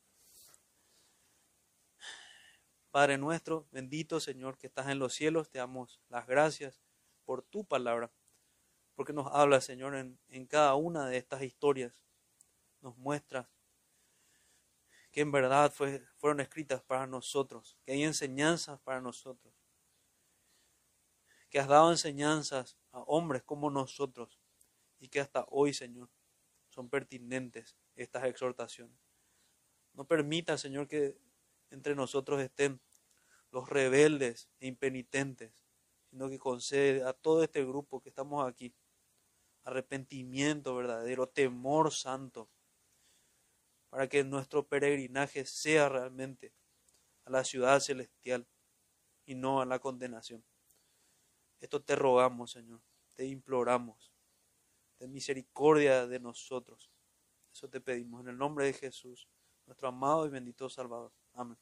Padre 2.90 3.18
nuestro, 3.18 3.66
bendito 3.70 4.20
Señor 4.20 4.58
que 4.58 4.66
estás 4.66 4.88
en 4.88 4.98
los 4.98 5.14
cielos, 5.14 5.48
te 5.48 5.58
damos 5.58 6.00
las 6.08 6.26
gracias 6.26 6.82
por 7.24 7.42
tu 7.42 7.64
palabra, 7.64 8.10
porque 8.94 9.12
nos 9.12 9.26
habla, 9.32 9.60
Señor, 9.60 9.94
en, 9.94 10.18
en 10.28 10.46
cada 10.46 10.74
una 10.74 11.06
de 11.06 11.18
estas 11.18 11.42
historias. 11.42 12.04
Nos 12.80 12.96
muestra 12.98 13.48
que 15.10 15.20
en 15.20 15.30
verdad 15.30 15.70
fue, 15.70 16.04
fueron 16.16 16.40
escritas 16.40 16.82
para 16.82 17.06
nosotros, 17.06 17.78
que 17.84 17.92
hay 17.92 18.02
enseñanzas 18.02 18.80
para 18.80 19.00
nosotros, 19.00 19.54
que 21.52 21.60
has 21.60 21.68
dado 21.68 21.90
enseñanzas 21.90 22.78
a 22.92 23.00
hombres 23.00 23.42
como 23.42 23.68
nosotros 23.68 24.40
y 24.98 25.08
que 25.08 25.20
hasta 25.20 25.44
hoy, 25.50 25.74
Señor, 25.74 26.08
son 26.70 26.88
pertinentes 26.88 27.76
estas 27.94 28.24
exhortaciones. 28.24 28.96
No 29.92 30.06
permita, 30.06 30.56
Señor, 30.56 30.88
que 30.88 31.18
entre 31.68 31.94
nosotros 31.94 32.40
estén 32.40 32.80
los 33.50 33.68
rebeldes 33.68 34.48
e 34.60 34.66
impenitentes, 34.66 35.66
sino 36.08 36.30
que 36.30 36.38
concede 36.38 37.04
a 37.04 37.12
todo 37.12 37.42
este 37.42 37.62
grupo 37.62 38.00
que 38.00 38.08
estamos 38.08 38.48
aquí 38.48 38.74
arrepentimiento 39.64 40.74
verdadero, 40.74 41.28
temor 41.28 41.92
santo, 41.92 42.48
para 43.90 44.08
que 44.08 44.24
nuestro 44.24 44.66
peregrinaje 44.66 45.44
sea 45.44 45.90
realmente 45.90 46.54
a 47.26 47.30
la 47.30 47.44
ciudad 47.44 47.78
celestial 47.80 48.48
y 49.26 49.34
no 49.34 49.60
a 49.60 49.66
la 49.66 49.80
condenación. 49.80 50.42
Esto 51.62 51.80
te 51.80 51.94
rogamos, 51.94 52.50
Señor, 52.50 52.82
te 53.14 53.24
imploramos, 53.24 54.12
ten 54.98 55.12
misericordia 55.12 56.08
de 56.08 56.18
nosotros. 56.18 56.90
Eso 57.52 57.68
te 57.68 57.80
pedimos 57.80 58.20
en 58.22 58.30
el 58.30 58.36
nombre 58.36 58.66
de 58.66 58.72
Jesús, 58.72 59.28
nuestro 59.64 59.86
amado 59.86 60.26
y 60.26 60.30
bendito 60.30 60.68
Salvador. 60.68 61.12
Amén. 61.34 61.56